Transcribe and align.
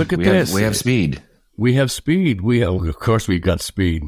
Look 0.00 0.12
at 0.14 0.18
we 0.18 0.24
this. 0.24 0.48
Have, 0.48 0.54
we 0.54 0.62
have 0.62 0.76
speed. 0.76 1.22
We 1.56 1.74
have 1.74 1.92
speed. 1.92 2.40
We 2.40 2.60
have, 2.60 2.72
of 2.72 2.98
course 2.98 3.28
we've 3.28 3.42
got 3.42 3.60
speed. 3.60 4.02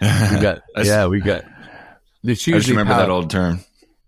We 0.00 0.06
got 0.40 0.62
yeah, 0.82 1.06
we 1.06 1.20
got. 1.20 1.44
It's 2.24 2.48
I 2.48 2.52
just 2.52 2.68
remember 2.68 2.94
pow- 2.94 3.00
that 3.00 3.10
old 3.10 3.30
term. 3.30 3.60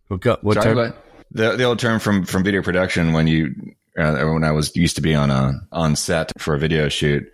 What, 0.09 0.21
got, 0.21 0.43
what 0.43 0.55
Sorry, 0.55 0.75
term? 0.75 0.95
The 1.31 1.57
the 1.57 1.65
old 1.65 1.79
term 1.79 2.01
from 2.01 2.25
from 2.25 2.45
video 2.45 2.63
production 2.63 3.13
when 3.13 3.27
you 3.27 3.55
uh, 3.99 4.17
when 4.25 4.43
I 4.43 4.53
was 4.53 4.75
used 4.75 4.97
to 4.97 5.03
be 5.03 5.15
on 5.15 5.31
a 5.31 5.61
on 5.71 5.97
set 5.97 6.33
for 6.41 6.55
a 6.55 6.59
video 6.59 6.89
shoot, 6.89 7.25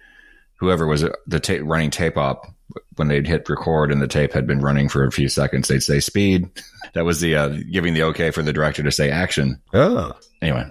whoever 0.59 0.87
was 0.87 1.05
uh, 1.05 1.11
the 1.27 1.39
tape 1.39 1.63
running 1.65 1.91
tape 1.91 2.17
op 2.17 2.47
when 2.97 3.09
they'd 3.09 3.27
hit 3.27 3.49
record 3.49 3.93
and 3.93 4.01
the 4.01 4.09
tape 4.09 4.33
had 4.33 4.47
been 4.47 4.61
running 4.61 4.89
for 4.89 5.05
a 5.05 5.13
few 5.13 5.29
seconds, 5.29 5.69
they'd 5.69 5.83
say 5.83 6.01
speed. 6.01 6.49
That 6.93 7.05
was 7.05 7.21
the 7.21 7.35
uh, 7.35 7.49
giving 7.73 7.95
the 7.95 8.05
okay 8.05 8.31
for 8.31 8.43
the 8.43 8.53
director 8.53 8.85
to 8.85 8.93
say 8.93 9.11
action. 9.11 9.61
Oh, 9.73 10.13
Anyway, 10.41 10.65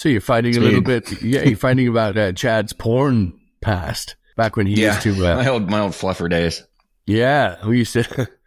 so 0.00 0.08
you're 0.08 0.22
finding 0.22 0.56
a 0.56 0.60
little 0.60 0.80
bit. 0.80 1.20
Yeah, 1.20 1.42
you're 1.42 1.58
finding 1.58 1.86
about 1.86 2.16
uh, 2.16 2.32
Chad's 2.32 2.72
porn 2.72 3.38
past 3.60 4.16
back 4.34 4.56
when 4.56 4.66
he 4.66 4.80
yeah, 4.80 4.94
used 4.94 5.02
to. 5.02 5.26
Uh, 5.26 5.36
my 5.36 5.46
old 5.46 5.68
my 5.68 5.80
old 5.80 5.92
fluffer 5.92 6.30
days. 6.30 6.64
Yeah, 7.06 7.66
we 7.66 7.78
used 7.78 7.92
to. 7.92 8.28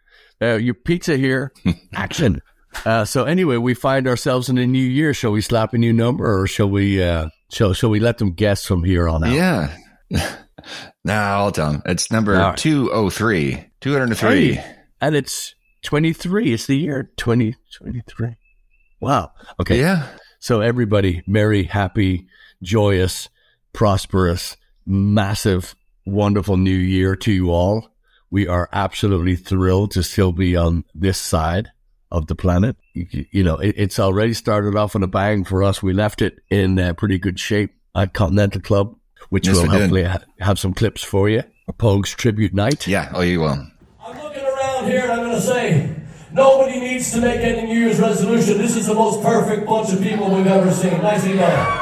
Uh, 0.42 0.56
your 0.56 0.74
pizza 0.74 1.16
here, 1.16 1.52
action. 1.94 2.42
Uh, 2.84 3.04
so 3.04 3.22
anyway, 3.24 3.56
we 3.56 3.72
find 3.72 4.08
ourselves 4.08 4.48
in 4.48 4.58
a 4.58 4.66
new 4.66 4.82
year. 4.82 5.14
Shall 5.14 5.30
we 5.30 5.40
slap 5.40 5.72
a 5.74 5.78
new 5.78 5.92
number, 5.92 6.40
or 6.40 6.48
shall 6.48 6.68
we? 6.68 7.00
Uh, 7.00 7.28
shall 7.52 7.72
Shall 7.72 7.88
we 7.88 8.00
let 8.00 8.18
them 8.18 8.32
guess 8.32 8.66
from 8.66 8.82
here 8.82 9.08
on 9.08 9.22
out? 9.22 9.32
Yeah. 9.32 9.76
nah, 11.04 11.36
I'll 11.36 11.52
tell 11.52 11.70
them. 11.70 11.82
It's 11.86 12.10
number 12.10 12.32
right. 12.32 12.58
203. 12.58 13.64
203. 13.80 14.54
Hey, 14.54 14.76
and 15.00 15.14
it's 15.14 15.54
twenty 15.82 16.12
three. 16.12 16.52
It's 16.52 16.66
the 16.66 16.76
year 16.76 17.12
twenty 17.16 17.54
twenty 17.72 18.02
three. 18.08 18.36
Wow. 19.00 19.30
Okay. 19.60 19.78
Yeah. 19.78 20.08
So 20.44 20.60
everybody, 20.60 21.22
merry, 21.26 21.62
happy, 21.62 22.26
joyous, 22.62 23.30
prosperous, 23.72 24.58
massive, 24.84 25.74
wonderful 26.04 26.58
new 26.58 26.76
year 26.76 27.16
to 27.16 27.32
you 27.32 27.50
all. 27.50 27.88
We 28.30 28.46
are 28.46 28.68
absolutely 28.70 29.36
thrilled 29.36 29.92
to 29.92 30.02
still 30.02 30.32
be 30.32 30.54
on 30.54 30.84
this 30.94 31.16
side 31.16 31.70
of 32.10 32.26
the 32.26 32.34
planet. 32.34 32.76
You, 32.92 33.24
you 33.30 33.42
know, 33.42 33.56
it, 33.56 33.74
it's 33.78 33.98
already 33.98 34.34
started 34.34 34.76
off 34.76 34.94
on 34.94 35.02
a 35.02 35.06
bang 35.06 35.44
for 35.44 35.62
us. 35.62 35.82
We 35.82 35.94
left 35.94 36.20
it 36.20 36.40
in 36.50 36.78
uh, 36.78 36.92
pretty 36.92 37.18
good 37.18 37.40
shape 37.40 37.74
at 37.94 38.12
Continental 38.12 38.60
Club, 38.60 38.98
which 39.30 39.46
Yes, 39.46 39.56
will 39.56 39.70
hopefully 39.70 40.04
ha- 40.04 40.24
have 40.40 40.58
some 40.58 40.74
clips 40.74 41.02
for 41.02 41.26
you. 41.30 41.42
A 41.68 41.72
Pogues 41.72 42.14
tribute 42.14 42.52
night. 42.52 42.86
Yeah. 42.86 43.10
Oh, 43.14 43.22
you 43.22 43.40
will. 43.40 43.66
I'm 43.98 44.22
looking 44.22 44.44
around 44.44 44.90
here 44.90 45.04
and 45.04 45.12
I'm 45.12 45.20
going 45.20 45.36
to 45.36 45.40
say, 45.40 45.93
nobody 46.34 46.80
needs 46.80 47.10
to 47.12 47.20
make 47.20 47.40
any 47.40 47.66
New 47.66 47.78
Year's 47.80 48.00
resolution. 48.00 48.58
This 48.58 48.76
is 48.76 48.86
the 48.86 48.94
most 48.94 49.22
perfect 49.22 49.66
bunch 49.66 49.92
of 49.92 50.02
people 50.02 50.34
we've 50.34 50.46
ever 50.46 50.70
seen. 50.70 51.00
Nicely 51.02 51.36
done. 51.36 51.80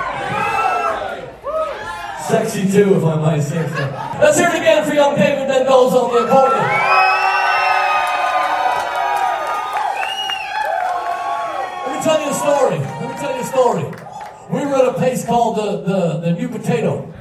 Sexy 2.28 2.70
too, 2.70 2.94
if 2.94 3.04
I 3.04 3.16
might 3.16 3.40
say 3.40 3.66
so. 3.68 4.18
Let's 4.22 4.38
hear 4.38 4.48
it 4.48 4.54
again 4.56 4.84
for 4.88 4.94
young 4.94 5.16
David 5.16 5.48
Mendoza 5.48 5.96
on 5.96 6.12
the 6.14 6.20
accordion. 6.24 6.68
Let 11.86 11.96
me 11.96 12.02
tell 12.04 12.20
you 12.22 12.30
a 12.30 12.34
story. 12.34 12.78
Let 12.78 13.10
me 13.10 13.16
tell 13.16 13.34
you 13.34 13.42
a 13.42 13.44
story. 13.44 13.84
We 14.50 14.66
were 14.66 14.76
at 14.76 14.86
a 14.88 14.92
place 14.94 15.24
called 15.24 15.56
the, 15.56 15.82
the, 15.82 16.18
the 16.20 16.32
New 16.32 16.48
Potato. 16.48 17.12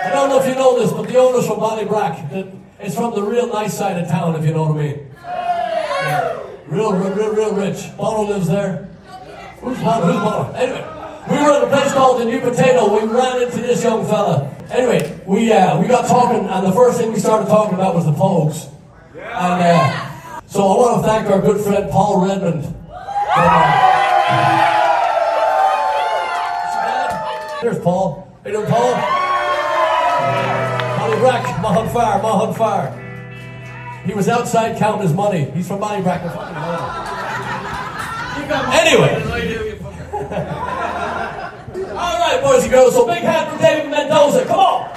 I 0.00 0.10
don't 0.12 0.28
know 0.30 0.38
if 0.40 0.46
you 0.46 0.54
know 0.54 0.78
this, 0.78 0.92
but 0.92 1.08
the 1.08 1.16
owner's 1.18 1.46
from 1.46 1.58
Ballybrack. 1.58 2.30
The- 2.30 2.67
It's 2.80 2.94
from 2.94 3.14
the 3.14 3.22
real 3.22 3.48
nice 3.48 3.76
side 3.76 4.00
of 4.02 4.08
town, 4.08 4.36
if 4.36 4.44
you 4.44 4.52
know 4.54 4.64
what 4.68 4.76
I 4.78 4.82
mean. 4.82 5.06
Yeah. 5.24 6.38
Real, 6.68 6.92
real, 6.92 7.10
real, 7.14 7.34
real 7.34 7.54
rich. 7.54 7.96
Bono 7.96 8.32
lives 8.32 8.46
there. 8.48 8.88
Who's 9.60 9.78
Bono? 9.78 10.06
Who's 10.06 10.16
Bono? 10.16 10.52
Anyway, 10.52 10.84
we 11.28 11.36
were 11.44 11.52
at 11.56 11.64
a 11.64 11.66
place 11.66 11.92
called 11.92 12.20
the 12.20 12.24
New 12.26 12.40
Potato. 12.40 12.92
We 12.94 13.12
ran 13.12 13.42
into 13.42 13.56
this 13.60 13.82
young 13.82 14.04
fella. 14.06 14.54
Anyway, 14.70 15.20
we 15.26 15.52
uh, 15.52 15.80
we 15.80 15.88
got 15.88 16.06
talking, 16.06 16.46
and 16.48 16.66
the 16.66 16.72
first 16.72 16.98
thing 17.00 17.12
we 17.12 17.18
started 17.18 17.48
talking 17.48 17.74
about 17.74 17.94
was 17.94 18.04
the 18.04 18.12
Pogues. 18.12 18.68
And 19.14 19.62
uh, 19.62 20.40
so 20.46 20.62
I 20.62 20.76
want 20.76 21.02
to 21.02 21.08
thank 21.08 21.28
our 21.30 21.40
good 21.40 21.60
friend 21.64 21.90
Paul 21.90 22.26
Redmond. 22.26 22.74
uh, 23.34 23.84
There's 27.60 27.78
Paul. 27.80 28.28
You 28.46 28.62
Paul? 28.66 29.17
Ballybrack, 31.18 31.62
Mahon 31.62 31.88
Fire, 31.88 32.22
Mahon 32.22 32.54
Fire. 32.54 32.92
He 34.06 34.14
was 34.14 34.28
outside 34.28 34.78
counting 34.78 35.02
his 35.02 35.12
money. 35.12 35.50
He's 35.50 35.66
from 35.66 35.80
Ballybrack. 35.80 36.22
we're 36.22 36.30
fucking 36.30 36.54
hell. 36.54 37.04
Anyway. 38.72 39.14
All 41.90 42.18
right, 42.18 42.40
boys 42.42 42.62
and 42.62 42.72
girls. 42.72 42.94
So 42.94 43.06
big 43.06 43.18
hand 43.18 43.50
for 43.50 43.58
David 43.62 43.90
Mendoza. 43.90 44.44
Come 44.46 44.58
on. 44.60 44.88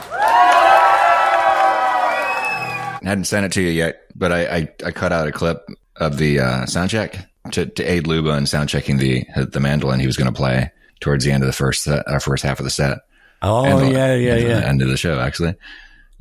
hadn't 3.03 3.25
sent 3.25 3.45
it 3.45 3.51
to 3.53 3.61
you 3.61 3.69
yet, 3.69 4.03
but 4.15 4.31
I, 4.31 4.45
I, 4.57 4.67
I 4.85 4.91
cut 4.91 5.11
out 5.11 5.27
a 5.27 5.31
clip 5.31 5.67
of 5.97 6.17
the 6.17 6.39
uh, 6.39 6.65
sound 6.67 6.91
check 6.91 7.27
to, 7.51 7.65
to 7.65 7.83
aid 7.83 8.05
Luba 8.07 8.37
in 8.37 8.45
sound 8.45 8.69
checking 8.69 8.97
the 8.97 9.25
the 9.35 9.59
mandolin 9.59 9.99
he 9.99 10.05
was 10.05 10.15
going 10.15 10.31
to 10.31 10.37
play 10.37 10.71
towards 10.99 11.25
the 11.25 11.31
end 11.31 11.41
of 11.43 11.47
the 11.47 11.53
first 11.53 11.83
set, 11.83 12.07
uh, 12.07 12.19
first 12.19 12.43
half 12.43 12.59
of 12.59 12.63
the 12.63 12.69
set. 12.69 12.99
Oh 13.41 13.79
the- 13.79 13.91
yeah, 13.91 14.13
yeah, 14.15 14.33
and 14.35 14.43
the 14.43 14.47
yeah. 14.47 14.69
End 14.69 14.81
of 14.83 14.87
the 14.87 14.97
show, 14.97 15.19
actually. 15.19 15.55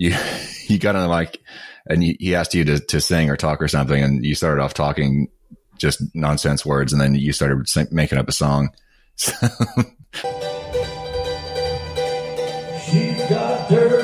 You 0.00 0.16
you 0.66 0.78
got 0.78 0.96
on 0.96 1.10
mic 1.10 1.38
and 1.86 2.02
he, 2.02 2.34
asked 2.34 2.54
you 2.54 2.64
to, 2.64 2.80
to 2.80 3.00
sing 3.02 3.28
or 3.28 3.36
talk 3.36 3.60
or 3.60 3.68
something, 3.68 4.02
and 4.02 4.24
you 4.24 4.34
started 4.34 4.62
off 4.62 4.72
talking 4.72 5.28
just 5.76 6.02
nonsense 6.14 6.64
words, 6.64 6.92
and 6.92 7.00
then 7.00 7.14
you 7.14 7.32
started 7.32 7.68
sing, 7.68 7.86
making 7.90 8.16
up 8.18 8.28
a 8.28 8.32
song. 8.32 8.70
She's 9.16 9.34
got 13.28 13.68
dirty 13.68 13.99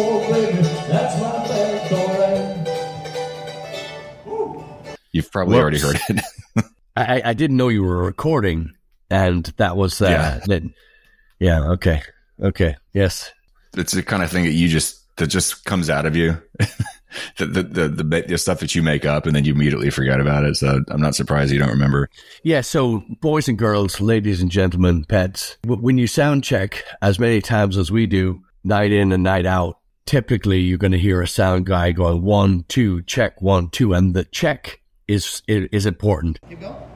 some 0.00 0.02
more, 0.04 0.32
baby? 0.32 0.62
That's 0.88 1.20
my 1.20 1.48
bad, 1.48 1.88
Coran. 1.88 2.66
You've 5.12 5.30
probably 5.32 5.58
already 5.58 5.78
heard 5.80 5.98
it. 6.08 6.20
I, 6.96 7.22
I 7.24 7.32
didn't 7.34 7.56
know 7.56 7.68
you 7.68 7.82
were 7.82 8.04
recording, 8.04 8.72
and 9.10 9.44
that 9.56 9.76
was 9.76 10.00
uh, 10.00 10.06
Yeah. 10.08 10.40
that. 10.46 10.62
Yeah. 11.38 11.70
Okay. 11.72 12.02
Okay. 12.42 12.76
Yes. 12.92 13.30
it's 13.76 13.92
the 13.92 14.02
kind 14.02 14.22
of 14.22 14.30
thing 14.30 14.44
that 14.44 14.52
you 14.52 14.68
just 14.68 14.98
that 15.16 15.28
just 15.28 15.64
comes 15.64 15.90
out 15.90 16.06
of 16.06 16.16
you. 16.16 16.40
the, 17.38 17.46
the, 17.46 17.62
the 17.62 17.88
the 17.88 18.24
the 18.28 18.38
stuff 18.38 18.60
that 18.60 18.74
you 18.74 18.82
make 18.82 19.04
up 19.04 19.26
and 19.26 19.34
then 19.34 19.44
you 19.44 19.52
immediately 19.54 19.90
forget 19.90 20.20
about 20.20 20.44
it. 20.44 20.56
So 20.56 20.80
I'm 20.88 21.00
not 21.00 21.14
surprised 21.14 21.52
you 21.52 21.58
don't 21.58 21.70
remember. 21.70 22.08
Yeah. 22.44 22.60
So, 22.60 23.02
boys 23.20 23.48
and 23.48 23.58
girls, 23.58 24.00
ladies 24.00 24.40
and 24.42 24.50
gentlemen, 24.50 25.04
pets, 25.04 25.56
when 25.64 25.98
you 25.98 26.06
sound 26.06 26.44
check 26.44 26.82
as 27.02 27.18
many 27.18 27.40
times 27.40 27.76
as 27.76 27.90
we 27.90 28.06
do, 28.06 28.42
night 28.64 28.92
in 28.92 29.12
and 29.12 29.22
night 29.24 29.46
out, 29.46 29.78
typically 30.10 30.58
you're 30.58 30.76
going 30.76 30.90
to 30.90 30.98
hear 30.98 31.22
a 31.22 31.28
sound 31.28 31.64
guy 31.64 31.92
going 31.92 32.20
one, 32.20 32.64
two, 32.66 33.00
check, 33.02 33.40
one, 33.40 33.70
two, 33.70 33.94
and 33.94 34.12
the 34.12 34.24
check 34.24 34.80
is 35.06 35.40
is, 35.46 35.86
important. 35.86 36.40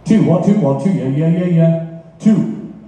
Two, 0.04 0.24
one, 0.24 0.42
two, 0.44 0.58
one, 0.58 0.82
two, 0.82 0.90
yeah, 0.90 1.06
yeah, 1.06 1.28
yeah, 1.28 1.46
yeah. 1.46 2.02
Two, 2.18 2.40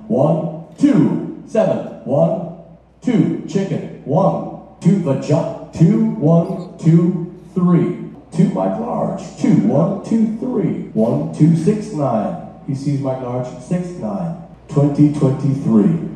one, 0.08 0.64
two, 0.78 1.44
seven, 1.46 2.04
one, 2.04 2.58
two, 3.02 3.46
chicken, 3.48 4.02
one, 4.04 4.66
two, 4.80 4.98
vagina, 5.04 5.70
two, 5.72 6.06
one, 6.16 6.76
two, 6.78 7.32
three. 7.54 8.02
Two, 8.36 8.48
Mike 8.48 8.80
Large, 8.80 9.22
two, 9.40 9.54
one, 9.68 10.04
two, 10.04 10.36
three, 10.38 10.88
one, 10.92 11.32
two, 11.38 11.56
six, 11.56 11.92
nine. 11.92 12.48
He 12.66 12.74
sees 12.74 13.00
Mike 13.00 13.22
Large, 13.22 13.46
six, 13.62 13.86
nine. 13.90 14.42
2023, 14.70 16.08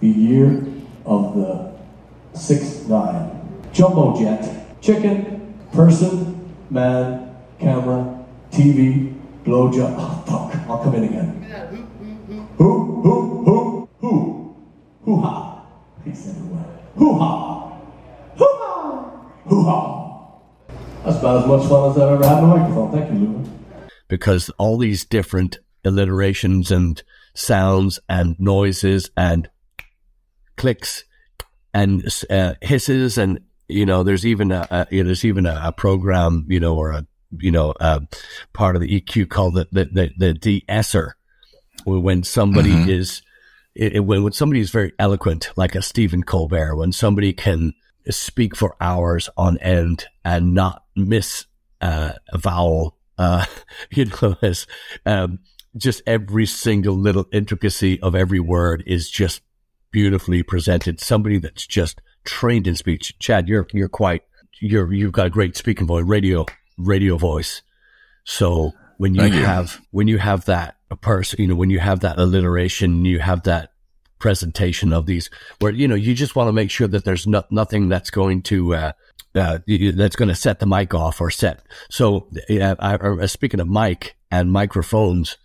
the 0.00 0.06
year 0.06 0.66
of 1.06 1.34
the 1.34 1.65
six, 2.36 2.86
nine. 2.86 3.30
Jumbo 3.72 4.18
jet, 4.18 4.80
chicken, 4.80 5.54
person, 5.72 6.54
man, 6.70 7.34
camera, 7.58 8.24
TV, 8.50 9.14
blowjob. 9.44 9.94
Oh, 9.98 10.22
fuck, 10.26 10.68
I'll 10.68 10.82
come 10.82 10.94
in 10.94 11.04
again. 11.04 11.42
Who, 12.58 13.02
who, 13.02 13.44
who, 13.44 13.88
who? 13.98 14.56
Hoo 15.04 15.20
ha. 15.20 15.66
He 16.04 16.14
said 16.14 16.34
who? 16.36 16.56
Hoo 16.96 17.18
ha. 17.18 17.78
Hoo 18.36 18.46
ha. 18.46 19.20
Hoo 19.44 19.62
ha. 19.64 20.38
That's 21.04 21.18
about 21.18 21.42
as 21.42 21.46
much 21.46 21.68
fun 21.68 21.90
as 21.90 21.98
I've 21.98 22.12
ever 22.12 22.26
had 22.26 22.38
on 22.42 22.44
a 22.44 22.56
microphone. 22.56 22.92
Thank 22.92 23.12
you, 23.12 23.18
Lou. 23.18 23.44
because 24.08 24.50
all 24.58 24.78
these 24.78 25.04
different 25.04 25.58
alliterations 25.84 26.70
and 26.70 27.02
sounds 27.34 28.00
and 28.08 28.38
noises 28.40 29.10
and 29.16 29.48
clicks 30.56 31.04
and 31.76 32.24
uh, 32.30 32.54
hisses 32.62 33.18
and 33.18 33.40
you 33.68 33.84
know 33.84 34.02
there's 34.02 34.24
even 34.24 34.50
a, 34.50 34.66
a 34.70 34.86
you 34.90 35.02
know, 35.02 35.08
there's 35.08 35.24
even 35.24 35.44
a, 35.44 35.60
a 35.64 35.72
program 35.72 36.46
you 36.48 36.58
know 36.58 36.74
or 36.74 36.90
a 36.90 37.06
you 37.38 37.50
know 37.50 37.74
uh, 37.80 38.00
part 38.54 38.76
of 38.76 38.82
the 38.82 39.00
EQ 39.00 39.28
called 39.28 39.54
the 39.54 39.68
the 39.70 39.84
the, 39.84 40.10
the 40.16 40.34
de-esser. 40.34 41.16
When 41.84 42.24
somebody 42.24 42.90
is 42.90 43.22
it, 43.74 43.96
it, 43.96 44.00
when, 44.00 44.24
when 44.24 44.32
somebody 44.32 44.60
is 44.60 44.70
very 44.70 44.92
eloquent, 44.98 45.50
like 45.54 45.74
a 45.74 45.82
Stephen 45.82 46.22
Colbert, 46.22 46.76
when 46.76 46.90
somebody 46.92 47.32
can 47.32 47.74
speak 48.08 48.56
for 48.56 48.74
hours 48.80 49.28
on 49.36 49.58
end 49.58 50.06
and 50.24 50.54
not 50.54 50.84
miss 50.96 51.44
uh, 51.80 52.14
a 52.32 52.38
vowel, 52.38 52.96
uh, 53.18 53.44
you 53.90 54.06
know, 54.06 54.36
as, 54.42 54.66
um, 55.04 55.40
just 55.76 56.02
every 56.06 56.46
single 56.46 56.96
little 56.96 57.26
intricacy 57.32 58.00
of 58.00 58.14
every 58.14 58.40
word 58.40 58.82
is 58.86 59.10
just 59.10 59.42
beautifully 59.96 60.42
presented. 60.42 61.00
Somebody 61.00 61.38
that's 61.38 61.66
just 61.66 62.02
trained 62.22 62.66
in 62.66 62.76
speech. 62.76 63.18
Chad, 63.18 63.48
you're, 63.48 63.66
you're 63.72 63.88
quite, 63.88 64.24
you're, 64.60 64.92
you've 64.92 65.12
got 65.12 65.28
a 65.28 65.30
great 65.30 65.56
speaking 65.56 65.86
voice, 65.86 66.04
radio, 66.04 66.44
radio 66.76 67.16
voice. 67.16 67.62
So 68.24 68.72
when 68.98 69.14
you, 69.14 69.22
have, 69.22 69.80
when 69.92 70.06
you 70.06 70.18
have 70.18 70.44
that 70.44 70.76
a 70.90 70.96
person, 70.96 71.40
you 71.40 71.48
know, 71.48 71.54
when 71.54 71.70
you 71.70 71.78
have 71.78 72.00
that 72.00 72.18
alliteration, 72.18 73.06
you 73.06 73.20
have 73.20 73.44
that 73.44 73.70
presentation 74.18 74.92
of 74.92 75.06
these 75.06 75.30
where, 75.60 75.72
you 75.72 75.88
know, 75.88 75.94
you 75.94 76.12
just 76.12 76.36
want 76.36 76.48
to 76.48 76.52
make 76.52 76.70
sure 76.70 76.88
that 76.88 77.06
there's 77.06 77.26
no, 77.26 77.44
nothing 77.50 77.88
that's 77.88 78.10
going 78.10 78.42
to, 78.42 78.74
uh, 78.74 78.92
uh, 79.34 79.60
that's 79.94 80.16
going 80.16 80.28
to 80.28 80.34
set 80.34 80.58
the 80.58 80.66
mic 80.66 80.92
off 80.92 81.22
or 81.22 81.30
set. 81.30 81.62
So, 81.88 82.28
uh, 82.50 82.76
I, 82.78 83.24
speaking 83.24 83.60
of 83.60 83.68
mic 83.68 84.14
and 84.30 84.52
microphones, 84.52 85.38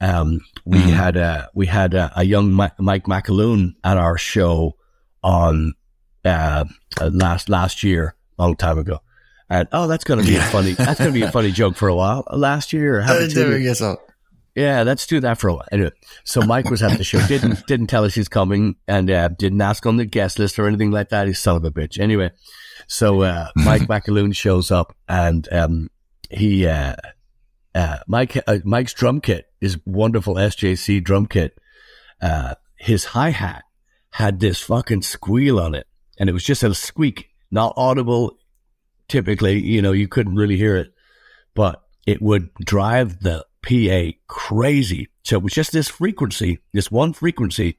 um, 0.00 0.40
we 0.64 0.78
mm-hmm. 0.78 0.90
had 0.90 1.16
a 1.16 1.48
we 1.54 1.66
had 1.66 1.94
a, 1.94 2.12
a 2.16 2.24
young 2.24 2.52
Mike 2.52 2.76
McAloon 3.04 3.74
at 3.82 3.96
our 3.96 4.16
show 4.16 4.76
on 5.22 5.74
uh, 6.24 6.64
last 7.00 7.48
last 7.48 7.82
year, 7.82 8.14
long 8.38 8.56
time 8.56 8.78
ago. 8.78 9.00
And 9.50 9.66
oh, 9.72 9.86
that's 9.86 10.04
going 10.04 10.20
to 10.20 10.26
be 10.26 10.36
a 10.36 10.42
funny. 10.42 10.72
That's 10.72 10.98
going 10.98 11.12
to 11.12 11.18
be 11.18 11.22
a 11.22 11.32
funny 11.32 11.50
joke 11.50 11.76
for 11.76 11.88
a 11.88 11.94
while. 11.94 12.24
Last 12.30 12.72
year, 12.72 13.00
uh, 13.00 13.28
so. 13.74 13.96
Yeah, 14.54 14.82
let's 14.82 15.06
do 15.06 15.20
that 15.20 15.38
for 15.38 15.48
a 15.48 15.54
while. 15.54 15.66
Anyway, 15.70 15.92
so 16.24 16.42
Mike 16.42 16.68
was 16.68 16.82
at 16.82 16.98
the 16.98 17.04
show. 17.04 17.24
Didn't 17.26 17.64
didn't 17.66 17.86
tell 17.86 18.04
us 18.04 18.14
he's 18.14 18.28
coming, 18.28 18.76
and 18.86 19.10
uh, 19.10 19.28
didn't 19.28 19.60
ask 19.60 19.86
on 19.86 19.96
the 19.96 20.04
guest 20.04 20.38
list 20.38 20.58
or 20.58 20.66
anything 20.66 20.90
like 20.90 21.10
that. 21.10 21.28
He's 21.28 21.38
son 21.38 21.56
of 21.56 21.64
a 21.64 21.70
bitch. 21.70 21.98
Anyway, 21.98 22.30
so 22.88 23.22
uh, 23.22 23.48
Mike 23.56 23.82
McAloon 23.88 24.34
shows 24.34 24.70
up, 24.70 24.96
and 25.08 25.48
um, 25.52 25.88
he 26.28 26.66
uh, 26.66 26.96
uh, 27.78 27.98
Mike 28.08 28.36
uh, 28.48 28.58
Mike's 28.64 28.92
drum 28.92 29.20
kit 29.20 29.46
is 29.60 29.78
wonderful 29.86 30.34
SJC 30.34 31.02
drum 31.04 31.26
kit. 31.26 31.56
Uh, 32.20 32.56
his 32.76 33.04
hi 33.04 33.30
hat 33.30 33.62
had 34.10 34.40
this 34.40 34.60
fucking 34.60 35.02
squeal 35.02 35.60
on 35.60 35.76
it, 35.76 35.86
and 36.18 36.28
it 36.28 36.32
was 36.32 36.42
just 36.42 36.64
a 36.64 36.74
squeak, 36.74 37.28
not 37.52 37.72
audible. 37.76 38.36
Typically, 39.06 39.60
you 39.60 39.80
know, 39.80 39.92
you 39.92 40.08
couldn't 40.08 40.34
really 40.34 40.56
hear 40.56 40.76
it, 40.76 40.92
but 41.54 41.80
it 42.04 42.20
would 42.20 42.52
drive 42.54 43.20
the 43.20 43.46
PA 43.62 44.18
crazy. 44.26 45.08
So 45.22 45.36
it 45.36 45.44
was 45.44 45.52
just 45.52 45.70
this 45.70 45.88
frequency, 45.88 46.58
this 46.72 46.90
one 46.90 47.12
frequency. 47.12 47.78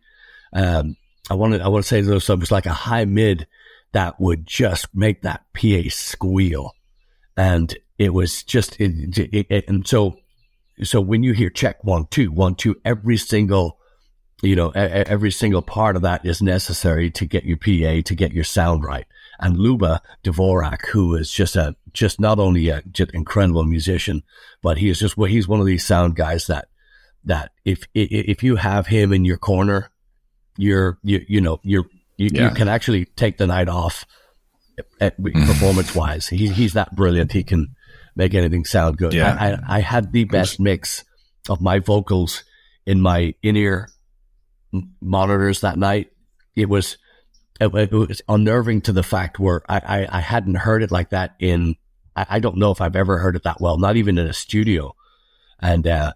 Um, 0.53 0.95
I 1.29 1.33
want 1.33 1.55
to, 1.55 1.61
I 1.61 1.67
want 1.67 1.83
to 1.83 1.87
say 1.87 2.01
so 2.19 2.33
it 2.33 2.39
was 2.39 2.51
like 2.51 2.65
a 2.65 2.73
high 2.73 3.03
mid 3.03 3.47
that 3.91 4.19
would 4.19 4.47
just 4.47 4.87
make 4.95 5.23
that 5.23 5.43
PA 5.53 5.89
squeal. 5.89 6.73
And 7.35 7.77
it 7.99 8.13
was 8.13 8.43
just, 8.43 8.79
it, 8.79 9.17
it, 9.17 9.45
it, 9.49 9.65
and 9.67 9.85
so, 9.85 10.17
so 10.81 11.01
when 11.01 11.21
you 11.21 11.33
hear 11.33 11.49
check 11.49 11.83
one, 11.83 12.07
two, 12.09 12.31
one, 12.31 12.55
two, 12.55 12.77
every 12.85 13.17
single, 13.17 13.77
you 14.41 14.55
know, 14.55 14.69
every 14.69 15.31
single 15.31 15.61
part 15.61 15.97
of 15.97 16.03
that 16.03 16.25
is 16.25 16.41
necessary 16.41 17.11
to 17.11 17.25
get 17.25 17.43
your 17.43 17.57
PA, 17.57 18.01
to 18.05 18.15
get 18.15 18.31
your 18.31 18.45
sound 18.45 18.85
right. 18.85 19.05
And 19.41 19.57
Luba 19.57 20.01
Dvorak, 20.23 20.85
who 20.87 21.15
is 21.15 21.29
just 21.29 21.57
a, 21.57 21.75
just 21.91 22.21
not 22.21 22.39
only 22.39 22.69
a 22.69 22.81
just 22.83 23.11
incredible 23.11 23.65
musician, 23.65 24.23
but 24.61 24.77
he 24.77 24.89
is 24.89 24.99
just, 24.99 25.17
well, 25.17 25.29
he's 25.29 25.47
one 25.47 25.59
of 25.59 25.65
these 25.65 25.85
sound 25.85 26.15
guys 26.15 26.47
that, 26.47 26.69
that 27.25 27.51
if, 27.65 27.83
if 27.93 28.43
you 28.43 28.55
have 28.55 28.87
him 28.87 29.11
in 29.11 29.25
your 29.25 29.37
corner, 29.37 29.91
you're, 30.55 30.97
you, 31.03 31.25
you 31.27 31.41
know, 31.41 31.59
you're, 31.63 31.85
you, 32.15 32.29
yeah. 32.31 32.43
you 32.43 32.55
can 32.55 32.69
actually 32.69 33.05
take 33.05 33.37
the 33.37 33.47
night 33.47 33.67
off 33.67 34.05
mm-hmm. 35.01 35.45
performance 35.45 35.93
wise. 35.93 36.27
He, 36.27 36.47
he's 36.47 36.73
that 36.73 36.95
brilliant. 36.95 37.33
He 37.33 37.43
can, 37.43 37.75
make 38.19 38.35
anything 38.35 38.65
sound 38.65 38.97
good. 38.97 39.13
Yeah. 39.13 39.35
I, 39.39 39.51
I, 39.51 39.77
I 39.77 39.79
had 39.79 40.11
the 40.11 40.25
best 40.25 40.59
mix 40.59 41.05
of 41.47 41.61
my 41.61 41.79
vocals 41.79 42.43
in 42.85 43.01
my 43.01 43.33
in 43.41 43.55
ear 43.55 43.89
monitors 45.01 45.61
that 45.61 45.79
night. 45.79 46.11
It 46.55 46.69
was, 46.69 46.97
it, 47.61 47.73
it, 47.73 47.91
was 47.91 48.21
unnerving 48.27 48.81
to 48.81 48.91
the 48.91 49.03
fact 49.03 49.39
where 49.39 49.61
I, 49.69 49.77
I, 49.77 50.17
I 50.17 50.19
hadn't 50.19 50.55
heard 50.55 50.83
it 50.83 50.91
like 50.91 51.11
that 51.11 51.35
in, 51.39 51.77
I, 52.15 52.25
I, 52.29 52.39
don't 52.39 52.57
know 52.57 52.71
if 52.71 52.81
I've 52.81 52.97
ever 52.97 53.17
heard 53.17 53.37
it 53.37 53.43
that 53.43 53.61
well, 53.61 53.77
not 53.77 53.95
even 53.95 54.17
in 54.17 54.27
a 54.27 54.33
studio. 54.33 54.95
And, 55.59 55.87
uh, 55.87 56.13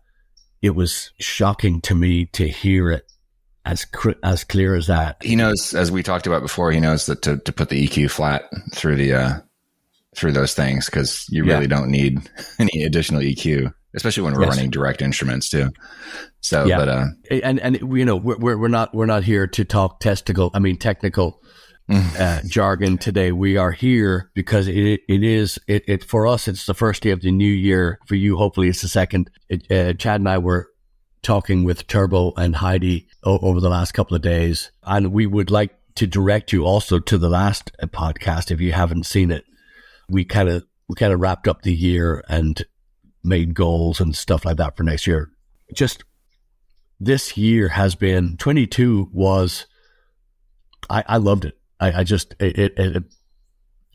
it 0.62 0.76
was 0.76 1.12
shocking 1.20 1.82
to 1.82 1.96
me 1.96 2.26
to 2.28 2.48
hear 2.48 2.90
it 2.92 3.12
as 3.66 3.86
as 4.24 4.46
clear 4.46 4.76
as 4.76 4.88
that. 4.88 5.22
He 5.22 5.36
knows, 5.36 5.74
as 5.74 5.92
we 5.92 6.04
talked 6.04 6.26
about 6.26 6.42
before, 6.42 6.72
he 6.72 6.80
knows 6.80 7.06
that 7.08 7.22
to, 7.24 7.38
to 7.38 7.52
put 7.52 7.68
the 7.68 7.86
EQ 7.86 8.12
flat 8.12 8.50
through 8.74 8.96
the 8.96 9.14
uh, 9.14 9.40
through 10.16 10.32
those 10.32 10.54
things 10.54 10.86
because 10.86 11.26
you 11.30 11.46
yeah. 11.46 11.54
really 11.54 11.68
don't 11.68 11.90
need 11.90 12.20
any 12.60 12.84
additional 12.84 13.22
EQ, 13.22 13.74
especially 13.96 14.24
when 14.24 14.34
we're 14.34 14.44
yes. 14.44 14.56
running 14.56 14.70
direct 14.70 15.02
instruments 15.02 15.50
too. 15.50 15.70
So, 16.42 16.66
yeah. 16.66 16.78
but 16.78 16.90
uh, 16.90 17.06
and 17.44 17.60
and 17.60 17.76
you 17.98 18.06
know 18.06 18.16
we're 18.16 18.58
we're 18.58 18.68
not 18.68 18.94
we're 18.94 19.06
not 19.06 19.24
here 19.24 19.48
to 19.48 19.66
talk 19.66 20.00
testicle. 20.00 20.52
I 20.54 20.60
mean 20.60 20.78
technical 20.78 21.42
mm. 21.90 22.20
uh, 22.20 22.42
jargon 22.48 22.98
today. 22.98 23.32
We 23.32 23.58
are 23.58 23.72
here 23.72 24.30
because 24.34 24.68
it 24.68 25.02
it 25.08 25.24
is 25.24 25.60
it, 25.68 25.84
it 25.88 26.04
for 26.04 26.28
us. 26.28 26.48
It's 26.48 26.66
the 26.66 26.74
first 26.74 27.04
day 27.04 27.12
of 27.12 27.22
the 27.22 27.32
new 27.32 27.52
year. 27.52 28.00
For 28.08 28.16
you, 28.16 28.38
hopefully, 28.38 28.70
it's 28.70 28.82
the 28.82 28.90
second. 28.90 29.30
It, 29.50 29.72
uh, 29.72 29.94
Chad 29.94 30.22
and 30.22 30.30
I 30.30 30.38
were 30.38 30.70
talking 31.22 31.64
with 31.64 31.88
Turbo 31.88 32.34
and 32.36 32.58
Heidi 32.58 33.08
o- 33.24 33.40
over 33.40 33.62
the 33.62 33.70
last 33.70 33.94
couple 33.94 34.16
of 34.16 34.22
days, 34.22 34.72
and 34.84 35.14
we 35.14 35.26
would 35.26 35.50
like 35.50 35.74
to 35.96 36.08
direct 36.08 36.52
you 36.52 36.66
also 36.66 37.00
to 37.00 37.18
the 37.18 37.30
last 37.30 37.72
uh, 37.82 37.88
podcast 37.88 38.52
if 38.52 38.60
you 38.60 38.74
haven't 38.74 39.06
seen 39.06 39.32
it 39.32 39.46
we 40.14 40.24
kind 40.24 40.48
of 40.48 40.64
we 40.88 40.96
kind 40.96 41.12
of 41.12 41.20
wrapped 41.20 41.48
up 41.48 41.64
the 41.64 41.74
year 41.74 42.24
and 42.30 42.64
made 43.24 43.54
goals 43.54 44.00
and 44.00 44.16
stuff 44.16 44.46
like 44.46 44.58
that 44.58 44.78
for 44.78 44.84
next 44.84 45.08
year. 45.08 45.32
Just 45.74 46.04
this 47.00 47.36
year 47.36 47.70
has 47.70 47.96
been 47.96 48.38
22 48.38 49.10
was 49.12 49.66
I, 50.90 51.04
I 51.08 51.18
loved 51.18 51.46
it. 51.46 51.58
I, 51.80 52.00
I 52.00 52.04
just 52.04 52.36
it, 52.40 52.58
it, 52.58 52.74
it, 52.78 53.04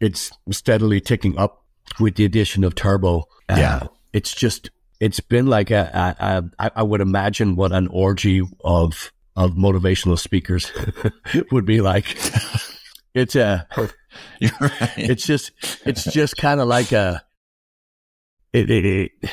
it's 0.00 0.30
steadily 0.50 1.00
ticking 1.00 1.38
up 1.38 1.64
with 2.00 2.16
the 2.16 2.24
addition 2.24 2.64
of 2.64 2.74
turbo. 2.74 3.26
Uh, 3.48 3.56
yeah, 3.56 3.86
it's 4.12 4.34
just 4.34 4.70
it's 5.00 5.20
been 5.20 5.46
like 5.46 5.70
a, 5.70 6.14
a, 6.20 6.44
a 6.58 6.72
I 6.76 6.82
would 6.82 7.00
imagine 7.00 7.56
what 7.56 7.72
an 7.72 7.86
orgy 7.88 8.42
of 8.64 9.12
of 9.36 9.52
motivational 9.52 10.18
speakers 10.18 10.72
would 11.52 11.64
be 11.64 11.80
like. 11.80 12.18
It's 13.18 13.36
uh, 13.36 13.64
a 13.76 13.80
right. 14.60 14.92
It's 14.96 15.26
just, 15.26 15.52
it's 15.84 16.04
just 16.04 16.36
kind 16.36 16.60
of 16.60 16.68
like 16.68 16.92
a, 16.92 17.22
it, 18.52 18.70
it, 18.70 18.84
it, 18.84 19.30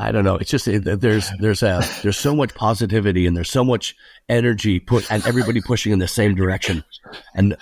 I 0.00 0.12
don't 0.12 0.24
know. 0.24 0.36
It's 0.36 0.50
just 0.50 0.66
there's 0.66 1.28
there's 1.40 1.62
a 1.64 1.82
there's 2.02 2.16
so 2.16 2.34
much 2.34 2.54
positivity 2.54 3.26
and 3.26 3.36
there's 3.36 3.50
so 3.50 3.64
much 3.64 3.96
energy 4.28 4.78
put 4.78 5.10
and 5.10 5.26
everybody 5.26 5.60
pushing 5.60 5.92
in 5.92 5.98
the 5.98 6.06
same 6.06 6.36
direction. 6.36 6.84
And 7.34 7.56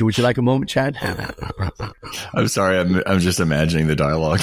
would 0.00 0.16
you 0.16 0.22
like 0.22 0.38
a 0.38 0.42
moment, 0.42 0.70
Chad? 0.70 0.96
I'm 2.34 2.46
sorry. 2.46 2.78
I'm 2.78 3.02
I'm 3.06 3.18
just 3.18 3.40
imagining 3.40 3.88
the 3.88 3.96
dialogue. 3.96 4.40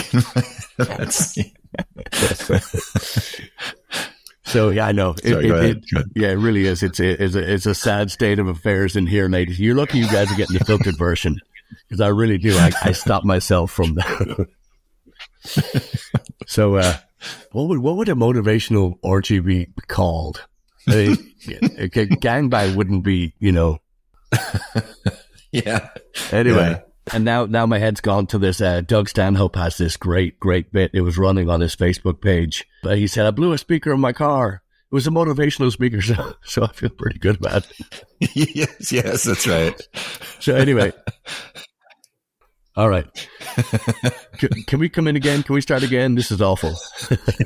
so 4.47 4.69
yeah, 4.69 4.87
I 4.87 4.91
know. 4.93 5.11
It, 5.23 5.29
Sorry, 5.29 5.49
it, 5.49 5.83
it, 5.91 6.05
yeah, 6.15 6.29
it 6.29 6.35
really 6.35 6.65
is. 6.65 6.81
It's 6.81 6.99
a, 6.99 7.23
it's 7.23 7.35
a 7.35 7.53
it's 7.53 7.65
a 7.65 7.75
sad 7.75 8.11
state 8.11 8.39
of 8.39 8.47
affairs 8.47 8.95
in 8.95 9.05
here, 9.05 9.27
ladies. 9.27 9.59
You're 9.59 9.75
lucky 9.75 9.99
you 9.99 10.07
guys 10.07 10.31
are 10.31 10.35
getting 10.35 10.57
the 10.57 10.65
filtered 10.65 10.97
version 10.97 11.39
because 11.87 11.99
I 11.99 12.07
really 12.07 12.37
do. 12.37 12.57
I, 12.57 12.71
I 12.83 12.91
stop 12.93 13.25
myself 13.25 13.71
from 13.71 13.95
that. 13.95 14.47
so, 16.47 16.75
uh, 16.75 16.95
what 17.51 17.67
would 17.67 17.79
what 17.79 17.97
would 17.97 18.09
a 18.09 18.13
motivational 18.13 18.97
orgy 19.01 19.39
be 19.39 19.67
called? 19.87 20.45
A, 20.89 21.11
a 21.11 21.89
gangbang 21.89 22.75
wouldn't 22.75 23.03
be, 23.03 23.33
you 23.39 23.51
know. 23.51 23.79
yeah. 25.51 25.89
Anyway. 26.31 26.81
And 27.13 27.25
now 27.25 27.45
now 27.45 27.65
my 27.65 27.79
head's 27.79 28.01
gone 28.01 28.27
to 28.27 28.37
this. 28.37 28.61
Uh, 28.61 28.81
Doug 28.81 29.09
Stanhope 29.09 29.55
has 29.55 29.77
this 29.77 29.97
great 29.97 30.39
great 30.39 30.71
bit. 30.71 30.91
It 30.93 31.01
was 31.01 31.17
running 31.17 31.49
on 31.49 31.61
his 31.61 31.75
Facebook 31.75 32.21
page. 32.21 32.65
But 32.83 32.97
he 32.97 33.07
said, 33.07 33.25
"I 33.25 33.31
blew 33.31 33.53
a 33.53 33.57
speaker 33.57 33.91
in 33.91 33.99
my 33.99 34.13
car." 34.13 34.61
It 34.89 34.95
was 34.95 35.07
a 35.07 35.11
motivational 35.11 35.71
speaker, 35.71 36.01
so, 36.01 36.35
so 36.43 36.63
I 36.63 36.71
feel 36.71 36.89
pretty 36.89 37.19
good 37.19 37.37
about 37.37 37.67
it. 37.69 38.05
yes, 38.55 38.91
yes, 38.91 39.23
that's 39.23 39.47
right. 39.47 39.79
So 40.39 40.55
anyway, 40.55 40.93
all 42.77 42.89
right. 42.89 43.05
can, 44.37 44.49
can, 44.67 44.79
we 44.79 44.87
come 44.87 45.07
in 45.07 45.15
again? 45.15 45.43
Can 45.43 45.55
we 45.55 45.61
start 45.61 45.83
again? 45.83 46.15
This 46.15 46.31
is 46.31 46.41
awful. 46.41 46.75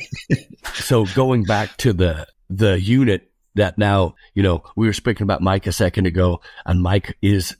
so 0.74 1.06
going 1.16 1.46
back 1.46 1.78
to 1.78 1.94
the 1.94 2.28
the 2.50 2.80
unit 2.80 3.32
that 3.56 3.78
now, 3.78 4.16
you 4.34 4.44
know, 4.44 4.64
we 4.76 4.88
were 4.88 4.94
speaking 4.94 5.24
about 5.24 5.42
Mike 5.42 5.68
a 5.68 5.72
second 5.72 6.06
ago, 6.06 6.42
and 6.66 6.82
Mike 6.82 7.18
is, 7.22 7.56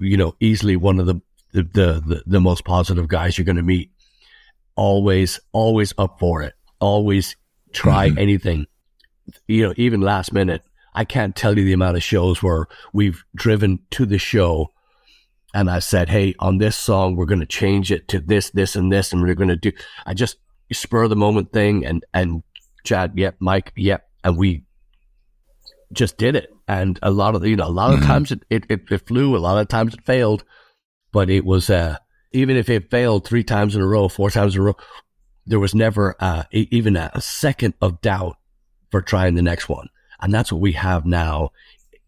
you 0.00 0.16
know, 0.16 0.34
easily 0.40 0.76
one 0.76 0.98
of 0.98 1.06
the 1.06 1.20
the 1.52 1.62
the, 1.62 2.22
the 2.26 2.40
most 2.40 2.64
positive 2.64 3.08
guys 3.08 3.36
you're 3.36 3.44
going 3.44 3.56
to 3.56 3.62
meet. 3.62 3.90
Always, 4.74 5.40
always 5.52 5.94
up 5.96 6.18
for 6.18 6.42
it. 6.42 6.54
Always 6.80 7.36
try 7.72 8.08
mm-hmm. 8.08 8.18
anything. 8.18 8.66
You 9.46 9.68
know, 9.68 9.74
even 9.76 10.00
last 10.00 10.32
minute. 10.32 10.62
I 10.94 11.04
can't 11.04 11.36
tell 11.36 11.58
you 11.58 11.64
the 11.64 11.74
amount 11.74 11.98
of 11.98 12.02
shows 12.02 12.42
where 12.42 12.68
we've 12.94 13.22
driven 13.34 13.80
to 13.90 14.06
the 14.06 14.16
show 14.16 14.72
and 15.56 15.70
I 15.70 15.78
said, 15.78 16.10
Hey, 16.10 16.34
on 16.38 16.58
this 16.58 16.76
song, 16.76 17.16
we're 17.16 17.24
going 17.24 17.40
to 17.40 17.46
change 17.46 17.90
it 17.90 18.08
to 18.08 18.20
this, 18.20 18.50
this, 18.50 18.76
and 18.76 18.92
this. 18.92 19.10
And 19.10 19.22
we're 19.22 19.34
going 19.34 19.48
to 19.48 19.56
do, 19.56 19.72
I 20.04 20.12
just 20.12 20.36
spur 20.70 21.08
the 21.08 21.16
moment 21.16 21.50
thing 21.50 21.86
and, 21.86 22.04
and 22.12 22.42
Chad, 22.84 23.12
yep, 23.16 23.36
Mike, 23.40 23.72
yep. 23.74 24.06
And 24.22 24.36
we 24.36 24.65
just 25.96 26.16
did 26.16 26.36
it. 26.36 26.50
And 26.68 26.98
a 27.02 27.10
lot 27.10 27.34
of, 27.34 27.44
you 27.46 27.56
know, 27.56 27.66
a 27.66 27.68
lot 27.68 27.92
of 27.92 28.00
mm-hmm. 28.00 28.08
times 28.08 28.32
it, 28.32 28.42
it, 28.50 28.64
it, 28.68 29.06
flew, 29.06 29.36
a 29.36 29.38
lot 29.38 29.58
of 29.58 29.68
times 29.68 29.94
it 29.94 30.04
failed, 30.04 30.44
but 31.12 31.30
it 31.30 31.44
was, 31.44 31.70
uh, 31.70 31.96
even 32.32 32.56
if 32.56 32.68
it 32.68 32.90
failed 32.90 33.26
three 33.26 33.44
times 33.44 33.74
in 33.74 33.82
a 33.82 33.86
row, 33.86 34.08
four 34.08 34.30
times 34.30 34.54
in 34.54 34.60
a 34.60 34.64
row, 34.64 34.76
there 35.46 35.60
was 35.60 35.74
never 35.74 36.16
uh, 36.20 36.44
even 36.50 36.96
a, 36.96 37.20
second 37.20 37.74
of 37.80 38.00
doubt 38.00 38.36
for 38.90 39.00
trying 39.00 39.34
the 39.34 39.42
next 39.42 39.68
one. 39.68 39.88
And 40.20 40.32
that's 40.32 40.52
what 40.52 40.60
we 40.60 40.72
have 40.72 41.06
now 41.06 41.50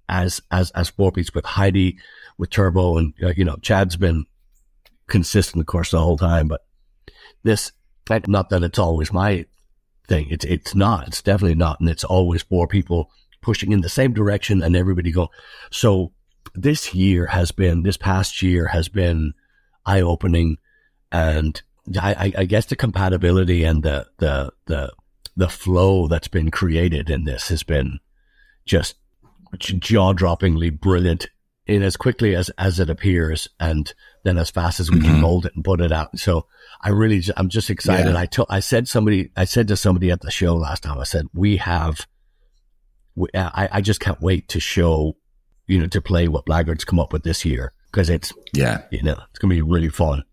as, 0.09 0.41
as, 0.51 0.71
as 0.73 0.91
four 0.91 1.13
beats 1.13 1.35
with 1.35 1.45
Heidi, 1.45 1.99
with 2.37 2.51
Turbo 2.51 2.99
and, 2.99 3.15
uh, 3.23 3.33
you 3.37 3.45
know, 3.45 3.57
Chad's 3.63 3.97
been 3.97 4.27
consistent, 5.07 5.61
of 5.61 5.67
course, 5.67 5.91
the 5.91 6.01
whole 6.01 6.19
time, 6.19 6.49
but 6.49 6.63
this, 7.43 7.73
not 8.27 8.49
that 8.51 8.63
it's 8.63 8.79
always 8.79 9.13
my 9.13 9.45
thing. 10.09 10.29
It's, 10.31 10.45
it's 10.45 10.75
not, 10.75 11.09
it's 11.09 11.23
definitely 11.23 11.55
not. 11.55 11.81
And 11.81 11.89
it's 11.89 12.05
always 12.05 12.43
four 12.43 12.67
people 12.67 13.11
pushing 13.49 13.73
in 13.73 13.81
the 13.81 13.89
same 13.89 14.13
direction 14.13 14.63
and 14.63 14.77
everybody 14.77 15.11
go. 15.11 15.31
So 15.71 16.13
this 16.55 16.95
year 16.95 17.25
has 17.29 17.51
been, 17.51 17.83
this 17.83 17.97
past 17.97 18.43
year 18.43 18.67
has 18.67 18.91
been 18.91 19.33
eye 19.87 20.03
opening 20.03 20.59
and 21.11 21.63
I, 21.99 22.35
I, 22.37 22.45
guess 22.45 22.67
the 22.67 22.77
compatibility 22.77 23.65
and 23.65 23.83
the, 23.83 24.07
the, 24.19 24.53
the, 24.67 24.93
the 25.35 25.49
flow 25.49 26.09
that's 26.09 26.29
been 26.29 26.51
created 26.51 27.09
in 27.09 27.25
this 27.25 27.49
has 27.49 27.63
been 27.63 28.01
just 28.67 28.97
jaw 29.57 30.13
droppingly 30.13 30.79
brilliant 30.79 31.29
in 31.67 31.83
as 31.83 31.97
quickly 31.97 32.37
as, 32.37 32.51
as 32.59 32.79
it 32.79 32.91
appears 32.91 33.49
and 33.59 33.95
then 34.25 34.37
as 34.37 34.51
fast 34.51 34.79
as 34.79 34.91
we 34.91 34.99
mm-hmm. 34.99 35.07
can 35.09 35.21
mold 35.23 35.47
it 35.47 35.53
and 35.55 35.65
put 35.65 35.81
it 35.81 35.91
out. 35.91 36.19
So 36.19 36.45
I 36.83 36.91
really, 36.91 37.23
I'm 37.35 37.49
just 37.49 37.71
excited. 37.71 38.13
Yeah. 38.13 38.21
I 38.21 38.27
told, 38.27 38.49
I 38.51 38.61
said 38.61 38.89
somebody, 38.89 39.31
I 39.39 39.47
said 39.47 39.69
to 39.69 39.77
somebody 39.79 40.11
at 40.11 40.21
the 40.21 40.31
show 40.31 40.55
last 40.55 40.83
time, 40.83 40.99
I 40.99 41.05
said, 41.05 41.25
we 41.33 41.57
have, 41.57 42.07
I, 43.35 43.69
I 43.73 43.81
just 43.81 44.01
can't 44.01 44.21
wait 44.21 44.49
to 44.49 44.61
show, 44.61 45.17
you 45.67 45.79
know, 45.79 45.87
to 45.89 46.01
play 46.01 46.29
what 46.29 46.47
Blaggards 46.47 46.87
come 46.87 47.01
up 47.01 47.13
with 47.13 47.23
this 47.23 47.45
year 47.45 47.73
because 47.91 48.11
it's, 48.11 48.33
yeah, 48.53 48.83
you 48.91 49.03
know, 49.03 49.17
it's 49.31 49.39
going 49.39 49.51
to 49.51 49.57
be 49.57 49.63
really 49.63 49.89
fun. 49.89 50.25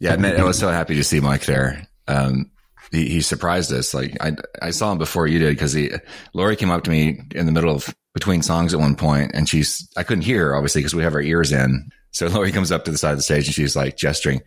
Yeah, 0.00 0.16
man, 0.16 0.40
I 0.40 0.44
was 0.44 0.58
so 0.58 0.68
happy 0.68 0.94
to 0.94 1.04
see 1.04 1.20
Mike 1.20 1.44
there. 1.44 1.88
Um, 2.06 2.50
he, 2.92 3.08
he 3.08 3.20
surprised 3.20 3.72
us. 3.72 3.92
Like 3.92 4.16
I, 4.20 4.36
I 4.62 4.70
saw 4.70 4.92
him 4.92 4.98
before 4.98 5.26
you 5.26 5.38
did 5.38 5.50
because 5.50 5.72
he, 5.72 5.90
Lori 6.34 6.56
came 6.56 6.70
up 6.70 6.84
to 6.84 6.90
me 6.90 7.20
in 7.34 7.46
the 7.46 7.52
middle 7.52 7.74
of 7.74 7.94
between 8.14 8.42
songs 8.42 8.74
at 8.74 8.80
one 8.80 8.96
point 8.96 9.32
and 9.34 9.48
she's, 9.48 9.88
I 9.96 10.02
couldn't 10.02 10.24
hear 10.24 10.46
her 10.46 10.56
obviously 10.56 10.80
because 10.80 10.94
we 10.94 11.02
have 11.02 11.14
our 11.14 11.20
ears 11.20 11.52
in. 11.52 11.90
So 12.10 12.26
Lori 12.28 12.52
comes 12.52 12.72
up 12.72 12.84
to 12.84 12.90
the 12.90 12.98
side 12.98 13.12
of 13.12 13.18
the 13.18 13.22
stage 13.22 13.46
and 13.46 13.54
she's 13.54 13.76
like 13.76 13.96
gesturing, 13.96 14.40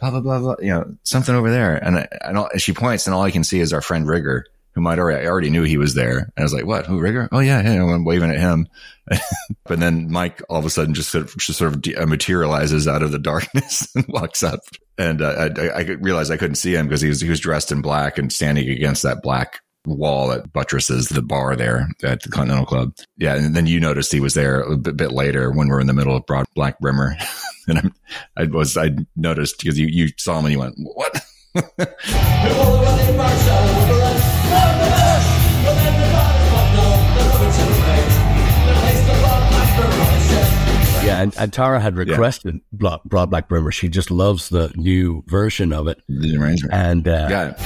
blah, 0.00 0.10
blah, 0.10 0.20
blah, 0.20 0.38
blah, 0.40 0.56
you 0.60 0.70
know, 0.70 0.96
something 1.04 1.34
over 1.34 1.50
there. 1.50 1.76
And, 1.76 1.98
I, 1.98 2.08
and, 2.22 2.38
all, 2.38 2.48
and 2.50 2.60
she 2.60 2.72
points 2.72 3.06
and 3.06 3.14
all 3.14 3.22
I 3.22 3.30
can 3.30 3.44
see 3.44 3.60
is 3.60 3.72
our 3.72 3.82
friend 3.82 4.06
Rigger 4.06 4.46
who 4.74 4.80
might 4.80 4.98
already, 4.98 5.24
I 5.24 5.30
already 5.30 5.50
knew 5.50 5.62
he 5.62 5.76
was 5.76 5.94
there. 5.94 6.18
And 6.18 6.32
I 6.36 6.42
was 6.42 6.52
like, 6.52 6.66
what? 6.66 6.86
Who, 6.86 7.00
Rigger? 7.00 7.28
Oh 7.30 7.38
yeah. 7.38 7.62
Yeah. 7.62 7.84
I'm 7.84 8.04
waving 8.04 8.30
at 8.30 8.40
him. 8.40 8.68
but 9.64 9.78
then 9.78 10.10
Mike 10.10 10.42
all 10.48 10.58
of 10.58 10.64
a 10.64 10.70
sudden 10.70 10.94
just 10.94 11.10
sort 11.10 11.24
of, 11.24 11.36
just 11.36 11.58
sort 11.58 11.72
of 11.72 11.82
de- 11.82 11.96
uh, 11.96 12.06
materializes 12.06 12.88
out 12.88 13.02
of 13.02 13.12
the 13.12 13.18
darkness 13.20 13.88
and 13.94 14.04
walks 14.08 14.42
up. 14.42 14.60
And 14.98 15.22
uh, 15.22 15.50
I, 15.56 15.68
I 15.68 15.80
realized 16.00 16.32
I 16.32 16.36
couldn't 16.36 16.56
see 16.56 16.74
him 16.74 16.86
because 16.86 17.00
he 17.00 17.08
was, 17.08 17.20
he 17.20 17.30
was 17.30 17.40
dressed 17.40 17.72
in 17.72 17.82
black 17.82 18.18
and 18.18 18.32
standing 18.32 18.68
against 18.68 19.02
that 19.04 19.22
black 19.22 19.60
wall 19.86 20.28
that 20.28 20.52
buttresses 20.52 21.08
the 21.08 21.22
bar 21.22 21.56
there 21.56 21.88
at 22.02 22.22
the 22.22 22.30
Continental 22.30 22.66
Club. 22.66 22.94
Yeah. 23.16 23.36
And 23.36 23.54
then 23.54 23.66
you 23.66 23.78
noticed 23.78 24.12
he 24.12 24.20
was 24.20 24.34
there 24.34 24.60
a 24.60 24.76
bit, 24.76 24.96
bit 24.96 25.12
later 25.12 25.50
when 25.52 25.68
we're 25.68 25.80
in 25.80 25.86
the 25.86 25.92
middle 25.92 26.16
of 26.16 26.26
Broad 26.26 26.46
Black 26.54 26.80
Brimmer. 26.80 27.16
and 27.68 27.78
I'm, 27.78 27.94
I 28.36 28.44
was, 28.46 28.76
I 28.76 28.90
noticed 29.14 29.58
because 29.58 29.78
you, 29.78 29.86
you 29.86 30.08
saw 30.16 30.38
him 30.38 30.46
and 30.46 30.52
you 30.52 30.58
went, 30.58 30.74
what? 30.78 31.20
And, 41.24 41.34
and 41.38 41.52
Tara 41.52 41.80
had 41.80 41.96
requested 41.96 42.60
yeah. 42.78 42.98
Broad 43.04 43.30
Black 43.30 43.48
Brimmer. 43.48 43.72
She 43.72 43.88
just 43.88 44.10
loves 44.10 44.50
the 44.50 44.72
new 44.76 45.24
version 45.26 45.72
of 45.72 45.88
it. 45.88 46.02
The 46.08 46.36
arrangement. 46.36 46.74
And 46.74 47.08
uh, 47.08 47.28
got 47.28 47.48
it. 47.48 47.58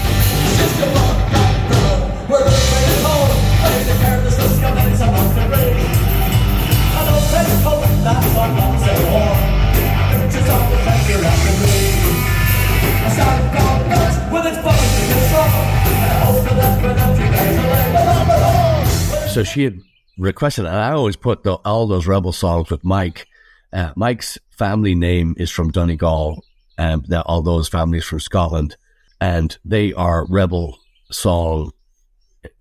So 19.35 19.45
she 19.45 19.63
had 19.63 19.81
requested, 20.19 20.65
and 20.67 20.75
I 20.75 20.93
always 20.93 21.15
put 21.17 21.45
the, 21.45 21.55
all 21.55 21.87
those 21.87 22.07
rebel 22.07 22.33
songs 22.33 22.71
with 22.71 22.85
Mike. 22.85 23.28
Uh, 23.73 23.93
Mike's 23.97 24.39
family 24.51 24.95
name 24.95 25.35
is 25.39 25.51
from 25.51 25.71
Donegal, 25.71 26.45
and 26.77 27.13
um, 27.13 27.23
all 27.27 27.43
those 27.43 27.69
families 27.69 28.05
from 28.05 28.21
Scotland, 28.21 28.77
and 29.21 29.57
they 29.65 29.93
are 29.93 30.27
rebel 30.27 30.79
song. 31.11 31.73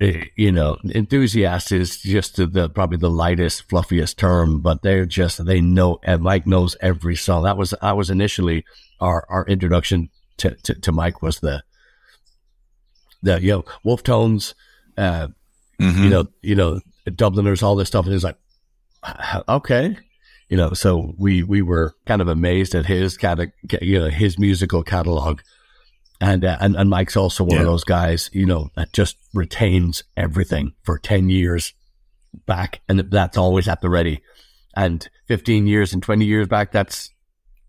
Eh, 0.02 0.26
you 0.36 0.52
know, 0.52 0.78
enthusiast 0.84 1.72
is 1.72 2.02
just 2.02 2.36
the, 2.36 2.48
the, 2.48 2.70
probably 2.70 2.98
the 2.98 3.10
lightest, 3.10 3.70
fluffiest 3.70 4.18
term, 4.18 4.60
but 4.62 4.82
they're 4.82 5.06
just 5.06 5.46
they 5.46 5.62
know. 5.62 6.00
And 6.04 6.24
Mike 6.24 6.48
knows 6.48 6.76
every 6.82 7.16
song. 7.16 7.44
That 7.44 7.58
was 7.58 7.74
I 7.82 7.94
was 7.94 8.10
initially 8.10 8.66
our 9.00 9.26
our 9.30 9.46
introduction 9.46 10.10
to, 10.38 10.56
to, 10.64 10.74
to 10.76 10.92
Mike 10.92 11.22
was 11.22 11.40
the 11.40 11.64
the 13.22 13.42
you 13.42 13.52
know 13.52 13.66
Wolfe 13.84 14.04
Tones, 14.04 14.56
uh, 14.98 15.28
mm-hmm. 15.80 16.04
you 16.04 16.10
know 16.10 16.28
you 16.42 16.56
know 16.56 16.82
Dubliners, 17.06 17.64
all 17.64 17.76
this 17.76 17.88
stuff. 17.88 18.06
And 18.06 18.14
he's 18.14 18.24
like, 18.24 18.38
okay. 19.48 19.98
You 20.50 20.58
know, 20.58 20.74
so 20.74 21.13
we, 21.18 21.44
we 21.44 21.62
were 21.62 21.94
kind 22.06 22.22
of 22.22 22.30
amazed 22.30 22.74
at 22.74 22.86
his 22.86 23.18
kind 23.18 23.39
of, 23.39 23.51
you 23.82 24.00
know, 24.00 24.10
his 24.10 24.39
musical 24.39 24.82
catalog. 24.82 25.42
And, 26.22 26.46
uh, 26.46 26.58
and, 26.62 26.75
and 26.75 26.89
Mike's 26.89 27.18
also 27.18 27.44
one 27.44 27.56
yeah. 27.56 27.62
of 27.62 27.68
those 27.68 27.84
guys, 27.84 28.30
you 28.34 28.46
know, 28.46 28.70
that 28.75 28.94
just 28.94 29.18
retains 29.34 30.04
everything 30.16 30.74
for 30.84 30.98
10 30.98 31.30
years 31.30 31.74
back. 32.46 32.82
And 32.88 33.00
that's 33.12 33.38
always 33.38 33.68
at 33.68 33.82
the 33.82 33.89
ready. 33.89 34.22
And 34.75 35.08
15 35.27 35.68
years 35.68 35.94
and 35.94 36.01
20 36.01 36.25
years 36.25 36.48
back, 36.48 36.72
that's 36.72 37.12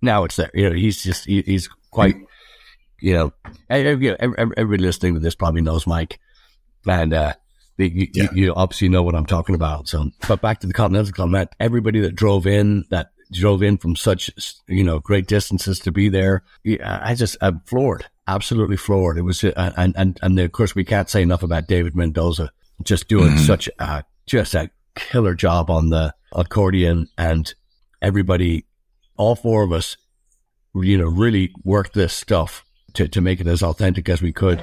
now 0.00 0.24
it's 0.24 0.36
there. 0.36 0.50
You 0.54 0.70
know, 0.70 0.76
he's 0.76 1.02
just, 1.02 1.26
he, 1.26 1.42
he's 1.42 1.68
quite, 1.90 2.16
you 3.00 3.12
know, 3.12 3.32
every, 3.68 4.10
everybody 4.18 4.82
listening 4.82 5.14
to 5.14 5.20
this 5.20 5.34
probably 5.34 5.62
knows 5.62 5.86
Mike. 5.86 6.20
And, 6.86 7.12
uh, 7.12 7.34
you, 7.78 8.08
yeah. 8.12 8.28
you, 8.32 8.44
you, 8.44 8.54
obviously 8.54 8.88
know 8.88 9.02
what 9.02 9.14
I'm 9.14 9.26
talking 9.26 9.54
about. 9.54 9.88
So, 9.88 10.10
but 10.26 10.40
back 10.40 10.60
to 10.60 10.66
the 10.66 10.72
Continental 10.72 11.12
Club, 11.12 11.32
that 11.32 11.54
everybody 11.60 12.00
that 12.00 12.14
drove 12.14 12.46
in, 12.46 12.84
that 12.90 13.10
drove 13.30 13.62
in 13.62 13.78
from 13.78 13.96
such, 13.96 14.30
you 14.66 14.84
know, 14.84 14.98
great 14.98 15.26
distances 15.26 15.78
to 15.80 15.92
be 15.92 16.08
there. 16.08 16.42
I 16.84 17.14
just, 17.14 17.36
I'm 17.40 17.60
floored, 17.66 18.06
absolutely 18.26 18.76
floored. 18.76 19.18
It 19.18 19.22
was, 19.22 19.44
uh, 19.44 19.72
and, 19.76 19.94
and, 19.96 20.18
and 20.22 20.38
of 20.38 20.52
course 20.52 20.74
we 20.74 20.84
can't 20.84 21.08
say 21.08 21.22
enough 21.22 21.42
about 21.42 21.68
David 21.68 21.94
Mendoza 21.94 22.50
just 22.82 23.08
doing 23.08 23.30
mm-hmm. 23.30 23.44
such 23.44 23.68
a, 23.78 24.04
just 24.26 24.54
a 24.54 24.70
killer 24.94 25.34
job 25.34 25.70
on 25.70 25.90
the 25.90 26.14
accordion 26.32 27.08
and 27.16 27.54
everybody, 28.02 28.66
all 29.16 29.36
four 29.36 29.62
of 29.62 29.72
us, 29.72 29.96
you 30.74 30.98
know, 30.98 31.06
really 31.06 31.52
worked 31.64 31.94
this 31.94 32.12
stuff 32.12 32.64
to, 32.94 33.08
to 33.08 33.20
make 33.20 33.40
it 33.40 33.46
as 33.46 33.62
authentic 33.62 34.08
as 34.08 34.22
we 34.22 34.32
could. 34.32 34.62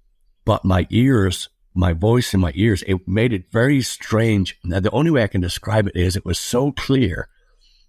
but 0.51 0.65
my 0.65 0.85
ears, 0.89 1.47
my 1.73 1.93
voice 1.93 2.33
in 2.33 2.41
my 2.41 2.51
ears, 2.55 2.83
it 2.85 3.07
made 3.07 3.31
it 3.31 3.49
very 3.53 3.81
strange. 3.81 4.59
Now, 4.65 4.81
the 4.81 4.91
only 4.91 5.09
way 5.09 5.23
I 5.23 5.27
can 5.27 5.39
describe 5.39 5.87
it 5.87 5.95
is 5.95 6.17
it 6.17 6.25
was 6.25 6.37
so 6.37 6.73
clear 6.73 7.29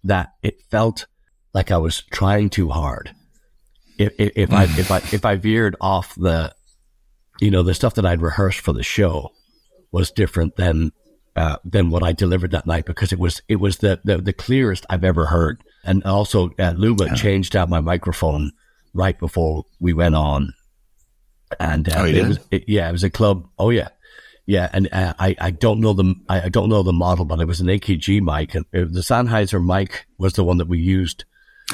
that 0.04 0.35
it 0.45 0.62
felt 0.71 1.07
like 1.52 1.73
I 1.73 1.78
was 1.78 2.04
trying 2.12 2.50
too 2.50 2.69
hard. 2.69 3.16
If, 3.99 4.12
if, 4.16 4.33
if 4.37 4.52
I 4.52 4.62
if 4.62 4.92
I 4.92 4.99
if 4.99 5.25
I 5.25 5.35
veered 5.35 5.75
off 5.81 6.14
the, 6.14 6.54
you 7.40 7.50
know, 7.50 7.64
the 7.64 7.75
stuff 7.75 7.97
that 7.97 8.07
I'd 8.07 8.23
rehearsed 8.23 8.61
for 8.61 8.73
the 8.73 8.85
show 8.85 9.33
was 9.90 10.12
different 10.12 10.54
than 10.54 10.92
uh, 11.35 11.57
than 11.64 11.90
what 11.90 12.04
I 12.04 12.12
delivered 12.12 12.52
that 12.52 12.69
night 12.69 12.85
because 12.85 13.12
it 13.12 13.19
was 13.19 13.42
it 13.49 13.57
was 13.57 13.78
the 13.78 14.00
the, 14.04 14.19
the 14.19 14.33
clearest 14.33 14.87
I've 14.88 15.02
ever 15.02 15.26
heard. 15.26 15.64
And 15.83 16.04
also, 16.04 16.50
uh, 16.61 16.75
Luba 16.76 17.07
yeah. 17.07 17.14
changed 17.14 17.57
out 17.57 17.69
my 17.69 17.81
microphone 17.81 18.52
right 18.95 19.19
before 19.19 19.64
we 19.81 19.92
went 19.92 20.14
on, 20.14 20.54
and 21.61 21.88
uh, 21.88 21.99
oh, 21.99 22.04
it 22.04 22.26
was 22.26 22.38
it, 22.50 22.64
yeah, 22.68 22.88
it 22.88 22.92
was 22.92 23.04
a 23.04 23.11
club. 23.11 23.49
Oh 23.59 23.71
yeah, 23.71 23.88
yeah, 24.47 24.68
and 24.73 24.88
uh, 24.92 25.14
I 25.18 25.37
I 25.40 25.50
don't 25.50 25.80
know 25.80 25.92
the 25.92 26.14
I, 26.28 26.49
don't 26.49 26.68
know 26.68 26.82
the 26.82 26.92
model, 26.92 27.25
but 27.25 27.40
it 27.40 27.47
was 27.47 27.61
an 27.61 27.68
AKG 27.68 28.21
mic, 28.21 28.54
and 28.54 28.66
the 28.73 29.00
Sennheiser 29.00 29.64
mic 29.64 30.06
was 30.18 30.35
the 30.35 30.44
one 30.44 30.59
that 30.59 30.68
we 30.68 30.78
used. 30.78 31.25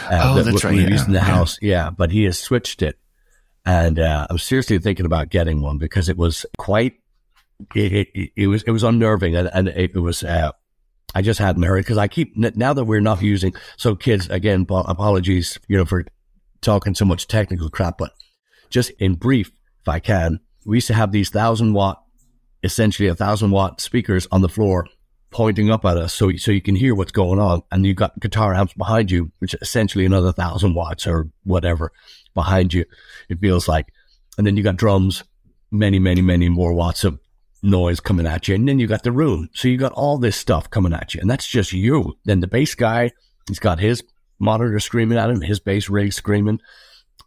Uh, 0.02 0.20
oh, 0.23 0.35
that 0.35 0.44
that's 0.44 0.64
we, 0.64 0.68
right. 0.68 0.76
We 0.76 0.82
yeah. 0.85 0.90
used 0.90 1.06
in 1.06 1.12
the 1.12 1.20
house, 1.20 1.58
yeah. 1.62 1.90
But 1.90 2.11
he 2.11 2.25
has 2.25 2.38
switched 2.38 2.82
it, 2.82 2.99
and 3.64 3.99
uh, 3.99 4.26
I'm 4.28 4.38
seriously 4.38 4.78
thinking 4.78 5.06
about 5.06 5.30
getting 5.30 5.62
one 5.62 5.78
because 5.78 6.08
it 6.08 6.16
was 6.16 6.44
quite. 6.58 6.94
It, 7.75 8.08
it, 8.14 8.30
it 8.37 8.47
was 8.47 8.62
it 8.64 8.70
was 8.70 8.85
unnerving, 8.85 9.35
and, 9.35 9.50
and 9.52 9.68
it, 9.68 9.97
was. 9.97 10.23
Uh, 10.23 10.52
I 11.14 11.23
just 11.23 11.40
hadn't 11.40 11.62
heard 11.62 11.85
because 11.85 11.99
I 11.99 12.06
keep 12.06 12.37
now 12.37 12.75
that 12.75 12.85
we're 12.85 13.00
not 13.00 13.23
using. 13.23 13.54
So, 13.76 13.97
kids, 13.97 14.28
again, 14.28 14.66
apologies, 14.68 15.58
you 15.66 15.76
know, 15.76 15.87
for 15.87 16.04
talking 16.61 16.94
so 16.94 17.06
much 17.06 17.26
technical 17.26 17.70
crap, 17.70 17.99
but 17.99 18.12
just 18.70 18.90
in 18.99 19.14
brief, 19.14 19.50
if 19.88 19.95
I 19.95 20.00
can, 20.00 20.40
we 20.66 20.76
used 20.76 20.87
to 20.88 20.95
have 20.95 21.12
these 21.12 21.30
thousand 21.30 21.73
watt 21.73 22.02
essentially 22.62 23.09
a 23.09 23.14
thousand 23.14 23.50
watt 23.50 23.80
speakers 23.80 24.26
on 24.30 24.42
the 24.42 24.49
floor 24.49 24.87
pointing 25.30 25.71
up 25.71 25.85
at 25.85 25.97
us 25.97 26.12
so 26.12 26.35
so 26.37 26.50
you 26.50 26.61
can 26.61 26.75
hear 26.75 26.95
what's 26.95 27.12
going 27.12 27.38
on. 27.38 27.62
And 27.73 27.87
you've 27.87 27.97
got 27.97 28.21
guitar 28.21 28.54
amps 28.54 28.75
behind 28.75 29.11
you 29.11 29.33
which 29.38 29.54
is 29.54 29.62
essentially 29.62 30.04
another 30.04 30.33
thousand 30.33 30.75
watts 30.75 31.07
or 31.07 31.28
whatever 31.45 31.92
behind 32.35 32.75
you 32.75 32.85
it 33.28 33.40
feels 33.40 33.68
like. 33.68 33.87
And 34.37 34.47
then 34.47 34.57
you 34.57 34.62
got 34.62 34.76
drums 34.76 35.25
many 35.71 35.99
many 35.99 36.21
many 36.21 36.49
more 36.49 36.75
watts 36.75 37.04
of 37.04 37.18
noise 37.62 38.00
coming 38.00 38.26
at 38.26 38.49
you. 38.49 38.54
And 38.54 38.68
then 38.68 38.78
you 38.78 38.87
got 38.87 39.02
the 39.02 39.12
room. 39.12 39.49
So 39.52 39.68
you 39.68 39.78
got 39.78 39.92
all 39.92 40.18
this 40.18 40.37
stuff 40.37 40.71
coming 40.71 40.92
at 40.92 41.14
you. 41.14 41.21
And 41.21 41.30
that's 41.30 41.47
just 41.47 41.73
you. 41.73 42.16
Then 42.25 42.40
the 42.40 42.47
bass 42.47 42.75
guy 42.75 43.11
he's 43.49 43.59
got 43.59 43.80
his 43.80 44.02
monitor 44.38 44.78
screaming 44.80 45.18
at 45.18 45.30
him 45.30 45.40
his 45.40 45.61
bass 45.61 45.88
rig 45.88 46.12
screaming. 46.12 46.61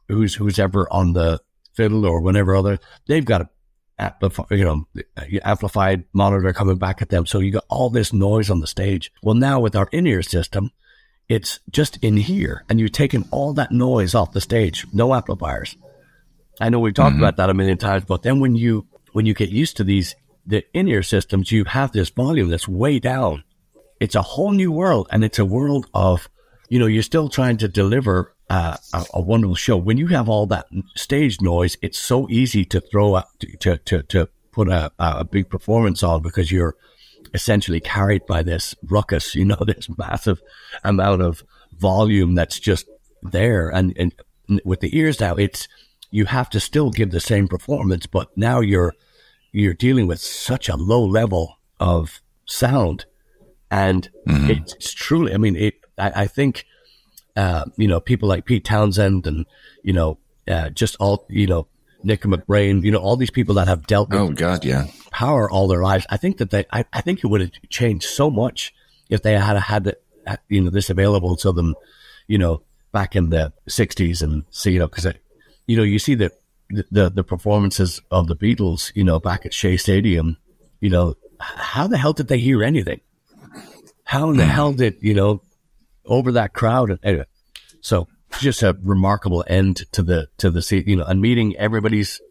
Who's 0.09 0.35
who's 0.35 0.59
ever 0.59 0.91
on 0.91 1.13
the 1.13 1.39
fiddle 1.73 2.05
or 2.05 2.21
whatever 2.21 2.55
other 2.55 2.79
they've 3.07 3.25
got 3.25 3.41
a 3.41 3.49
you 4.49 4.63
know, 4.63 4.87
amplified 5.43 6.05
monitor 6.13 6.53
coming 6.53 6.77
back 6.77 7.01
at 7.01 7.09
them. 7.09 7.25
So 7.25 7.39
you 7.39 7.51
got 7.51 7.65
all 7.69 7.89
this 7.89 8.11
noise 8.11 8.49
on 8.49 8.59
the 8.59 8.67
stage. 8.67 9.11
Well, 9.21 9.35
now 9.35 9.59
with 9.59 9.75
our 9.75 9.87
in-ear 9.91 10.23
system, 10.23 10.71
it's 11.29 11.59
just 11.69 12.03
in 12.03 12.17
here 12.17 12.65
and 12.67 12.79
you're 12.79 12.89
taking 12.89 13.27
all 13.31 13.53
that 13.53 13.71
noise 13.71 14.15
off 14.15 14.31
the 14.31 14.41
stage. 14.41 14.85
No 14.91 15.13
amplifiers. 15.13 15.77
I 16.59 16.69
know 16.69 16.79
we've 16.79 16.93
talked 16.93 17.13
mm-hmm. 17.13 17.23
about 17.23 17.37
that 17.37 17.49
a 17.49 17.53
million 17.53 17.77
times, 17.77 18.05
but 18.05 18.23
then 18.23 18.39
when 18.39 18.55
you, 18.55 18.87
when 19.13 19.25
you 19.25 19.33
get 19.33 19.49
used 19.49 19.77
to 19.77 19.83
these, 19.83 20.15
the 20.45 20.65
in-ear 20.73 21.03
systems, 21.03 21.51
you 21.51 21.65
have 21.65 21.91
this 21.91 22.09
volume 22.09 22.49
that's 22.49 22.67
way 22.67 22.99
down. 22.99 23.43
It's 23.99 24.15
a 24.15 24.21
whole 24.21 24.51
new 24.51 24.71
world 24.71 25.07
and 25.11 25.23
it's 25.23 25.39
a 25.39 25.45
world 25.45 25.87
of, 25.93 26.27
you 26.69 26.79
know, 26.79 26.87
you're 26.87 27.03
still 27.03 27.29
trying 27.29 27.57
to 27.57 27.67
deliver 27.67 28.35
uh, 28.51 28.75
a, 28.93 29.05
a, 29.13 29.21
wonderful 29.21 29.55
show. 29.55 29.77
When 29.77 29.97
you 29.97 30.07
have 30.07 30.27
all 30.27 30.45
that 30.47 30.67
stage 30.93 31.39
noise, 31.39 31.77
it's 31.81 31.97
so 31.97 32.27
easy 32.29 32.65
to 32.65 32.81
throw 32.81 33.13
up 33.13 33.29
to 33.39 33.77
to 33.77 34.03
to 34.03 34.27
put 34.51 34.67
a, 34.67 34.91
a 34.99 35.23
big 35.23 35.49
performance 35.49 36.03
on 36.03 36.21
because 36.21 36.51
you're 36.51 36.75
essentially 37.33 37.79
carried 37.79 38.25
by 38.25 38.43
this 38.43 38.75
ruckus. 38.83 39.35
You 39.41 39.45
know, 39.45 39.63
this 39.65 39.87
massive 39.97 40.41
amount 40.83 41.21
of 41.21 41.43
volume 41.79 42.35
that's 42.35 42.59
just 42.59 42.87
there, 43.23 43.69
and 43.69 43.95
and 43.97 44.61
with 44.65 44.81
the 44.81 44.97
ears 44.97 45.21
now, 45.21 45.35
it's 45.35 45.69
you 46.09 46.25
have 46.25 46.49
to 46.49 46.59
still 46.59 46.91
give 46.91 47.11
the 47.11 47.21
same 47.21 47.47
performance, 47.47 48.05
but 48.05 48.35
now 48.35 48.59
you're 48.59 48.93
you're 49.53 49.73
dealing 49.73 50.07
with 50.07 50.19
such 50.19 50.67
a 50.67 50.75
low 50.75 51.05
level 51.05 51.57
of 51.79 52.19
sound, 52.45 53.05
and 53.69 54.09
mm-hmm. 54.27 54.51
it's, 54.51 54.73
it's, 54.73 54.93
truly. 54.93 55.33
I 55.33 55.37
mean, 55.37 55.55
it. 55.55 55.75
I, 55.97 56.23
I 56.23 56.27
think 56.27 56.65
uh, 57.35 57.65
you 57.77 57.87
know, 57.87 57.99
people 57.99 58.27
like 58.27 58.45
Pete 58.45 58.65
Townshend 58.65 59.27
and, 59.27 59.45
you 59.83 59.93
know, 59.93 60.17
uh, 60.47 60.69
just 60.69 60.95
all, 60.99 61.25
you 61.29 61.47
know, 61.47 61.67
Nick 62.03 62.21
McBrain, 62.21 62.83
you 62.83 62.91
know, 62.91 62.99
all 62.99 63.15
these 63.15 63.29
people 63.29 63.55
that 63.55 63.67
have 63.67 63.85
dealt 63.85 64.09
with 64.09 64.19
oh 64.19 64.31
god, 64.31 64.65
yeah, 64.65 64.87
power 65.11 65.49
all 65.49 65.67
their 65.67 65.83
lives. 65.83 66.05
I 66.09 66.17
think 66.17 66.37
that 66.37 66.49
they, 66.49 66.65
I, 66.71 66.85
I 66.91 67.01
think 67.01 67.23
it 67.23 67.27
would 67.27 67.41
have 67.41 67.51
changed 67.69 68.05
so 68.05 68.29
much 68.29 68.73
if 69.09 69.21
they 69.21 69.33
had 69.33 69.57
had, 69.57 69.95
you 70.49 70.61
know, 70.61 70.69
this 70.69 70.89
available 70.89 71.35
to 71.37 71.51
them, 71.51 71.75
you 72.27 72.37
know, 72.37 72.63
back 72.91 73.15
in 73.15 73.29
the 73.29 73.53
'60s 73.69 74.21
and 74.21 74.45
see, 74.49 74.71
you 74.71 74.79
know, 74.79 74.87
because 74.87 75.13
you 75.67 75.77
know, 75.77 75.83
you 75.83 75.99
see 75.99 76.15
the, 76.15 76.31
the 76.89 77.09
the 77.09 77.23
performances 77.23 78.01
of 78.09 78.27
the 78.27 78.35
Beatles, 78.35 78.91
you 78.95 79.03
know, 79.03 79.19
back 79.19 79.45
at 79.45 79.53
Shea 79.53 79.77
Stadium, 79.77 80.37
you 80.79 80.89
know, 80.89 81.15
how 81.39 81.87
the 81.87 81.97
hell 81.97 82.13
did 82.13 82.27
they 82.27 82.39
hear 82.39 82.63
anything? 82.63 83.01
How 84.03 84.29
in 84.29 84.37
the 84.37 84.45
hmm. 84.45 84.49
hell 84.49 84.73
did 84.73 84.97
you 85.01 85.13
know 85.13 85.41
over 86.05 86.31
that 86.31 86.53
crowd. 86.53 86.99
Anyway, 87.03 87.25
so 87.81 88.07
just 88.39 88.63
a 88.63 88.77
remarkable 88.81 89.43
end 89.47 89.83
to 89.91 90.01
the 90.01 90.27
to 90.37 90.49
the 90.49 90.83
you 90.85 90.95
know, 90.95 91.05
and 91.05 91.21
meeting 91.21 91.55
everybody's 91.57 92.21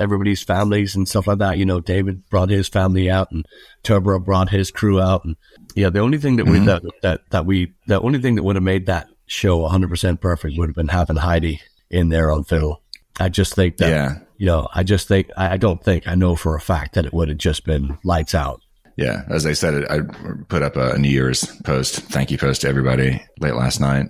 everybody's 0.00 0.42
families 0.42 0.96
and 0.96 1.08
stuff 1.08 1.26
like 1.26 1.38
that. 1.38 1.58
You 1.58 1.64
know, 1.64 1.80
David 1.80 2.28
brought 2.28 2.50
his 2.50 2.68
family 2.68 3.10
out, 3.10 3.30
and 3.30 3.46
Turbo 3.82 4.18
brought 4.18 4.50
his 4.50 4.70
crew 4.70 5.00
out, 5.00 5.24
and 5.24 5.36
yeah, 5.74 5.90
the 5.90 6.00
only 6.00 6.18
thing 6.18 6.36
that 6.36 6.46
we 6.46 6.58
mm-hmm. 6.58 6.66
that, 6.66 6.82
that 7.02 7.20
that 7.30 7.46
we 7.46 7.72
the 7.86 8.00
only 8.00 8.20
thing 8.20 8.36
that 8.36 8.42
would 8.42 8.56
have 8.56 8.62
made 8.62 8.86
that 8.86 9.08
show 9.26 9.58
100 9.58 9.88
percent 9.88 10.20
perfect 10.20 10.58
would 10.58 10.68
have 10.68 10.76
been 10.76 10.88
having 10.88 11.16
Heidi 11.16 11.60
in 11.90 12.08
there 12.08 12.30
on 12.30 12.44
fiddle. 12.44 12.82
I 13.20 13.28
just 13.28 13.54
think 13.54 13.76
that, 13.76 13.90
yeah. 13.90 14.18
you 14.36 14.46
know, 14.46 14.68
I 14.74 14.82
just 14.82 15.06
think 15.06 15.30
I 15.36 15.56
don't 15.56 15.82
think 15.82 16.08
I 16.08 16.14
know 16.14 16.34
for 16.34 16.56
a 16.56 16.60
fact 16.60 16.94
that 16.94 17.06
it 17.06 17.14
would 17.14 17.28
have 17.28 17.38
just 17.38 17.64
been 17.64 17.98
lights 18.02 18.34
out. 18.34 18.60
Yeah, 18.96 19.22
as 19.28 19.44
I 19.44 19.54
said, 19.54 19.84
I 19.90 20.00
put 20.48 20.62
up 20.62 20.76
a 20.76 20.96
New 20.98 21.08
Year's 21.08 21.44
post, 21.62 21.96
thank 21.96 22.30
you 22.30 22.38
post 22.38 22.60
to 22.60 22.68
everybody 22.68 23.20
late 23.40 23.54
last 23.54 23.80
night, 23.80 24.06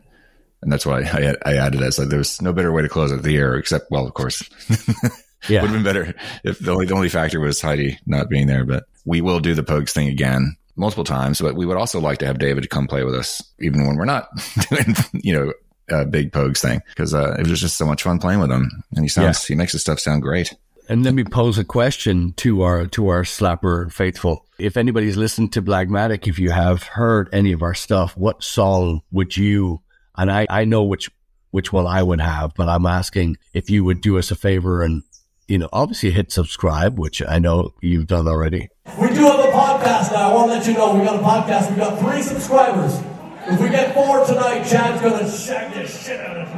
and 0.62 0.72
that's 0.72 0.84
why 0.84 1.02
I, 1.02 1.34
I 1.44 1.56
added 1.56 1.80
that. 1.80 1.92
So 1.92 2.04
there 2.04 2.18
was 2.18 2.40
no 2.42 2.52
better 2.52 2.72
way 2.72 2.82
to 2.82 2.88
close 2.88 3.12
out 3.12 3.22
the 3.22 3.32
year, 3.32 3.56
except, 3.56 3.90
well, 3.90 4.06
of 4.06 4.14
course, 4.14 4.42
yeah, 5.48 5.62
would 5.62 5.70
have 5.70 5.72
been 5.72 5.82
better 5.82 6.14
if 6.42 6.58
the 6.58 6.72
only 6.72 6.86
the 6.86 6.94
only 6.94 7.08
factor 7.08 7.40
was 7.40 7.60
Heidi 7.60 7.98
not 8.06 8.28
being 8.28 8.46
there. 8.46 8.64
But 8.64 8.84
we 9.04 9.20
will 9.20 9.40
do 9.40 9.54
the 9.54 9.62
Pogues 9.62 9.90
thing 9.90 10.08
again 10.08 10.56
multiple 10.76 11.04
times. 11.04 11.40
But 11.40 11.54
we 11.54 11.66
would 11.66 11.76
also 11.76 12.00
like 12.00 12.18
to 12.18 12.26
have 12.26 12.38
David 12.38 12.68
come 12.70 12.86
play 12.86 13.04
with 13.04 13.14
us, 13.14 13.42
even 13.60 13.86
when 13.86 13.96
we're 13.96 14.04
not 14.04 14.28
doing, 14.70 14.94
you 15.14 15.32
know, 15.32 15.52
a 15.90 16.04
big 16.04 16.32
Pogues 16.32 16.60
thing, 16.60 16.80
because 16.88 17.14
uh, 17.14 17.36
it 17.38 17.46
was 17.46 17.60
just 17.60 17.76
so 17.76 17.86
much 17.86 18.02
fun 18.02 18.18
playing 18.18 18.40
with 18.40 18.50
him, 18.50 18.70
and 18.96 19.04
he 19.04 19.08
sounds 19.08 19.48
yeah. 19.48 19.54
he 19.54 19.58
makes 19.58 19.72
his 19.72 19.82
stuff 19.82 20.00
sound 20.00 20.22
great. 20.22 20.54
And 20.88 21.02
let 21.02 21.14
me 21.14 21.24
pose 21.24 21.56
a 21.56 21.64
question 21.64 22.34
to 22.34 22.62
our 22.62 22.86
to 22.88 23.08
our 23.08 23.22
slapper 23.22 23.90
faithful. 23.90 24.44
If 24.58 24.76
anybody's 24.76 25.16
listened 25.16 25.52
to 25.54 25.62
Blagmatic, 25.62 26.28
if 26.28 26.38
you 26.38 26.50
have 26.50 26.82
heard 26.82 27.28
any 27.32 27.52
of 27.52 27.62
our 27.62 27.74
stuff, 27.74 28.16
what 28.16 28.44
song 28.44 29.00
would 29.10 29.36
you 29.36 29.80
and 30.16 30.30
I, 30.30 30.46
I 30.50 30.64
know 30.64 30.82
which 30.82 31.10
which 31.50 31.72
one 31.72 31.86
I 31.86 32.02
would 32.02 32.20
have, 32.20 32.52
but 32.56 32.68
I'm 32.68 32.84
asking 32.84 33.36
if 33.52 33.70
you 33.70 33.84
would 33.84 34.00
do 34.00 34.18
us 34.18 34.30
a 34.30 34.36
favor 34.36 34.82
and 34.82 35.02
you 35.46 35.58
know, 35.58 35.68
obviously 35.72 36.10
hit 36.10 36.32
subscribe, 36.32 36.98
which 36.98 37.22
I 37.22 37.38
know 37.38 37.74
you've 37.82 38.06
done 38.06 38.26
already. 38.26 38.68
We 38.98 39.08
do 39.08 39.24
have 39.24 39.40
a 39.40 39.52
podcast 39.52 40.12
now. 40.12 40.30
I 40.30 40.34
want 40.34 40.50
to 40.50 40.58
let 40.58 40.66
you 40.66 40.72
know 40.74 40.94
we 40.94 41.04
got 41.04 41.16
a 41.16 41.22
podcast. 41.22 41.70
We 41.70 41.76
got 41.76 41.98
three 41.98 42.22
subscribers. 42.22 42.98
If 43.46 43.60
we 43.60 43.68
get 43.68 43.94
four 43.94 44.24
tonight, 44.24 44.64
Chad's 44.64 45.02
gonna 45.02 45.30
shag 45.30 45.74
this 45.74 46.06
shit 46.06 46.20
out 46.20 46.38
of 46.38 46.54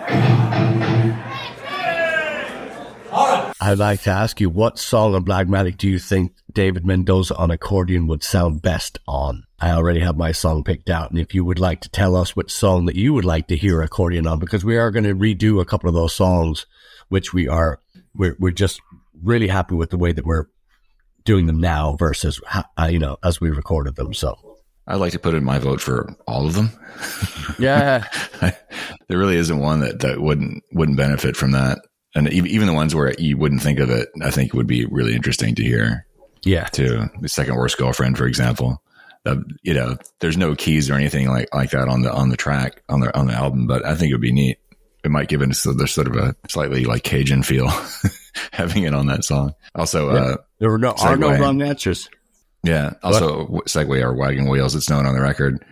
right. 0.00 1.55
I'd 3.66 3.78
like 3.78 4.02
to 4.02 4.10
ask 4.10 4.40
you, 4.40 4.48
what 4.48 4.78
song 4.78 5.16
on 5.16 5.24
Blagmatic 5.24 5.76
do 5.76 5.88
you 5.88 5.98
think 5.98 6.36
David 6.52 6.86
Mendoza 6.86 7.34
on 7.34 7.50
accordion 7.50 8.06
would 8.06 8.22
sound 8.22 8.62
best 8.62 9.00
on? 9.08 9.42
I 9.58 9.72
already 9.72 9.98
have 9.98 10.16
my 10.16 10.30
song 10.30 10.62
picked 10.62 10.88
out. 10.88 11.10
And 11.10 11.18
if 11.18 11.34
you 11.34 11.44
would 11.44 11.58
like 11.58 11.80
to 11.80 11.88
tell 11.88 12.14
us 12.14 12.36
what 12.36 12.48
song 12.48 12.86
that 12.86 12.94
you 12.94 13.12
would 13.12 13.24
like 13.24 13.48
to 13.48 13.56
hear 13.56 13.82
accordion 13.82 14.24
on, 14.24 14.38
because 14.38 14.64
we 14.64 14.76
are 14.76 14.92
going 14.92 15.02
to 15.02 15.16
redo 15.16 15.60
a 15.60 15.64
couple 15.64 15.88
of 15.88 15.96
those 15.96 16.14
songs, 16.14 16.64
which 17.08 17.34
we 17.34 17.48
are, 17.48 17.80
we're, 18.14 18.36
we're 18.38 18.52
just 18.52 18.80
really 19.20 19.48
happy 19.48 19.74
with 19.74 19.90
the 19.90 19.98
way 19.98 20.12
that 20.12 20.24
we're 20.24 20.46
doing 21.24 21.46
them 21.46 21.60
now 21.60 21.96
versus, 21.96 22.40
uh, 22.54 22.86
you 22.88 23.00
know, 23.00 23.16
as 23.24 23.40
we 23.40 23.50
recorded 23.50 23.96
them. 23.96 24.14
So. 24.14 24.38
I'd 24.86 25.00
like 25.00 25.10
to 25.10 25.18
put 25.18 25.34
in 25.34 25.42
my 25.42 25.58
vote 25.58 25.80
for 25.80 26.14
all 26.28 26.46
of 26.46 26.54
them. 26.54 26.70
Yeah. 27.58 28.06
there 29.08 29.18
really 29.18 29.38
isn't 29.38 29.58
one 29.58 29.80
that, 29.80 29.98
that 30.02 30.20
wouldn't, 30.20 30.62
wouldn't 30.72 30.96
benefit 30.96 31.36
from 31.36 31.50
that 31.50 31.78
and 32.16 32.32
even 32.32 32.66
the 32.66 32.72
ones 32.72 32.94
where 32.94 33.12
you 33.18 33.36
wouldn't 33.36 33.60
think 33.60 33.78
of 33.78 33.90
it, 33.90 34.08
I 34.22 34.30
think 34.30 34.54
would 34.54 34.66
be 34.66 34.86
really 34.86 35.14
interesting 35.14 35.54
to 35.56 35.62
hear. 35.62 36.06
Yeah. 36.44 36.64
Too. 36.64 37.04
The 37.20 37.28
second 37.28 37.56
worst 37.56 37.76
girlfriend, 37.76 38.16
for 38.16 38.26
example. 38.26 38.82
Uh, 39.26 39.36
you 39.62 39.74
know, 39.74 39.98
there's 40.20 40.38
no 40.38 40.54
keys 40.54 40.88
or 40.88 40.94
anything 40.94 41.28
like, 41.28 41.54
like 41.54 41.72
that 41.72 41.88
on 41.88 42.02
the, 42.02 42.12
on 42.12 42.30
the 42.30 42.36
track, 42.36 42.82
on 42.88 43.00
the, 43.00 43.14
on 43.18 43.26
the 43.26 43.34
album, 43.34 43.66
but 43.66 43.84
I 43.84 43.96
think 43.96 44.10
it 44.10 44.14
would 44.14 44.22
be 44.22 44.32
neat. 44.32 44.58
It 45.04 45.10
might 45.10 45.28
give 45.28 45.42
it 45.42 45.50
a, 45.50 45.54
sort 45.54 46.06
of 46.06 46.16
a 46.16 46.34
slightly 46.48 46.84
like 46.86 47.02
Cajun 47.02 47.42
feel 47.42 47.68
having 48.52 48.84
it 48.84 48.94
on 48.94 49.06
that 49.08 49.24
song. 49.24 49.54
Also, 49.74 50.12
yeah. 50.12 50.20
uh, 50.20 50.36
there 50.58 50.70
were 50.70 50.78
no, 50.78 50.92
are 50.92 51.16
no 51.18 51.36
wrong 51.36 51.60
answers. 51.60 52.08
Yeah. 52.62 52.94
Also, 53.02 53.44
what? 53.44 53.66
Segway 53.66 54.02
or 54.02 54.14
Wagon 54.14 54.48
Wheels, 54.48 54.74
it's 54.74 54.88
known 54.88 55.06
on 55.06 55.14
the 55.14 55.20
record. 55.20 55.64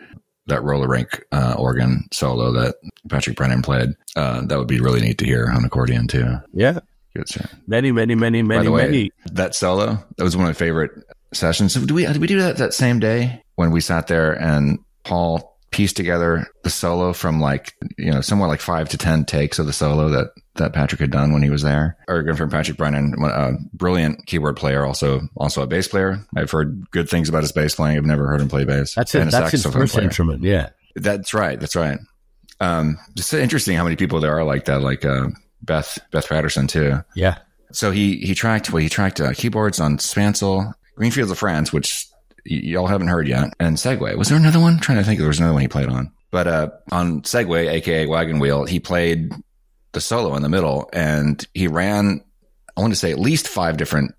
That 0.46 0.62
roller 0.62 0.88
rink 0.88 1.24
uh, 1.32 1.54
organ 1.58 2.06
solo 2.12 2.52
that 2.52 2.76
Patrick 3.08 3.36
Brennan 3.36 3.62
played. 3.62 3.90
Uh, 4.16 4.42
that 4.46 4.58
would 4.58 4.68
be 4.68 4.80
really 4.80 5.00
neat 5.00 5.18
to 5.18 5.24
hear 5.24 5.50
on 5.50 5.64
accordion 5.64 6.06
too. 6.06 6.36
Yeah. 6.52 6.80
Good 7.14 7.28
sir. 7.28 7.48
Many, 7.66 7.92
many, 7.92 8.14
many, 8.14 8.42
many, 8.42 8.68
way, 8.68 8.86
many. 8.86 9.12
that 9.32 9.54
solo 9.54 9.98
that 10.16 10.24
was 10.24 10.36
one 10.36 10.46
of 10.46 10.48
my 10.48 10.54
favorite 10.54 10.90
sessions. 11.32 11.72
So 11.72 11.84
do 11.84 11.94
we 11.94 12.06
did 12.06 12.18
we 12.18 12.26
do 12.26 12.40
that 12.40 12.56
that 12.56 12.74
same 12.74 12.98
day 12.98 13.42
when 13.54 13.70
we 13.70 13.80
sat 13.80 14.08
there 14.08 14.32
and 14.32 14.80
Paul 15.04 15.53
pieced 15.74 15.96
together 15.96 16.46
the 16.62 16.70
solo 16.70 17.12
from 17.12 17.40
like 17.40 17.74
you 17.98 18.10
know 18.10 18.20
somewhere 18.20 18.48
like 18.48 18.60
five 18.60 18.88
to 18.90 18.96
ten 18.96 19.24
takes 19.24 19.58
of 19.58 19.66
the 19.66 19.72
solo 19.72 20.08
that 20.08 20.28
that 20.54 20.72
Patrick 20.72 21.00
had 21.00 21.10
done 21.10 21.32
when 21.32 21.42
he 21.42 21.50
was 21.50 21.62
there. 21.62 21.96
Or 22.06 22.32
from 22.36 22.48
Patrick 22.48 22.76
Brennan, 22.78 23.14
a 23.24 23.54
brilliant 23.72 24.24
keyboard 24.26 24.56
player, 24.56 24.84
also 24.84 25.22
also 25.36 25.62
a 25.62 25.66
bass 25.66 25.88
player. 25.88 26.24
I've 26.36 26.50
heard 26.50 26.88
good 26.92 27.08
things 27.08 27.28
about 27.28 27.42
his 27.42 27.50
bass 27.50 27.74
playing. 27.74 27.96
I've 27.96 28.04
never 28.04 28.28
heard 28.28 28.40
him 28.40 28.48
play 28.48 28.64
bass. 28.64 28.94
That's 28.94 29.14
it. 29.16 29.22
A 29.26 29.30
That's 29.30 29.50
his 29.50 29.62
saxophone 29.62 29.82
first 29.82 29.94
player. 29.94 30.04
instrument. 30.06 30.42
Yeah. 30.44 30.70
That's 30.94 31.34
right. 31.34 31.58
That's 31.58 31.74
right. 31.74 31.98
Um, 32.60 32.98
just 33.16 33.34
interesting 33.34 33.76
how 33.76 33.82
many 33.82 33.96
people 33.96 34.20
there 34.20 34.38
are 34.38 34.44
like 34.44 34.66
that. 34.66 34.80
Like 34.80 35.04
uh, 35.04 35.26
Beth 35.60 35.98
Beth 36.12 36.28
Patterson 36.28 36.68
too. 36.68 37.02
Yeah. 37.16 37.38
So 37.72 37.90
he 37.90 38.18
he 38.18 38.34
tracked 38.36 38.72
well 38.72 38.80
he 38.82 38.88
tracked 38.88 39.20
uh, 39.20 39.32
keyboards 39.34 39.80
on 39.80 39.98
Spancel, 39.98 40.72
Greenfields 40.94 41.32
of 41.32 41.38
France, 41.38 41.72
which 41.72 42.06
y- 42.48 42.60
y'all 42.62 42.86
haven't 42.86 43.08
heard 43.08 43.28
yet, 43.28 43.52
and 43.60 43.76
Segway. 43.76 44.16
Was 44.16 44.28
there 44.28 44.38
another 44.38 44.60
one? 44.60 44.74
I'm 44.74 44.80
trying 44.80 44.98
to 44.98 45.04
think. 45.04 45.18
There 45.18 45.28
was 45.28 45.38
another 45.38 45.54
one 45.54 45.62
he 45.62 45.68
played 45.68 45.88
on, 45.88 46.12
but 46.30 46.46
uh, 46.46 46.70
on 46.92 47.22
Segway, 47.22 47.68
aka 47.70 48.06
Wagon 48.06 48.38
Wheel, 48.38 48.64
he 48.64 48.80
played 48.80 49.32
the 49.92 50.00
solo 50.00 50.34
in 50.36 50.42
the 50.42 50.48
middle, 50.48 50.88
and 50.92 51.44
he 51.54 51.68
ran. 51.68 52.22
I 52.76 52.80
want 52.80 52.92
to 52.92 52.98
say 52.98 53.12
at 53.12 53.18
least 53.20 53.46
five 53.48 53.76
different 53.76 54.14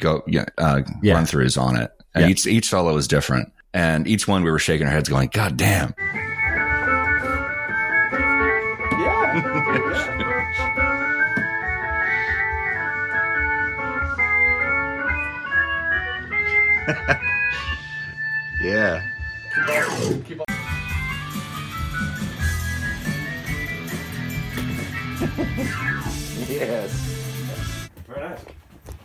go 0.00 0.22
yeah, 0.26 0.44
uh, 0.58 0.82
Yeah. 1.02 1.14
run 1.14 1.24
throughs 1.24 1.60
on 1.60 1.76
it, 1.76 1.90
and 2.14 2.24
Yeah. 2.24 2.30
each 2.30 2.46
each 2.46 2.68
solo 2.68 2.94
was 2.94 3.08
different, 3.08 3.52
and 3.72 4.06
each 4.08 4.26
one 4.28 4.42
we 4.42 4.50
were 4.50 4.58
shaking 4.58 4.86
our 4.86 4.92
heads, 4.92 5.08
going, 5.08 5.30
"God 5.32 5.56
damn." 5.56 5.94
Yeah. 8.98 10.42
yes. 26.48 27.88
Very 28.08 28.28
nice. 28.28 28.40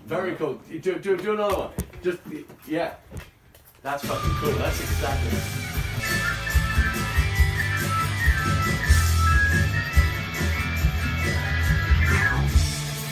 Very 0.05 0.35
cool. 0.35 0.55
Do, 0.55 0.79
do, 0.97 1.17
do 1.17 1.33
another 1.33 1.55
one. 1.55 1.71
Just, 2.01 2.19
yeah. 2.67 2.95
That's 3.83 4.03
fucking 4.03 4.31
cool. 4.35 4.53
That's 4.53 4.79
exactly. 4.79 5.61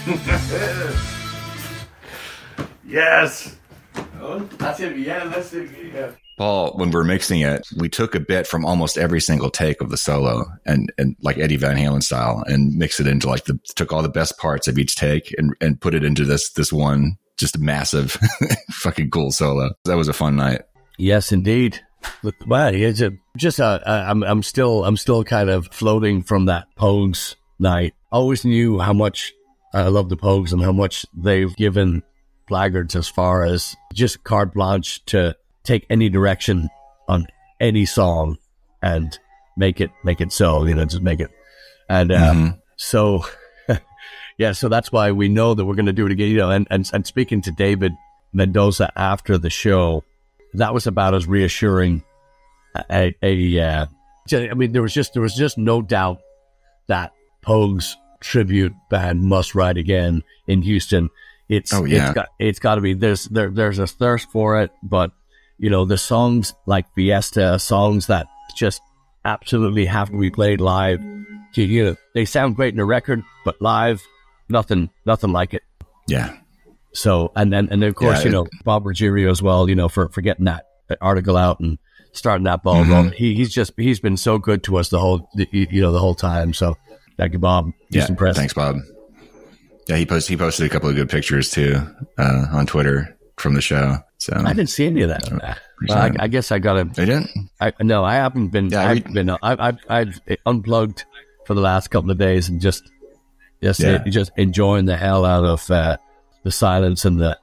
yes. 2.87 2.89
It. 2.89 2.89
Yeah, 2.89 3.21
that's 3.21 3.45
it. 3.45 3.45
Yeah. 3.45 3.58
Paul, 6.37 6.71
when 6.77 6.91
we're 6.91 7.03
mixing 7.03 7.41
it, 7.41 7.67
we 7.77 7.89
took 7.89 8.15
a 8.15 8.19
bit 8.19 8.47
from 8.47 8.65
almost 8.65 8.97
every 8.97 9.19
single 9.19 9.49
take 9.49 9.81
of 9.81 9.89
the 9.89 9.97
solo 9.97 10.45
and, 10.65 10.91
and 10.97 11.15
like 11.21 11.37
Eddie 11.37 11.57
Van 11.57 11.75
Halen 11.75 12.01
style 12.01 12.43
and 12.47 12.73
mixed 12.75 12.99
it 12.99 13.07
into 13.07 13.27
like 13.27 13.43
the, 13.43 13.59
took 13.75 13.91
all 13.91 14.01
the 14.01 14.09
best 14.09 14.37
parts 14.37 14.67
of 14.67 14.77
each 14.77 14.95
take 14.95 15.35
and, 15.37 15.53
and 15.59 15.81
put 15.81 15.93
it 15.93 16.03
into 16.03 16.23
this, 16.23 16.51
this 16.53 16.71
one 16.71 17.17
just 17.37 17.57
massive 17.57 18.11
fucking 18.71 19.09
cool 19.09 19.31
solo. 19.31 19.71
That 19.85 19.97
was 19.97 20.07
a 20.07 20.13
fun 20.13 20.35
night. 20.35 20.61
Yes, 20.97 21.31
indeed. 21.31 21.81
Look, 22.23 22.35
wow, 22.45 22.69
it's 22.69 23.01
a, 23.01 23.11
just 23.35 23.59
uh, 23.59 23.79
uh, 23.85 24.05
I'm 24.07 24.23
I'm 24.23 24.43
still 24.43 24.85
I'm 24.85 24.97
still 24.97 25.23
kind 25.23 25.49
of 25.49 25.67
floating 25.67 26.23
from 26.23 26.45
that 26.45 26.67
Pogues 26.77 27.35
night. 27.57 27.93
Always 28.11 28.45
knew 28.45 28.79
how 28.79 28.93
much 28.93 29.33
I 29.73 29.87
love 29.87 30.09
the 30.09 30.17
Pogues 30.17 30.53
and 30.53 30.61
how 30.61 30.71
much 30.71 31.05
they've 31.13 31.53
given 31.55 32.03
Blaggards 32.49 32.95
as 32.95 33.07
far 33.07 33.43
as 33.43 33.75
just 33.93 34.23
carte 34.23 34.53
blanche 34.53 35.03
to 35.05 35.35
take 35.63 35.85
any 35.89 36.09
direction 36.09 36.69
on 37.07 37.27
any 37.59 37.85
song 37.85 38.37
and 38.81 39.17
make 39.57 39.81
it 39.81 39.91
make 40.03 40.21
it 40.21 40.31
so 40.31 40.65
you 40.65 40.73
know 40.73 40.85
just 40.85 41.01
make 41.03 41.19
it 41.19 41.29
and 41.89 42.11
uh, 42.11 42.33
Mhm. 42.33 42.59
so 42.77 43.25
yeah 44.37 44.53
so 44.53 44.69
that's 44.69 44.91
why 44.91 45.11
we 45.11 45.27
know 45.27 45.53
that 45.53 45.65
we're 45.65 45.75
going 45.75 45.85
to 45.85 45.93
do 45.93 46.05
it 46.05 46.11
again 46.11 46.29
you 46.29 46.37
know 46.37 46.49
and, 46.49 46.65
and 46.71 46.89
and 46.93 47.05
speaking 47.05 47.41
to 47.41 47.51
david 47.51 47.91
mendoza 48.31 48.89
after 48.95 49.37
the 49.37 49.49
show 49.49 50.03
that 50.53 50.73
was 50.73 50.87
about 50.87 51.13
as 51.13 51.27
reassuring 51.27 52.03
a, 52.89 53.13
a 53.21 53.59
uh, 53.59 53.85
i 54.31 54.53
mean 54.53 54.71
there 54.71 54.81
was 54.81 54.93
just 54.93 55.13
there 55.13 55.21
was 55.21 55.35
just 55.35 55.57
no 55.57 55.81
doubt 55.81 56.19
that 56.87 57.11
pogues 57.43 57.95
tribute 58.21 58.73
band 58.89 59.21
must 59.23 59.55
ride 59.55 59.77
again 59.77 60.23
in 60.47 60.61
houston 60.61 61.09
it's 61.49 61.73
Oh, 61.73 61.83
yeah. 61.85 62.05
it's 62.09 62.13
got 62.15 62.27
it's 62.39 62.59
got 62.59 62.75
to 62.75 62.81
be 62.81 62.93
there's 62.93 63.25
there 63.25 63.49
there's 63.49 63.79
a 63.79 63.87
thirst 63.87 64.29
for 64.31 64.61
it 64.61 64.71
but 64.83 65.11
you 65.57 65.69
know 65.69 65.83
the 65.85 65.97
songs 65.97 66.53
like 66.65 66.85
fiesta 66.95 67.57
songs 67.59 68.07
that 68.07 68.27
just 68.55 68.81
absolutely 69.25 69.85
have 69.85 70.09
to 70.09 70.19
be 70.19 70.29
played 70.29 70.61
live 70.61 71.01
you, 71.55 71.63
you 71.65 71.83
know 71.85 71.95
they 72.13 72.23
sound 72.25 72.55
great 72.55 72.73
in 72.73 72.79
a 72.79 72.85
record 72.85 73.21
but 73.45 73.61
live 73.61 74.01
nothing 74.47 74.89
nothing 75.05 75.31
like 75.31 75.53
it 75.53 75.63
Yeah. 76.07 76.35
so 76.93 77.31
and 77.35 77.51
then 77.51 77.65
and, 77.65 77.73
and 77.73 77.83
of 77.83 77.95
course 77.95 78.19
Yeah, 78.19 78.23
you 78.23 78.29
it- 78.29 78.31
know 78.33 78.47
Bob 78.63 78.85
Ruggiero 78.85 79.29
as 79.31 79.41
well 79.41 79.67
you 79.67 79.75
know 79.75 79.89
for 79.89 80.07
for 80.09 80.21
getting 80.21 80.45
that 80.45 80.65
article 81.01 81.35
out 81.37 81.59
and 81.59 81.77
starting 82.13 82.45
that 82.45 82.63
ball 82.63 82.83
Mhm. 82.83 82.89
rolling 82.89 83.11
he 83.11 83.35
he's 83.35 83.51
just 83.53 83.73
he's 83.77 83.99
been 83.99 84.17
so 84.17 84.37
good 84.37 84.63
to 84.63 84.77
us 84.77 84.89
the 84.89 84.99
whole 84.99 85.27
the, 85.35 85.47
you 85.51 85.81
know 85.81 85.91
the 85.91 85.99
whole 85.99 86.15
time 86.15 86.53
so 86.53 86.75
thank 87.17 87.33
you 87.33 87.39
Bob 87.39 87.71
Yeah. 87.91 87.99
just 88.01 88.09
impressed 88.09 88.37
Thanks, 88.37 88.53
Bob. 88.53 88.77
Yeah. 89.89 89.97
He 89.97 90.05
posted, 90.05 90.29
he 90.29 90.37
posted 90.37 90.65
a 90.65 90.69
couple 90.69 90.87
of 90.89 90.95
good 90.95 91.09
pictures 91.09 91.51
too, 91.51 91.75
uh, 92.17 92.45
on 92.51 92.65
Twitter 92.67 93.17
from 93.37 93.55
the 93.55 93.61
show. 93.61 93.97
So 94.19 94.33
I 94.35 94.53
didn't 94.53 94.69
see 94.69 94.85
any 94.85 95.01
of 95.01 95.09
that 95.09 95.23
well, 95.87 95.97
I, 95.97 96.11
I 96.19 96.27
guess 96.27 96.51
I 96.51 96.59
gotta 96.59 96.83
they 96.83 97.05
didn't. 97.05 97.29
I 97.61 97.71
no 97.81 98.03
I 98.03 98.15
haven't 98.15 98.49
been 98.49 98.69
Yeah, 98.69 98.81
I 98.81 98.91
I've 98.91 99.03
been 99.13 99.29
I've, 99.29 99.59
I've 99.61 99.77
I've 99.89 100.19
unplugged 100.45 101.05
for 101.45 101.53
the 101.53 101.61
last 101.61 101.87
couple 101.89 102.11
of 102.11 102.17
days 102.17 102.49
and 102.49 102.59
just 102.59 102.83
just 103.63 103.79
Yeah. 103.79 104.03
just 104.09 104.31
enjoying 104.37 104.85
the 104.85 104.97
hell 104.97 105.23
out 105.25 105.45
of 105.45 105.71
uh, 105.71 105.95
the 106.43 106.51
silence 106.51 107.05
and 107.05 107.17
the 107.19 107.39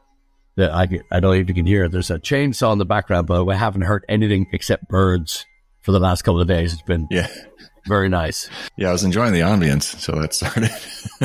the 0.56 0.70
I 0.70 0.82
I 1.10 1.20
don't 1.20 1.22
know 1.22 1.32
if 1.32 1.48
you 1.48 1.54
can 1.54 1.64
hear 1.66 1.84
it. 1.84 1.92
There's 1.92 2.10
a 2.10 2.18
chainsaw 2.18 2.72
in 2.72 2.78
the 2.78 2.84
background, 2.84 3.26
but 3.26 3.46
I 3.48 3.54
haven't 3.54 3.82
heard 3.82 4.04
anything 4.08 4.46
except 4.52 4.86
birds 4.88 5.46
for 5.80 5.92
the 5.92 6.00
last 6.00 6.22
couple 6.22 6.40
of 6.42 6.46
days. 6.48 6.74
It's 6.74 6.82
been 6.82 7.08
Yeah. 7.10 7.28
very 7.86 8.10
nice. 8.10 8.50
Yeah. 8.76 8.90
I 8.90 8.92
was 8.92 9.02
enjoying 9.04 9.32
the 9.32 9.40
ambience. 9.40 9.98
So 9.98 10.12
that 10.20 10.34
started. 10.34 10.70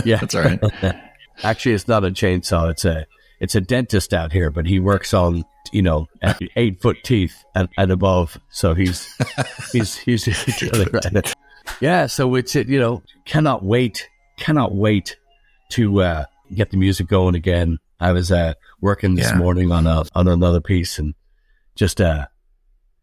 Yeah, 0.05 0.17
That's 0.21 0.35
all 0.35 0.43
right. 0.43 0.59
Actually, 1.43 1.73
it's 1.73 1.87
not 1.87 2.03
a 2.03 2.11
chainsaw. 2.11 2.69
It's 2.71 2.85
a 2.85 3.05
it's 3.39 3.55
a 3.55 3.61
dentist 3.61 4.13
out 4.13 4.31
here, 4.31 4.51
but 4.51 4.65
he 4.65 4.79
works 4.79 5.13
on 5.13 5.43
you 5.71 5.81
know 5.81 6.07
eight 6.55 6.81
foot 6.81 6.97
teeth 7.03 7.43
and, 7.55 7.69
and 7.77 7.91
above. 7.91 8.37
So 8.49 8.73
he's 8.73 9.07
he's 9.71 9.95
he's, 9.97 10.27
really 10.61 10.85
right. 10.91 11.33
Yeah. 11.79 12.05
So 12.07 12.35
it's 12.35 12.55
it. 12.55 12.67
You 12.67 12.79
know, 12.79 13.03
cannot 13.25 13.63
wait, 13.63 14.07
cannot 14.37 14.75
wait 14.75 15.17
to 15.71 16.01
uh, 16.01 16.25
get 16.53 16.69
the 16.71 16.77
music 16.77 17.07
going 17.07 17.35
again. 17.35 17.79
I 17.99 18.11
was 18.11 18.31
uh, 18.31 18.53
working 18.81 19.15
this 19.15 19.31
Yeah. 19.31 19.37
morning 19.37 19.71
on 19.71 19.87
a 19.87 20.03
on 20.13 20.27
another 20.27 20.61
piece 20.61 20.99
and 20.99 21.13
just 21.75 22.01
uh, 22.01 22.27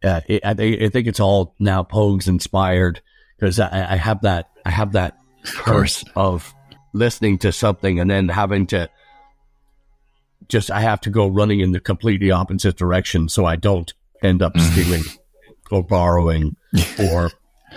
uh 0.03 0.21
it, 0.27 0.45
I, 0.45 0.53
think- 0.53 0.81
I 0.81 0.89
think 0.89 1.07
it's 1.07 1.19
all 1.19 1.55
now 1.59 1.83
Pogues 1.83 2.27
inspired 2.27 3.01
because 3.37 3.59
I, 3.59 3.93
I 3.93 3.95
have 3.95 4.21
that 4.21 4.49
I 4.65 4.69
have 4.69 4.91
that 4.93 5.17
curse 5.45 6.03
of 6.15 6.53
listening 6.93 7.37
to 7.39 7.51
something 7.51 7.99
and 7.99 8.09
then 8.09 8.29
having 8.29 8.65
to 8.67 8.89
just 10.47 10.71
I 10.71 10.81
have 10.81 11.01
to 11.01 11.09
go 11.09 11.27
running 11.27 11.59
in 11.59 11.71
the 11.71 11.79
completely 11.79 12.31
opposite 12.31 12.77
direction 12.77 13.29
so 13.29 13.45
I 13.45 13.55
don't 13.55 13.93
end 14.23 14.41
up 14.41 14.53
Mm-hmm. 14.53 14.71
stealing 14.71 15.03
or 15.71 15.83
borrowing 15.83 16.55
or 16.99 17.31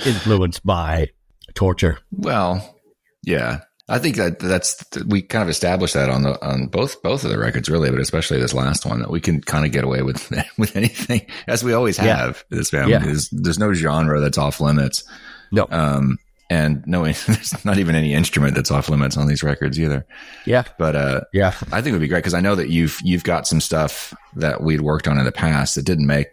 influenced 0.07 0.64
by 0.64 1.09
torture. 1.55 1.98
Well, 2.11 2.79
yeah, 3.22 3.61
I 3.88 3.98
think 3.98 4.16
that 4.16 4.38
that's 4.38 4.83
we 5.07 5.20
kind 5.20 5.42
of 5.42 5.51
established 5.51 5.92
that 5.94 6.09
on 6.09 6.22
the 6.22 6.42
on 6.44 6.68
both 6.68 7.03
both 7.03 7.25
of 7.25 7.31
the 7.31 7.38
records 7.38 7.68
really, 7.68 7.90
but 7.90 8.01
especially 8.01 8.40
this 8.40 8.55
last 8.55 8.87
one 8.87 9.01
that 9.01 9.11
we 9.11 9.20
can 9.20 9.42
kind 9.42 9.66
of 9.66 9.72
get 9.72 9.85
away 9.85 10.03
with 10.03 10.33
with 10.59 10.75
anything 10.77 11.27
as 11.46 11.62
we 11.62 11.75
always 11.75 11.98
Yeah. 11.98 12.16
have. 12.16 12.44
This 12.48 12.70
family 12.70 12.92
Yeah. 12.92 13.01
there's, 13.01 13.29
there's 13.31 13.59
no 13.59 13.75
genre 13.75 14.20
that's 14.20 14.38
off 14.38 14.61
limits, 14.61 15.05
No. 15.51 15.66
um, 15.70 16.16
and 16.52 16.82
no, 16.86 17.04
there's 17.26 17.64
not 17.64 17.78
even 17.78 17.94
any 17.94 18.12
instrument 18.14 18.54
that's 18.54 18.70
off 18.70 18.88
limits 18.90 19.16
on 19.16 19.26
these 19.26 19.42
records 19.42 19.78
either. 19.80 20.04
Yeah. 20.44 20.64
But 20.78 20.94
uh, 20.96 21.20
Yeah. 21.32 21.54
I 21.72 21.80
think 21.80 21.88
it 21.88 21.92
would 21.92 22.00
be 22.00 22.08
great 22.08 22.18
because 22.18 22.34
I 22.34 22.40
know 22.40 22.54
that 22.54 22.68
you've 22.68 22.98
you've 23.02 23.24
got 23.24 23.46
some 23.46 23.60
stuff 23.60 24.12
that 24.36 24.62
we'd 24.62 24.80
worked 24.82 25.08
on 25.08 25.18
in 25.18 25.24
the 25.24 25.32
past 25.32 25.74
that 25.76 25.84
didn't 25.84 26.06
make 26.06 26.28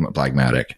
Blagmatic 0.00 0.72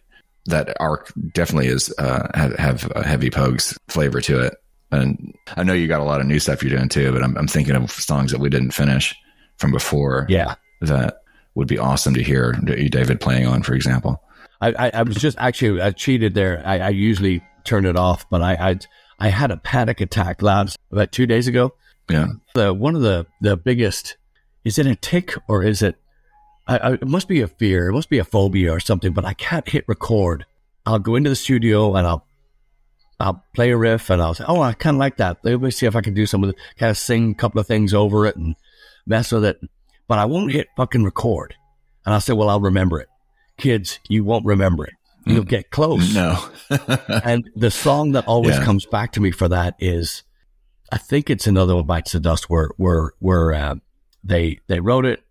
that 0.47 0.75
are 0.79 1.05
definitely 1.33 1.67
is 1.67 1.93
uh, 1.99 2.27
have, 2.33 2.53
have 2.57 2.91
a 2.95 3.03
heavy 3.05 3.29
Pogues 3.29 3.77
flavor 3.87 4.19
to 4.21 4.39
it. 4.41 4.53
And 4.91 5.33
I 5.55 5.63
know 5.63 5.73
you 5.73 5.87
got 5.87 6.01
a 6.01 6.03
lot 6.05 6.19
of 6.19 6.27
new 6.27 6.39
stuff 6.39 6.61
you're 6.63 6.75
doing 6.75 6.89
too, 6.89 7.11
but 7.13 7.23
I'm, 7.23 7.37
I'm 7.37 7.47
thinking 7.47 7.75
of 7.75 7.91
songs 7.91 8.31
that 8.31 8.39
we 8.39 8.49
didn't 8.49 8.71
finish 8.71 9.15
from 9.57 9.71
before 9.71 10.25
Yeah. 10.27 10.55
that 10.81 11.17
would 11.55 11.67
be 11.67 11.77
awesome 11.77 12.13
to 12.15 12.23
hear 12.23 12.53
David 12.53 13.21
playing 13.21 13.45
on, 13.47 13.61
for 13.61 13.73
example. 13.75 14.21
I, 14.59 14.73
I, 14.77 14.91
I 14.95 15.03
was 15.03 15.15
just 15.17 15.37
actually 15.39 15.81
I 15.81 15.91
cheated 15.91 16.33
there. 16.33 16.61
I, 16.65 16.79
I 16.79 16.89
usually 16.89 17.41
turn 17.65 17.85
it 17.85 17.95
off, 17.95 18.29
but 18.29 18.41
I, 18.41 18.53
I 18.53 18.79
I 19.19 19.29
had 19.29 19.51
a 19.51 19.57
panic 19.57 20.01
attack 20.01 20.41
last 20.41 20.77
about 20.91 21.11
two 21.11 21.25
days 21.25 21.47
ago. 21.47 21.73
Yeah. 22.09 22.27
The 22.55 22.73
one 22.73 22.95
of 22.95 23.01
the 23.01 23.27
the 23.39 23.55
biggest 23.55 24.17
is 24.63 24.77
it 24.77 24.85
a 24.85 24.95
tick 24.95 25.35
or 25.47 25.63
is 25.63 25.81
it? 25.81 25.95
I, 26.67 26.77
I, 26.77 26.93
it 26.93 27.07
must 27.07 27.27
be 27.27 27.41
a 27.41 27.47
fear. 27.47 27.89
It 27.89 27.93
must 27.93 28.09
be 28.09 28.19
a 28.19 28.23
phobia 28.23 28.71
or 28.71 28.79
something. 28.79 29.13
But 29.13 29.25
I 29.25 29.33
can't 29.33 29.67
hit 29.67 29.85
record. 29.87 30.45
I'll 30.85 30.99
go 30.99 31.15
into 31.15 31.29
the 31.29 31.35
studio 31.35 31.95
and 31.95 32.07
I'll 32.07 32.25
I'll 33.19 33.43
play 33.53 33.71
a 33.71 33.77
riff 33.77 34.09
and 34.09 34.21
I'll 34.21 34.33
say, 34.33 34.45
"Oh, 34.47 34.61
I 34.61 34.73
kind 34.73 34.95
of 34.95 34.99
like 34.99 35.17
that." 35.17 35.37
Let 35.43 35.61
me 35.61 35.71
see 35.71 35.85
if 35.85 35.95
I 35.95 36.01
can 36.01 36.13
do 36.13 36.25
some 36.25 36.43
of 36.43 36.49
the 36.49 36.55
kind 36.77 36.89
of 36.89 36.97
sing 36.97 37.31
a 37.31 37.35
couple 37.35 37.61
of 37.61 37.67
things 37.67 37.93
over 37.93 38.25
it 38.25 38.35
and 38.35 38.55
mess 39.05 39.31
with 39.31 39.45
it. 39.45 39.59
But 40.07 40.19
I 40.19 40.25
won't 40.25 40.51
hit 40.51 40.67
fucking 40.75 41.03
record. 41.03 41.55
And 42.05 42.13
I'll 42.13 42.21
say, 42.21 42.33
"Well, 42.33 42.49
I'll 42.49 42.61
remember 42.61 42.99
it." 42.99 43.07
Kids, 43.57 43.99
you 44.09 44.23
won't 44.23 44.45
remember 44.45 44.85
it. 44.85 44.93
You'll 45.25 45.43
get 45.43 45.69
close. 45.71 46.13
No. 46.15 46.37
and 47.23 47.49
the 47.55 47.71
song 47.71 48.13
that 48.13 48.25
always 48.27 48.55
Yeah. 48.57 48.63
comes 48.63 48.85
back 48.85 49.11
to 49.13 49.19
me 49.19 49.31
for 49.31 49.47
that 49.49 49.75
is, 49.79 50.23
I 50.91 50.97
think 50.97 51.29
it's 51.29 51.47
another 51.47 51.75
one 51.75 51.85
bites 51.85 52.11
the 52.13 52.19
dust 52.19 52.49
where 52.49 52.69
where 52.77 53.11
where 53.19 53.53
uh, 53.53 53.75
they 54.23 54.59
they 54.67 54.79
wrote 54.79 55.05
it. 55.05 55.23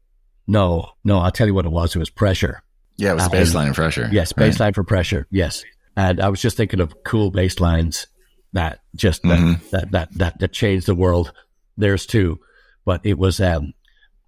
No, 0.47 0.91
no, 1.05 1.19
I'll 1.19 1.31
tell 1.31 1.47
you 1.47 1.55
what 1.55 1.67
it 1.67 1.73
was. 1.73 1.95
It 1.95 1.99
was 1.99 2.11
pressure. 2.11 2.63
yeah, 2.97 3.13
it 3.13 3.15
was 3.15 3.25
Um, 3.25 3.31
baseline 3.31 3.67
and 3.67 3.75
pressure. 3.75 4.09
Yes, 4.13 4.33
Right. 4.37 4.51
baseline 4.53 4.75
for 4.75 4.85
pressure. 4.85 5.27
Yes, 5.31 5.65
and 5.97 6.21
I 6.21 6.29
was 6.29 6.41
just 6.41 6.57
thinking 6.57 6.81
of 6.81 6.95
cool 7.05 7.31
baselines 7.33 8.07
that 8.53 8.81
just 8.97 9.23
that, 9.23 9.39
Mhm. 9.39 9.71
that 9.71 9.91
that 9.93 10.09
that 10.19 10.39
that 10.41 10.53
changed 10.53 10.87
the 10.87 10.95
world. 10.95 11.33
There's 11.77 12.05
two, 12.07 12.41
but 12.85 13.01
it 13.05 13.19
was 13.19 13.41
um, 13.41 13.75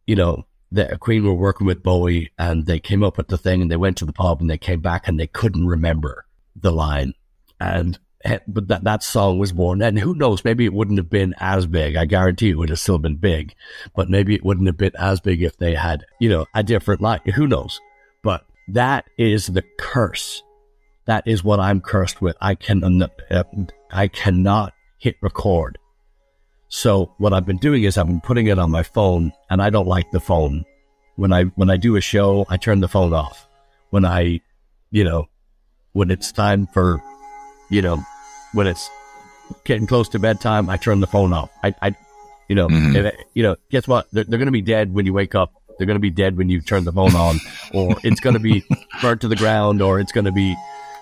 you 0.06 0.16
know, 0.16 0.44
the 0.72 0.96
Queen 0.98 1.24
were 1.24 1.34
working 1.34 1.66
with 1.66 1.82
Bowie 1.82 2.32
and 2.38 2.64
they 2.64 2.80
came 2.80 3.02
up 3.02 3.18
with 3.18 3.28
the 3.28 3.36
thing 3.36 3.60
and 3.60 3.70
they 3.70 3.76
went 3.76 3.98
to 3.98 4.06
the 4.06 4.12
pub 4.12 4.40
and 4.40 4.48
they 4.48 4.58
came 4.58 4.80
back 4.80 5.06
and 5.06 5.20
they 5.20 5.26
couldn't 5.26 5.66
remember 5.66 6.24
the 6.56 6.72
line. 6.72 7.12
And 7.60 7.98
eh, 8.24 8.38
but 8.48 8.68
that 8.68 8.84
that 8.84 9.02
song 9.02 9.38
was 9.38 9.52
born 9.52 9.82
and 9.82 9.98
who 9.98 10.14
knows 10.14 10.44
maybe 10.44 10.64
it 10.64 10.72
wouldn't 10.72 10.98
have 10.98 11.10
been 11.10 11.34
as 11.38 11.66
big. 11.66 11.96
I 11.96 12.06
guarantee 12.06 12.50
it 12.50 12.58
would 12.58 12.70
have 12.70 12.78
still 12.78 12.98
been 12.98 13.16
big 13.16 13.54
but 13.94 14.08
maybe 14.08 14.34
it 14.34 14.44
wouldn't 14.44 14.66
have 14.66 14.78
been 14.78 14.96
as 14.98 15.20
big 15.20 15.42
if 15.42 15.58
they 15.58 15.74
had 15.74 16.04
you 16.18 16.30
know 16.30 16.46
a 16.54 16.62
different 16.62 17.02
line. 17.02 17.20
Who 17.34 17.46
knows? 17.46 17.80
But 18.22 18.46
that 18.68 19.04
is 19.18 19.48
the 19.48 19.64
curse. 19.78 20.42
That 21.04 21.26
is 21.26 21.44
what 21.44 21.60
I'm 21.60 21.80
cursed 21.80 22.22
with. 22.22 22.36
I 22.40 22.54
can 22.54 23.04
I 23.90 24.08
cannot 24.08 24.72
hit 24.98 25.16
record 25.20 25.78
so 26.74 27.12
what 27.18 27.34
I've 27.34 27.44
been 27.44 27.58
doing 27.58 27.82
is 27.84 27.98
I've 27.98 28.06
been 28.06 28.22
putting 28.22 28.46
it 28.46 28.58
on 28.58 28.70
my 28.70 28.82
phone, 28.82 29.30
and 29.50 29.60
I 29.60 29.68
don't 29.68 29.86
like 29.86 30.10
the 30.10 30.20
phone. 30.20 30.64
When 31.16 31.30
I 31.30 31.44
when 31.60 31.68
I 31.68 31.76
do 31.76 31.96
a 31.96 32.00
show, 32.00 32.46
I 32.48 32.56
turn 32.56 32.80
the 32.80 32.88
phone 32.88 33.12
off. 33.12 33.46
When 33.90 34.06
I, 34.06 34.40
you 34.90 35.04
know, 35.04 35.28
when 35.92 36.10
it's 36.10 36.32
time 36.32 36.66
for, 36.66 37.02
you 37.70 37.82
know, 37.82 38.02
when 38.54 38.66
it's 38.66 38.88
getting 39.66 39.86
close 39.86 40.08
to 40.10 40.18
bedtime, 40.18 40.70
I 40.70 40.78
turn 40.78 41.00
the 41.00 41.06
phone 41.06 41.34
off. 41.34 41.50
I, 41.62 41.74
I 41.82 41.94
you 42.48 42.54
know, 42.56 42.68
Mhm. 42.68 42.96
if- 42.96 43.14
you 43.34 43.42
know, 43.42 43.56
guess 43.70 43.86
what? 43.86 44.06
They're, 44.10 44.24
they're 44.24 44.38
going 44.38 44.46
to 44.46 44.52
be 44.52 44.62
dead 44.62 44.94
when 44.94 45.04
you 45.04 45.12
wake 45.12 45.34
up. 45.34 45.52
They're 45.76 45.86
going 45.86 45.96
to 45.96 46.00
be 46.00 46.10
dead 46.10 46.38
when 46.38 46.48
you 46.48 46.62
turn 46.62 46.84
the 46.84 46.92
phone 46.92 47.14
on, 47.14 47.38
or 47.74 47.96
it's 48.02 48.20
going 48.20 48.34
to 48.34 48.40
be 48.40 48.64
burnt 49.02 49.20
to 49.20 49.28
the 49.28 49.36
ground, 49.36 49.82
or 49.82 50.00
it's 50.00 50.12
going 50.12 50.24
to 50.24 50.32
be 50.32 50.56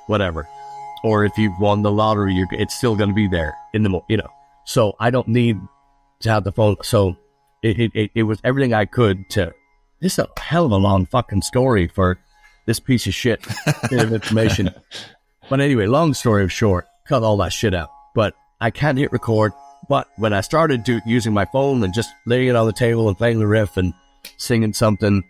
whatever. 0.09 0.49
Or 1.05 1.25
if 1.25 1.39
you've 1.39 1.59
won 1.61 1.83
the 1.83 1.93
lottery, 1.93 2.35
you're, 2.35 2.49
it's 2.51 2.75
still 2.75 2.97
going 2.97 3.11
to 3.11 3.15
be 3.15 3.29
there 3.29 3.55
in 3.73 3.85
the, 3.85 4.01
you 4.09 4.17
know. 4.17 4.29
So 4.71 4.95
I 5.01 5.11
don't 5.11 5.27
need 5.27 5.61
to 6.21 6.31
have 6.31 6.45
the 6.45 6.53
phone. 6.53 6.77
So 6.85 7.17
it, 7.61 7.91
it, 7.93 8.13
it, 8.15 8.23
was 8.23 8.39
everything 8.45 8.73
I 8.73 8.85
could 8.85 9.29
to. 9.31 9.53
This 10.01 10.13
is 10.13 10.21
a 10.21 10.41
hell 10.41 10.65
of 10.65 10.71
a 10.71 10.77
long 10.77 11.07
fucking 11.07 11.43
story 11.43 11.89
for 11.89 12.21
this 12.67 12.79
piece 12.79 13.05
of 13.09 13.13
shit 13.13 13.45
bit 13.91 14.05
of 14.05 14.13
information. 14.13 14.71
But 15.49 15.61
anyway, 15.61 15.87
long 15.87 16.15
story 16.15 16.45
of 16.45 16.53
short, 16.53 16.87
cut 17.05 17.25
all 17.25 17.37
that 17.39 17.53
shit 17.53 17.75
out. 17.75 17.91
But 18.15 18.35
I 18.61 18.71
can't 18.71 18.97
hit 18.97 19.11
record. 19.11 19.53
But 19.89 20.07
when 20.19 20.33
I 20.33 20.41
started 20.41 20.85
do, 20.85 21.01
using 21.05 21.35
my 21.35 21.47
phone 21.47 21.83
and 21.83 21.93
just 21.93 22.11
laying 22.25 22.47
it 22.47 22.55
on 22.55 22.67
the 22.67 22.73
table 22.73 23.09
and 23.09 23.19
playing 23.19 23.41
the 23.41 23.49
riff 23.49 23.77
and 23.77 23.93
singing 24.37 24.73
something, 24.73 25.25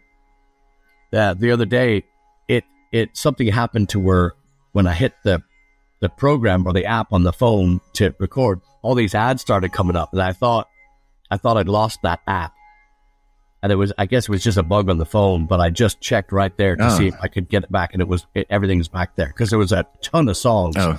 uh, 1.15 1.33
the 1.33 1.51
other 1.51 1.65
day, 1.65 2.05
it 2.47 2.65
it 2.93 3.17
something 3.17 3.47
happened 3.47 3.89
to 3.89 4.01
where 4.01 4.35
when 4.73 4.87
I 4.87 4.93
hit 4.93 5.15
the 5.25 5.43
the 6.01 6.09
program 6.09 6.67
or 6.67 6.73
the 6.73 6.85
app 6.87 7.13
on 7.13 7.23
the 7.23 7.33
phone 7.33 7.81
to 7.95 8.15
record, 8.19 8.61
all 8.83 8.95
these 8.95 9.15
ads 9.15 9.43
started 9.43 9.73
coming 9.73 9.97
up, 9.97 10.13
and 10.13 10.23
I 10.23 10.33
thought 10.33 10.69
I 11.31 11.37
thought 11.37 11.57
I'd 11.57 11.69
lost 11.69 12.01
that 12.03 12.21
app. 12.27 12.53
And 13.63 13.71
it 13.71 13.77
was, 13.77 13.93
I 13.99 14.07
guess 14.07 14.25
it 14.25 14.31
was 14.31 14.43
just 14.43 14.57
a 14.57 14.63
bug 14.63 14.89
on 14.89 14.97
the 14.97 15.05
phone, 15.05 15.45
but 15.47 15.61
I 15.61 15.69
just 15.69 16.01
checked 16.01 16.33
right 16.33 16.57
there 16.57 16.77
to 16.77 16.87
Oh. 16.87 16.97
see 16.97 17.09
if 17.09 17.15
I 17.21 17.29
could 17.29 17.49
get 17.51 17.63
it 17.65 17.71
back, 17.71 17.91
and 17.93 18.01
it 18.01 18.09
was 18.09 18.27
it, 18.35 18.47
everything's 18.49 18.89
back 18.89 19.17
there 19.17 19.27
because 19.29 19.51
there 19.51 19.59
was 19.59 19.73
a 19.73 19.87
ton 20.03 20.29
of 20.29 20.37
songs. 20.37 20.77
Oh, 20.79 20.97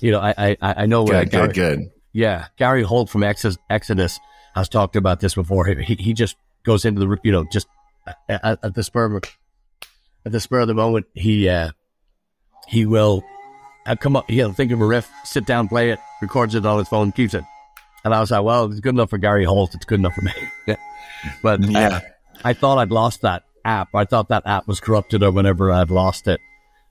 You 0.00 0.10
know, 0.10 0.20
I 0.20 0.34
I, 0.36 0.56
I 0.60 0.86
know 0.86 1.02
uh, 1.04 1.06
good, 1.22 1.30
Gary, 1.30 1.46
good, 1.48 1.54
good. 1.54 1.90
yeah, 2.12 2.46
Gary 2.56 2.82
Holt 2.82 3.08
from 3.10 3.22
Exodus, 3.22 3.58
Exodus 3.70 4.18
has 4.56 4.68
talked 4.68 4.96
about 4.96 5.20
this 5.20 5.34
before. 5.36 5.66
He, 5.66 5.94
he 5.94 6.12
just 6.14 6.36
goes 6.64 6.84
into 6.84 7.00
the 7.00 7.16
you 7.22 7.30
know 7.30 7.44
just 7.52 7.68
at, 8.08 8.16
at- 8.44 8.58
at 8.64 8.74
the 8.74 8.82
spur 8.82 9.16
of 9.16 9.22
at 10.26 10.32
the 10.32 10.40
spur 10.40 10.58
of 10.60 10.66
the 10.68 10.74
moment 10.74 11.06
he 11.14 11.48
uh, 11.48 11.70
he 12.66 12.86
will 12.86 13.22
uh, 13.88 13.96
come 13.96 14.16
up 14.16 14.30
he'll 14.30 14.52
think 14.52 14.70
of 14.72 14.80
a 14.80 14.84
riff, 14.86 15.10
sit 15.24 15.46
down, 15.46 15.68
play 15.68 15.90
it, 15.90 15.98
records 16.22 16.54
it 16.54 16.64
on 16.66 16.78
his 16.78 16.88
phone, 16.88 17.10
keeps 17.12 17.34
it. 17.34 17.44
And 18.04 18.14
I 18.14 18.20
was 18.20 18.30
like, 18.30 18.42
well, 18.44 18.66
it's 18.70 18.80
good 18.80 18.94
enough 18.94 19.10
for 19.10 19.18
Gary 19.18 19.44
Holt. 19.44 19.74
It's 19.74 19.84
good 19.84 19.98
enough 19.98 20.14
for 20.14 20.22
me. 20.22 20.32
but 21.42 21.60
uh, 21.64 21.66
Yeah. 21.68 22.00
I 22.44 22.52
thought 22.52 22.78
I'd 22.78 22.90
lost 22.92 23.22
that 23.22 23.42
app. 23.64 23.88
I 23.94 24.04
thought 24.04 24.28
that 24.28 24.44
app 24.46 24.68
was 24.68 24.78
corrupted 24.80 25.22
or 25.22 25.32
whenever 25.32 25.72
I've 25.72 25.90
lost 25.90 26.28
it. 26.28 26.40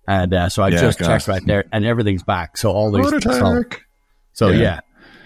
And 0.08 0.34
uh, 0.34 0.50
so 0.50 0.64
I 0.64 0.70
Yeah, 0.70 0.78
just 0.82 1.00
gosh. 1.00 1.08
checked 1.08 1.28
right 1.28 1.46
there, 1.46 1.66
and 1.72 1.86
everything's 1.86 2.24
back. 2.24 2.58
So 2.58 2.72
all 2.72 2.92
these 2.92 3.10
Heart 3.10 3.24
songs. 3.24 3.58
attack. 3.66 3.82
So 4.34 4.50
Yeah. 4.50 4.58
yeah. 4.62 4.80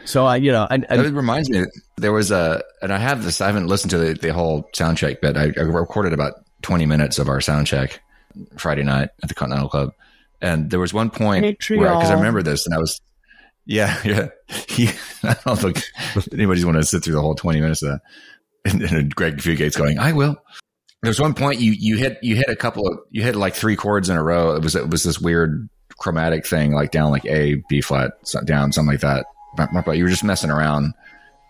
So 0.06 0.26
I, 0.26 0.38
you 0.38 0.52
know, 0.52 0.68
and, 0.70 0.86
and 0.90 1.00
That 1.06 1.14
reminds 1.14 1.50
me, 1.50 1.66
there 1.98 2.12
was 2.12 2.32
a, 2.32 2.64
and 2.82 2.92
I 2.92 2.98
have 2.98 3.24
this, 3.24 3.40
I 3.42 3.48
haven't 3.48 3.68
listened 3.68 3.92
to 3.92 3.98
the, 4.00 4.14
the 4.14 4.34
whole 4.34 4.68
sound 4.74 4.98
check, 4.98 5.22
but 5.22 5.38
I, 5.38 5.52
I 5.58 5.62
recorded 5.62 6.14
about 6.14 6.34
20 6.64 6.86
minutes 6.88 7.20
of 7.20 7.30
our 7.30 7.40
sound 7.42 7.68
check 7.68 8.00
Friday 8.58 8.82
night 8.84 9.10
at 9.22 9.30
the 9.30 9.36
Continental 9.36 9.70
Club. 9.70 9.92
And 10.42 10.70
there 10.70 10.80
was 10.80 10.94
one 10.94 11.10
point 11.10 11.44
where, 11.80 11.94
because 11.94 12.10
I 12.10 12.16
remember 12.16 12.42
this 12.44 12.66
and 12.66 12.74
I 12.74 12.80
was, 12.80 13.00
yeah, 13.66 14.00
yeah. 14.06 14.30
He, 14.68 14.90
I 15.24 15.36
don't 15.46 15.60
think 15.60 15.84
anybody's 16.34 16.66
want 16.66 16.78
to 16.78 16.84
sit 16.84 17.04
through 17.04 17.14
the 17.14 17.22
whole 17.22 17.36
20 17.36 17.62
minutes 17.62 17.84
of 17.84 17.90
that. 17.90 18.02
And, 18.66 18.82
and 18.84 19.16
Greg 19.16 19.38
Fugate's 19.38 19.76
going, 19.76 20.00
I 20.00 20.14
will. 20.14 20.36
There 21.02 21.10
was 21.10 21.20
one 21.20 21.34
point 21.34 21.60
you, 21.60 21.72
you 21.72 21.98
hit, 21.98 22.20
you 22.22 22.36
hit 22.36 22.50
a 22.50 22.56
couple 22.56 22.88
of, 22.88 23.00
you 23.10 23.24
hit 23.24 23.36
like 23.36 23.56
three 23.56 23.76
chords 23.76 24.10
in 24.10 24.18
a 24.18 24.24
row. 24.24 24.56
It 24.56 24.64
was, 24.64 24.76
it 24.76 24.90
was 24.90 25.04
this 25.04 25.20
weird 25.20 25.68
chromatic 25.98 26.46
thing, 26.46 26.74
like 26.74 26.92
down 26.92 27.12
like 27.12 27.26
A, 27.26 27.64
B 27.70 27.82
flat, 27.82 28.12
down, 28.46 28.72
something 28.72 28.92
like 28.92 29.02
that. 29.02 29.26
But 29.58 29.98
you 29.98 30.04
were 30.04 30.10
just 30.10 30.24
messing 30.24 30.52
around 30.52 30.94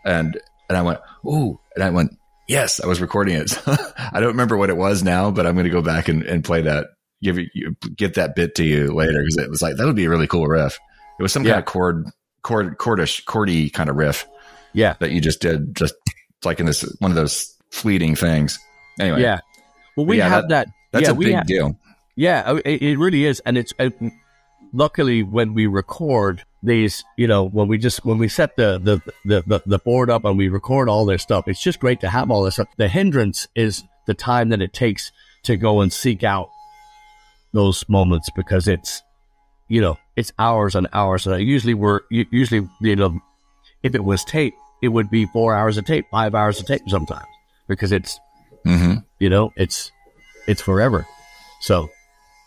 and 0.06 0.39
and 0.69 0.77
I 0.77 0.82
went, 0.84 0.99
ooh, 1.25 1.60
and 1.75 1.84
I 1.84 1.89
went, 1.89 2.17
yes, 2.47 2.80
I 2.80 2.88
was 2.88 3.01
recording 3.01 3.36
it. 3.36 3.58
I 3.67 4.19
don't 4.21 4.30
remember 4.30 4.56
what 4.56 4.69
it 4.69 4.77
was 4.77 5.04
now, 5.04 5.32
but 5.32 5.45
I'm 5.45 5.56
going 5.56 5.65
to 5.65 5.69
go 5.69 5.82
back 5.82 6.08
and, 6.08 6.23
and 6.23 6.43
play 6.43 6.62
that, 6.62 6.88
give 7.23 7.38
it, 7.38 7.49
you, 7.53 7.75
get 7.95 8.15
that 8.15 8.36
bit 8.36 8.55
to 8.55 8.63
you 8.63 8.93
later 8.93 9.21
because 9.21 9.38
it 9.38 9.49
was 9.49 9.62
like 9.62 9.75
that 9.77 9.86
would 9.86 9.95
be 9.95 10.05
a 10.05 10.10
really 10.10 10.27
cool 10.27 10.47
riff. 10.47 10.79
It 11.19 11.23
was 11.23 11.31
some 11.31 11.43
Yeah. 11.43 11.53
kind 11.53 11.60
of 11.60 11.65
chord, 11.65 12.05
chord, 12.43 12.77
chordish, 12.77 13.23
chordy 13.25 13.71
kind 13.71 13.89
of 13.89 13.95
riff 13.95 14.27
yeah, 14.73 14.95
that 14.99 15.12
you 15.12 15.21
just 15.21 15.41
did, 15.41 15.75
just 15.75 15.93
like 16.43 16.60
in 16.60 16.65
this 16.65 16.81
one 16.99 17.12
of 17.12 17.15
those 17.15 17.55
fleeting 17.69 18.15
things. 18.15 18.57
Anyway, 18.99 19.21
yeah. 19.21 19.39
Well, 19.95 20.05
we 20.05 20.17
Yeah, 20.17 20.29
have 20.29 20.49
that. 20.49 20.67
that's 20.91 21.05
yeah, 21.07 21.12
a 21.12 21.15
big 21.15 21.36
ha- 21.36 21.43
deal. 21.43 21.77
Yeah, 22.15 22.57
it, 22.65 22.81
it 22.81 22.97
really 22.97 23.25
is, 23.25 23.41
and 23.45 23.57
it's 23.57 23.73
uh, 23.79 23.89
luckily 24.73 25.23
when 25.23 25.53
we 25.53 25.67
record 25.67 26.43
these, 26.63 27.03
you 27.17 27.27
know, 27.27 27.43
when 27.47 27.67
we 27.67 27.77
just 27.77 28.05
when 28.05 28.17
we 28.17 28.27
set 28.27 28.55
the 28.55 28.79
the, 28.79 29.01
the 29.25 29.43
the 29.47 29.62
the 29.65 29.79
board 29.79 30.10
up 30.10 30.25
and 30.25 30.38
we 30.38 30.49
record 30.49 30.89
all 30.89 31.05
this 31.05 31.21
stuff, 31.23 31.47
it's 31.47 31.62
just 31.62 31.79
great 31.79 31.99
to 32.01 32.10
have 32.10 32.29
all 32.31 32.43
this 32.43 32.55
stuff. 32.55 32.67
The 32.77 32.88
hindrance 32.88 33.47
is 33.55 33.84
the 34.07 34.13
time 34.13 34.49
that 34.49 34.62
it 34.62 34.73
takes 34.73 35.12
to 35.43 35.57
go 35.57 35.81
and 35.81 35.91
seek 35.91 36.23
out 36.23 36.49
those 37.53 37.87
moments 37.89 38.29
because 38.35 38.67
it's 38.67 39.01
you 39.67 39.81
know 39.81 39.97
it's 40.15 40.31
hours 40.39 40.75
and 40.75 40.87
hours 40.93 41.27
and 41.27 41.41
usually 41.43 41.73
we're 41.73 42.01
usually 42.09 42.67
you 42.81 42.95
know 42.95 43.19
if 43.83 43.95
it 43.95 44.03
was 44.03 44.23
tape 44.25 44.53
it 44.81 44.89
would 44.89 45.09
be 45.09 45.25
four 45.27 45.53
hours 45.55 45.77
of 45.77 45.85
tape 45.85 46.05
five 46.11 46.33
hours 46.35 46.59
of 46.59 46.65
tape 46.65 46.81
sometimes 46.87 47.25
because 47.67 47.91
it's 47.91 48.19
hmm 48.65 48.95
you 49.19 49.29
know 49.29 49.51
it's 49.55 49.91
it's 50.47 50.61
forever 50.61 51.05
so 51.61 51.89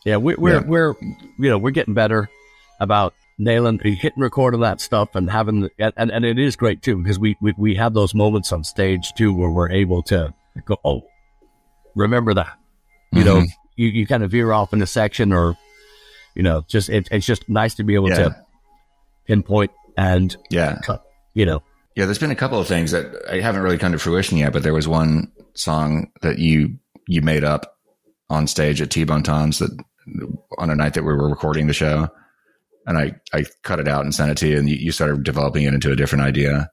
yeah 0.04 0.16
we're 0.16 0.36
we're, 0.38 0.54
Yeah. 0.54 0.66
we're 0.66 0.94
you 1.38 1.50
know 1.50 1.58
we're 1.58 1.70
getting 1.70 1.94
better 1.94 2.28
about 2.80 3.14
nailing 3.38 3.78
hitting 3.80 4.22
record 4.22 4.54
on 4.54 4.60
that 4.60 4.80
stuff 4.80 5.14
and 5.14 5.28
having 5.30 5.62
the, 5.62 5.70
and, 5.96 6.10
and, 6.12 6.24
it 6.24 6.38
is 6.38 6.54
great 6.56 6.82
too 6.82 6.96
because 6.98 7.18
we, 7.18 7.36
we 7.40 7.52
we 7.58 7.74
have 7.74 7.92
those 7.94 8.14
moments 8.14 8.52
on 8.52 8.62
stage 8.62 9.12
too 9.14 9.34
where 9.34 9.50
we're 9.50 9.70
able 9.70 10.02
to 10.04 10.32
go 10.64 10.76
oh 10.84 11.02
remember 11.94 12.34
that 12.34 12.58
you 13.12 13.24
know 13.24 13.40
Mhm. 13.40 13.46
You, 13.76 13.88
you 13.88 14.06
kind 14.06 14.22
of 14.22 14.30
veer 14.30 14.52
off 14.52 14.72
in 14.72 14.80
a 14.82 14.86
section 14.86 15.32
or 15.32 15.56
you 16.34 16.42
know 16.42 16.64
just 16.68 16.88
it, 16.88 17.08
it's 17.10 17.26
just 17.26 17.48
nice 17.48 17.74
to 17.74 17.84
be 17.84 17.94
able 17.94 18.08
Yeah. 18.10 18.16
to 18.16 18.36
pinpoint 19.26 19.70
and 19.96 20.36
Yeah. 20.50 20.78
cut 20.82 21.02
you 21.34 21.46
know 21.46 21.62
Yeah, 21.96 22.04
there's 22.06 22.18
been 22.18 22.30
a 22.30 22.36
couple 22.36 22.58
of 22.58 22.66
things 22.66 22.90
that 22.90 23.06
I 23.30 23.40
haven't 23.40 23.62
really 23.62 23.78
come 23.78 23.92
to 23.92 23.98
fruition 23.98 24.38
yet, 24.38 24.52
but 24.52 24.62
there 24.62 24.74
was 24.74 24.88
one 24.88 25.30
song 25.54 26.10
that 26.22 26.38
you 26.38 26.78
you 27.06 27.20
made 27.22 27.44
up 27.44 27.76
on 28.30 28.46
stage 28.46 28.80
at 28.80 28.90
T 28.90 29.04
Bone 29.04 29.22
Tom's 29.22 29.58
that 29.60 29.70
on 30.58 30.70
a 30.70 30.74
night 30.74 30.94
that 30.94 31.04
we 31.04 31.12
were 31.14 31.28
recording 31.28 31.66
the 31.66 31.72
show, 31.72 32.08
and 32.86 32.98
I 32.98 33.14
I 33.32 33.44
cut 33.62 33.78
it 33.80 33.86
out 33.88 34.02
and 34.04 34.14
sent 34.14 34.30
it 34.30 34.36
to 34.38 34.48
you, 34.48 34.58
and 34.58 34.68
you, 34.68 34.76
you 34.76 34.90
started 34.92 35.22
developing 35.22 35.64
it 35.64 35.74
into 35.74 35.92
a 35.92 35.96
different 35.96 36.24
idea. 36.24 36.68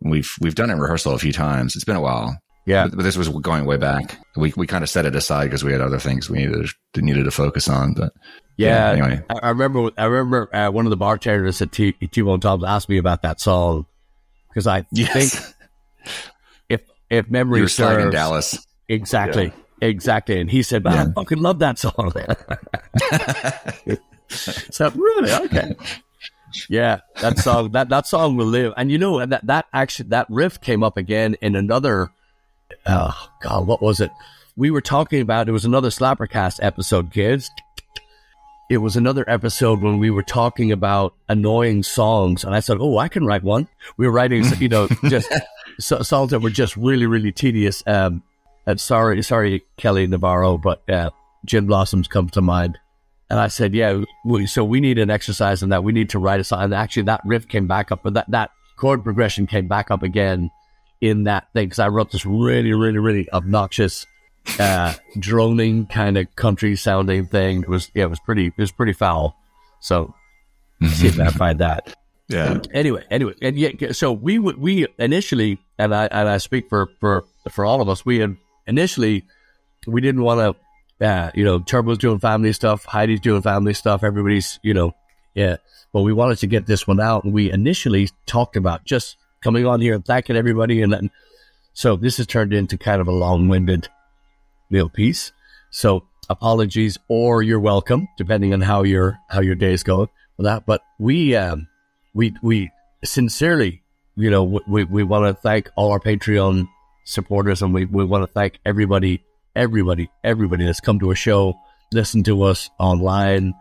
We've 0.00 0.34
we've 0.40 0.54
done 0.54 0.70
it 0.70 0.74
in 0.74 0.80
rehearsal 0.80 1.14
a 1.14 1.18
few 1.18 1.32
times. 1.32 1.76
It's 1.76 1.84
been 1.84 1.96
a 1.96 2.00
while. 2.00 2.36
Yeah. 2.66 2.88
But, 2.88 3.02
this 3.02 3.16
was 3.16 3.28
going 3.28 3.64
way 3.64 3.76
back. 3.76 4.18
We 4.36 4.52
we 4.56 4.66
kind 4.66 4.84
of 4.84 4.90
set 4.90 5.06
it 5.06 5.14
aside 5.16 5.44
because 5.44 5.64
we 5.64 5.72
had 5.72 5.80
other 5.80 5.98
things 5.98 6.28
we 6.28 6.38
needed 6.38 6.68
to, 6.94 7.00
needed 7.00 7.24
to 7.24 7.30
focus 7.30 7.68
on. 7.68 7.94
But 7.94 8.12
Yeah, 8.56 8.92
Yeah, 8.92 9.04
anyway. 9.04 9.22
I, 9.30 9.34
I 9.34 9.48
remember. 9.50 9.90
I 9.96 10.04
remember 10.04 10.54
uh, 10.54 10.70
one 10.70 10.84
of 10.84 10.90
the 10.90 10.96
bartenders 10.96 11.62
at 11.62 11.72
T 11.72 11.92
Bone 12.16 12.40
Tom's 12.40 12.64
asked 12.64 12.88
me 12.88 12.98
about 12.98 13.22
that 13.22 13.40
song 13.40 13.86
because 14.48 14.66
I 14.66 14.82
think 14.82 15.32
if 16.68 16.80
if 17.10 17.30
memory 17.30 17.58
you 17.58 17.64
were 17.64 17.68
serves, 17.68 18.12
Dallas. 18.12 18.66
exactly, 18.88 19.52
exactly, 19.80 20.40
and 20.40 20.50
he 20.50 20.62
said, 20.62 20.82
"Man, 20.82 21.10
I 21.10 21.20
fucking 21.20 21.38
love 21.38 21.58
that 21.60 21.78
song." 21.78 22.12
so 24.28 24.90
really, 24.90 25.32
okay, 25.32 25.76
yeah, 26.68 27.00
that 27.20 27.38
song 27.38 27.72
that 27.72 27.88
that 27.90 28.06
song 28.06 28.36
will 28.36 28.46
live, 28.46 28.72
and 28.76 28.90
you 28.90 28.98
know, 28.98 29.24
that 29.24 29.46
that 29.46 29.66
actually 29.72 30.08
that 30.10 30.26
riff 30.30 30.60
came 30.60 30.82
up 30.82 30.96
again 30.96 31.36
in 31.40 31.54
another. 31.54 32.10
Oh 32.86 33.30
God, 33.40 33.66
what 33.66 33.82
was 33.82 34.00
it? 34.00 34.10
We 34.56 34.70
were 34.70 34.80
talking 34.80 35.20
about. 35.20 35.48
It 35.48 35.52
was 35.52 35.64
another 35.64 35.90
Slappercast 35.90 36.60
episode, 36.62 37.12
kids 37.12 37.50
it 38.68 38.78
was 38.78 38.96
another 38.96 39.24
episode 39.28 39.80
when 39.80 39.98
we 39.98 40.10
were 40.10 40.22
talking 40.22 40.72
about 40.72 41.14
annoying 41.28 41.82
songs, 41.82 42.44
and 42.44 42.54
I 42.54 42.60
said, 42.60 42.78
"Oh, 42.80 42.98
I 42.98 43.08
can 43.08 43.24
write 43.24 43.44
one." 43.44 43.68
We 43.96 44.06
were 44.06 44.12
writing, 44.12 44.44
you 44.58 44.68
know, 44.68 44.88
just 45.04 45.32
so, 45.78 46.02
songs 46.02 46.30
that 46.32 46.40
were 46.40 46.50
just 46.50 46.76
really, 46.76 47.06
really 47.06 47.32
tedious. 47.32 47.82
Um, 47.86 48.22
and 48.66 48.80
sorry, 48.80 49.22
sorry, 49.22 49.64
Kelly 49.76 50.06
Navarro, 50.06 50.58
but 50.58 50.88
uh, 50.90 51.10
Gin 51.44 51.66
Blossoms 51.66 52.08
comes 52.08 52.32
to 52.32 52.42
mind. 52.42 52.78
And 53.30 53.38
I 53.38 53.48
said, 53.48 53.74
"Yeah, 53.74 54.02
we, 54.24 54.46
so 54.46 54.64
we 54.64 54.80
need 54.80 54.98
an 54.98 55.10
exercise 55.10 55.62
in 55.62 55.68
that. 55.68 55.84
We 55.84 55.92
need 55.92 56.10
to 56.10 56.18
write 56.18 56.40
a 56.40 56.44
song." 56.44 56.62
And 56.62 56.74
actually, 56.74 57.04
that 57.04 57.20
riff 57.24 57.46
came 57.46 57.68
back 57.68 57.92
up, 57.92 58.02
but 58.02 58.14
that 58.14 58.30
that 58.30 58.50
chord 58.76 59.04
progression 59.04 59.46
came 59.46 59.68
back 59.68 59.90
up 59.90 60.02
again 60.02 60.50
in 61.00 61.24
that 61.24 61.52
thing 61.52 61.66
because 61.66 61.78
I 61.78 61.88
wrote 61.88 62.10
this 62.10 62.26
really, 62.26 62.72
really, 62.72 62.98
really 62.98 63.30
obnoxious 63.32 64.06
uh, 64.58 64.94
droning 65.18 65.86
kind 65.86 66.16
of 66.16 66.34
country 66.36 66.76
sounding 66.76 67.26
thing. 67.26 67.62
It 67.62 67.68
was 67.68 67.90
yeah, 67.94 68.04
it 68.04 68.10
was 68.10 68.20
pretty 68.20 68.46
it 68.46 68.58
was 68.58 68.72
pretty 68.72 68.92
foul. 68.92 69.36
So 69.80 70.14
see 70.88 71.08
if 71.08 71.20
I 71.20 71.30
find 71.30 71.60
that. 71.60 71.94
Yeah. 72.28 72.60
Anyway, 72.72 73.04
anyway, 73.10 73.34
and 73.40 73.56
yeah, 73.56 73.92
so 73.92 74.12
we 74.12 74.38
would 74.38 74.58
we 74.58 74.86
initially, 74.98 75.58
and 75.78 75.94
I 75.94 76.06
and 76.06 76.28
I 76.28 76.38
speak 76.38 76.68
for 76.68 76.88
for 77.00 77.24
for 77.50 77.64
all 77.64 77.80
of 77.80 77.88
us, 77.88 78.04
we 78.04 78.18
had 78.18 78.36
initially 78.66 79.24
we 79.86 80.00
didn't 80.00 80.22
want 80.22 80.56
to, 81.00 81.06
uh, 81.06 81.30
you 81.34 81.44
know, 81.44 81.60
Turbo's 81.60 81.98
doing 81.98 82.18
family 82.18 82.52
stuff, 82.52 82.84
Heidi's 82.84 83.20
doing 83.20 83.42
family 83.42 83.74
stuff, 83.74 84.02
everybody's 84.02 84.58
you 84.62 84.74
know, 84.74 84.92
yeah, 85.34 85.56
but 85.92 86.02
we 86.02 86.12
wanted 86.12 86.38
to 86.38 86.48
get 86.48 86.66
this 86.66 86.86
one 86.86 87.00
out, 87.00 87.22
and 87.24 87.32
we 87.32 87.52
initially 87.52 88.10
talked 88.26 88.56
about 88.56 88.84
just 88.84 89.16
coming 89.46 89.64
on 89.64 89.80
here 89.80 89.94
and 89.94 90.04
thanking 90.04 90.34
everybody, 90.34 90.82
and 90.82 90.92
then 90.92 91.08
so 91.72 91.94
this 91.94 92.16
has 92.16 92.26
turned 92.26 92.52
into 92.52 92.76
kind 92.76 93.00
of 93.00 93.06
a 93.06 93.12
long 93.12 93.46
winded 93.46 93.88
meal 94.70 94.88
piece. 94.88 95.30
So 95.70 96.02
apologies 96.28 96.98
or 97.08 97.44
you're 97.44 97.60
welcome, 97.60 98.08
depending 98.18 98.52
on 98.52 98.60
how 98.60 98.82
your 98.82 99.20
how 99.30 99.40
your 99.40 99.54
day's 99.54 99.84
going 99.84 100.08
with 100.36 100.46
that. 100.46 100.66
But 100.66 100.80
we 100.98 101.36
um 101.36 101.68
we 102.12 102.34
we 102.42 102.72
sincerely, 103.04 103.82
you 104.16 104.30
know, 104.30 104.42
we 104.66 104.82
we 104.82 105.04
want 105.04 105.26
to 105.26 105.40
thank 105.40 105.70
all 105.76 105.92
our 105.92 106.00
Patreon 106.00 106.66
supporters, 107.04 107.62
and 107.62 107.72
we 107.72 107.84
we 107.84 108.04
want 108.04 108.26
to 108.26 108.32
thank 108.32 108.58
everybody, 108.66 109.22
everybody, 109.54 110.10
everybody 110.24 110.64
that's 110.66 110.80
come 110.80 110.98
to 110.98 111.12
a 111.12 111.14
show, 111.14 111.54
listened 111.92 112.24
to 112.24 112.42
us 112.42 112.68
online, 112.80 113.54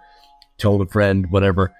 told 0.57 0.81
a 0.81 0.87
friend, 0.87 1.29
whatever. 1.29 1.75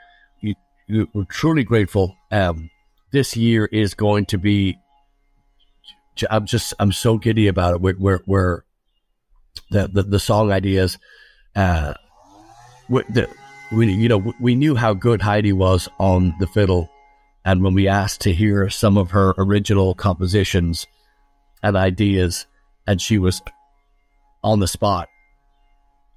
We're 0.87 1.23
truly 1.27 1.63
grateful. 1.63 2.15
Um, 2.31 2.69
this 3.15 3.37
year 3.37 3.65
is 3.71 3.93
going 3.93 4.25
to 4.25 4.37
be. 4.37 4.77
I'm 6.29 6.45
just 6.45 6.73
I'm 6.79 6.91
so 6.91 7.17
giddy 7.17 7.47
about 7.47 7.75
it. 7.75 7.81
We're 7.81 7.95
we're, 7.97 8.19
we're 8.27 8.61
the, 9.71 9.87
the 9.87 10.03
the 10.03 10.19
song 10.19 10.51
ideas. 10.51 10.97
Uh, 11.55 11.93
we, 12.89 13.03
the, 13.03 13.29
we 13.71 13.91
you 13.93 14.09
know 14.09 14.33
we 14.41 14.55
knew 14.55 14.75
how 14.75 14.93
good 14.93 15.21
Heidi 15.21 15.53
was 15.53 15.87
on 15.97 16.35
the 16.41 16.47
fiddle, 16.47 16.89
and 17.45 17.63
when 17.63 17.73
we 17.73 17.87
asked 17.87 18.19
to 18.21 18.33
hear 18.33 18.69
some 18.69 18.97
of 18.97 19.11
her 19.11 19.33
original 19.37 19.95
compositions 19.95 20.85
and 21.63 21.77
ideas, 21.77 22.45
and 22.85 23.01
she 23.01 23.17
was 23.17 23.41
on 24.43 24.59
the 24.59 24.67
spot, 24.67 25.07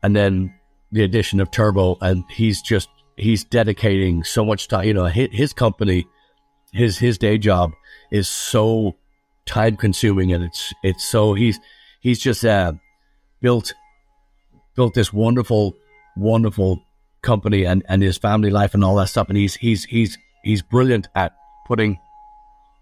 and 0.02 0.16
then 0.16 0.52
the 0.90 1.04
addition 1.04 1.38
of 1.38 1.52
Turbo, 1.52 1.96
and 2.00 2.24
he's 2.28 2.60
just 2.60 2.88
he's 3.16 3.44
dedicating 3.44 4.24
so 4.24 4.44
much 4.44 4.66
time. 4.66 4.86
You 4.86 4.94
know, 4.94 5.06
his, 5.06 5.28
his 5.30 5.52
company, 5.52 6.04
his 6.72 6.98
his 6.98 7.18
day 7.18 7.38
job 7.38 7.72
is 8.10 8.28
so 8.28 8.96
time 9.46 9.76
consuming, 9.76 10.32
and 10.32 10.44
it's 10.44 10.72
it's 10.82 11.04
so 11.04 11.34
he's 11.34 11.58
he's 12.00 12.18
just 12.18 12.44
uh, 12.44 12.72
built 13.40 13.74
built 14.76 14.94
this 14.94 15.12
wonderful 15.12 15.76
wonderful 16.16 16.82
company 17.22 17.64
and, 17.64 17.84
and 17.88 18.02
his 18.02 18.18
family 18.18 18.50
life 18.50 18.74
and 18.74 18.84
all 18.84 18.96
that 18.96 19.08
stuff. 19.08 19.28
And 19.28 19.36
he's 19.36 19.54
he's 19.56 19.84
he's 19.84 20.18
he's 20.42 20.62
brilliant 20.62 21.08
at 21.14 21.36
putting 21.66 21.98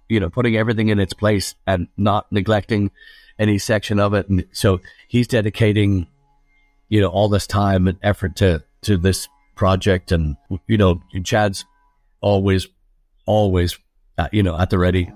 you 0.09 0.21
know 0.21 0.31
putting 0.31 0.57
everything 0.57 0.89
in 0.89 0.99
its 0.99 1.13
place 1.13 1.55
and 1.67 1.89
not 1.97 2.31
neglecting 2.31 2.91
any 3.39 3.59
section 3.59 3.99
of 3.99 4.15
it. 4.15 4.29
And 4.29 4.47
so 4.53 4.81
he's 5.09 5.29
dedicating 5.29 6.07
you 6.89 7.01
know 7.01 7.09
all 7.09 7.29
this 7.29 7.47
time 7.47 7.89
and 7.89 7.99
effort 8.03 8.37
to 8.37 8.65
to 8.83 8.97
this 8.97 9.29
project. 9.55 10.13
And 10.13 10.37
you 10.67 10.77
know 10.77 11.03
Chad's 11.25 11.65
always 12.21 12.67
always 13.27 13.79
uh, 14.19 14.29
you 14.33 14.43
know 14.43 14.57
at 14.59 14.71
the 14.71 14.79
ready. 14.79 15.11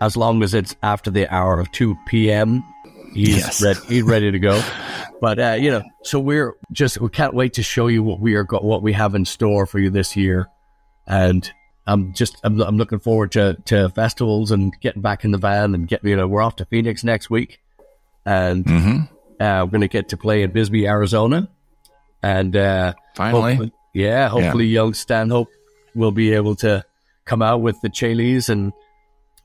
As 0.00 0.16
long 0.16 0.42
as 0.42 0.52
it's 0.52 0.74
after 0.82 1.10
the 1.12 1.32
hour 1.32 1.60
of 1.60 1.70
2 1.72 1.96
p.m 2.06 2.64
he's 3.14 3.36
Yes. 3.36 3.62
ready 3.62 3.80
he's 3.88 4.02
ready 4.02 4.30
to 4.32 4.38
go. 4.38 4.60
But 5.20 5.38
uh, 5.38 5.56
you 5.60 5.70
know 5.70 5.82
so 6.02 6.18
we're 6.18 6.54
just 6.72 7.00
we 7.00 7.08
can't 7.08 7.34
wait 7.34 7.52
to 7.54 7.62
show 7.62 7.86
you 7.86 8.02
what 8.02 8.18
we 8.20 8.34
are 8.34 8.44
what 8.44 8.82
we 8.82 8.92
have 8.94 9.14
in 9.14 9.24
store 9.24 9.66
for 9.66 9.78
you 9.78 9.90
this 9.90 10.16
year. 10.16 10.48
And 11.06 11.48
I'm 11.86 12.14
just 12.14 12.36
I'm, 12.42 12.60
I'm 12.60 12.76
looking 12.76 12.98
forward 13.00 13.32
to 13.32 13.56
to 13.66 13.88
festivals 13.90 14.50
and 14.50 14.72
getting 14.80 15.02
back 15.02 15.24
in 15.24 15.30
the 15.30 15.38
van 15.38 15.74
and 15.74 15.86
get 15.86 16.02
you 16.04 16.16
know 16.16 16.26
we're 16.26 16.42
off 16.42 16.56
to 16.56 16.64
Phoenix 16.64 17.04
next 17.04 17.30
week. 17.30 17.60
And 18.26 18.66
hmm 18.66 18.98
uh, 19.40 19.64
we're 19.64 19.70
going 19.72 19.80
to 19.80 19.88
get 19.88 20.08
to 20.10 20.16
play 20.16 20.42
in 20.42 20.52
Bisbee, 20.52 20.86
Arizona, 20.86 21.48
and 22.22 22.54
uh, 22.56 22.94
Finally. 23.16 23.42
hopefully- 23.54 23.72
yeah, 23.94 24.28
hopefully 24.28 24.66
young 24.66 24.94
Stanhope 24.94 25.48
will 25.96 26.12
be 26.12 26.32
able 26.32 26.54
to 26.56 26.84
come 27.32 27.40
out 27.40 27.62
with 27.62 27.80
the 27.80 27.88
Chalies 27.88 28.50
and 28.50 28.74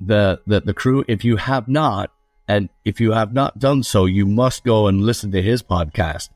the, 0.02 0.41
the 0.45 0.60
the 0.60 0.73
crew. 0.73 1.06
If 1.08 1.23
you 1.23 1.38
have 1.38 1.69
not, 1.69 2.12
and 2.45 2.67
if 2.84 3.00
you 3.00 3.13
have 3.13 3.34
not 3.34 3.60
done 3.60 3.82
so, 3.82 4.04
you 4.04 4.26
must 4.26 4.65
go 4.65 4.88
and 4.88 5.02
listen 5.02 5.32
to 5.32 5.41
his 5.41 5.63
podcast. 5.63 6.28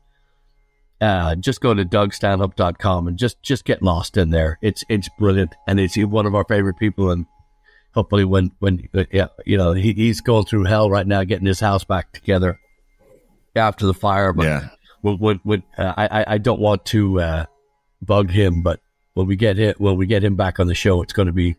Uh, 0.98 1.34
just 1.34 1.60
go 1.60 1.74
to 1.74 1.84
dougstanhope.com 1.84 3.06
and 3.06 3.18
just 3.18 3.42
just 3.42 3.66
get 3.66 3.82
lost 3.82 4.16
in 4.16 4.30
there. 4.30 4.58
It's 4.62 4.82
it's 4.88 5.10
brilliant, 5.18 5.54
and 5.66 5.78
it's 5.78 5.98
one 5.98 6.24
of 6.24 6.34
our 6.34 6.44
favorite 6.48 6.78
people. 6.78 7.10
And 7.10 7.26
hopefully, 7.94 8.24
when 8.24 8.52
when 8.60 8.88
uh, 8.94 9.04
yeah, 9.12 9.26
you 9.44 9.58
know 9.58 9.72
he, 9.74 9.92
he's 9.92 10.22
going 10.22 10.46
through 10.46 10.64
hell 10.64 10.88
right 10.88 11.06
now, 11.06 11.22
getting 11.24 11.46
his 11.46 11.60
house 11.60 11.84
back 11.84 12.12
together 12.12 12.58
after 13.54 13.84
the 13.84 13.92
fire. 13.94 14.32
But 14.32 14.46
Yeah. 14.46 14.68
would 15.02 15.20
would, 15.20 15.40
would 15.44 15.62
uh, 15.76 15.92
I 15.98 16.06
I- 16.22 16.24
I 16.34 16.38
don't 16.38 16.60
want 16.60 16.86
to 16.86 17.20
uh, 17.20 17.44
bug 18.00 18.30
him, 18.30 18.62
but 18.62 18.80
when 19.14 19.26
we 19.26 19.36
get 19.36 19.58
it 19.58 19.80
when 19.80 19.96
we 19.96 20.06
get 20.06 20.24
him 20.24 20.36
back 20.36 20.60
on 20.60 20.66
the 20.66 20.74
show, 20.74 21.02
it's 21.02 21.12
going 21.12 21.26
to 21.26 21.32
be 21.32 21.56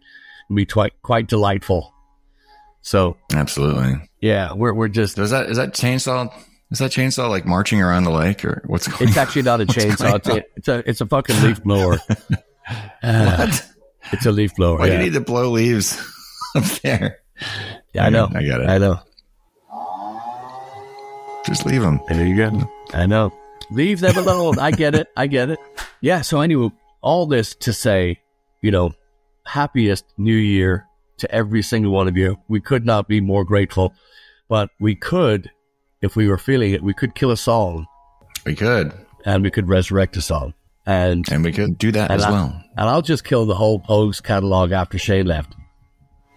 be 0.54 0.66
quite 0.66 0.94
quite 1.02 1.28
delightful. 1.28 1.94
So 2.82 3.18
Absolutely. 3.34 4.10
yeah, 4.22 4.54
we're 4.54 4.74
we're 4.74 4.90
just 4.90 5.18
is 5.18 5.32
that 5.32 5.50
is 5.50 5.58
that 5.58 5.74
chainsaw? 5.74 6.34
Is 6.72 6.80
that 6.80 6.92
chainsaw 6.92 7.30
like 7.30 7.46
marching 7.46 7.82
around 7.82 8.04
the 8.04 8.12
lake 8.12 8.44
or 8.44 8.64
what's 8.66 8.88
going? 8.88 9.08
it's 9.08 9.18
actually 9.18 9.44
not 9.44 9.62
a 9.62 9.66
chainsaw. 9.68 10.16
It's 10.16 10.28
a, 10.28 10.44
it's 10.56 10.68
a 10.68 10.90
it's 10.90 11.02
a 11.02 11.06
fucking 11.06 11.42
leaf 11.42 11.64
blower. 11.64 12.00
Uh, 13.02 13.48
what? 13.48 13.70
It's 14.12 14.26
a 14.26 14.32
leaf 14.32 14.56
blower. 14.56 14.80
Why 14.80 14.88
do 14.88 14.94
you 14.94 15.00
need 15.00 15.14
to 15.14 15.22
blow 15.22 15.52
leaves 15.52 15.98
up 16.56 16.66
there? 16.82 17.20
yeah, 17.94 18.06
I 18.06 18.10
know. 18.10 18.30
I 18.34 18.44
get 18.44 18.60
it. 18.62 18.70
I 18.70 18.78
know. 18.80 19.00
Just 21.46 21.66
leave 21.66 21.82
them. 21.82 22.00
There 22.08 22.26
you 22.26 22.38
go. 22.38 22.72
I 22.94 23.06
know. 23.06 23.34
Leave 23.72 24.00
them 24.00 24.18
alone. 24.18 24.60
I 24.60 24.72
get 24.72 24.96
it. 24.96 25.08
I 25.18 25.28
get 25.28 25.50
it. 25.50 25.60
Yeah. 26.02 26.22
So 26.22 26.42
anyway, 26.42 26.72
all 27.04 27.28
this 27.28 27.54
to 27.56 27.72
say, 27.74 28.20
you 28.62 28.72
know, 28.72 28.94
happiest 29.46 30.06
New 30.18 30.34
Year 30.36 30.88
to 31.18 31.30
every 31.32 31.62
single 31.62 31.92
one 31.92 32.08
of 32.08 32.18
you. 32.18 32.38
We 32.48 32.60
could 32.62 32.86
not 32.86 33.08
be 33.08 33.22
more 33.22 33.44
grateful, 33.46 33.94
but 34.50 34.70
we 34.80 34.96
could, 34.96 35.52
if 36.02 36.16
we 36.16 36.28
were 36.28 36.38
feeling 36.40 36.72
it, 36.74 36.82
we 36.82 36.94
could 36.94 37.14
kill 37.14 37.30
a 37.32 37.38
song 37.38 37.86
We 38.46 38.56
could, 38.56 38.94
and 39.26 39.44
we 39.44 39.52
could 39.52 39.70
resurrect 39.70 40.18
a 40.18 40.22
song. 40.22 40.54
And 40.86 41.26
and 41.32 41.44
we 41.46 41.54
could 41.54 41.78
do 41.78 41.92
that 41.94 42.12
as 42.12 42.24
I, 42.24 42.32
well. 42.32 42.62
and 42.78 42.90
I'll 42.90 43.02
just 43.02 43.24
kill 43.24 43.46
the 43.46 43.56
whole 43.56 43.80
Pogues 43.80 44.22
catalog 44.22 44.72
after 44.74 44.98
Shay 44.98 45.24
left. 45.24 45.56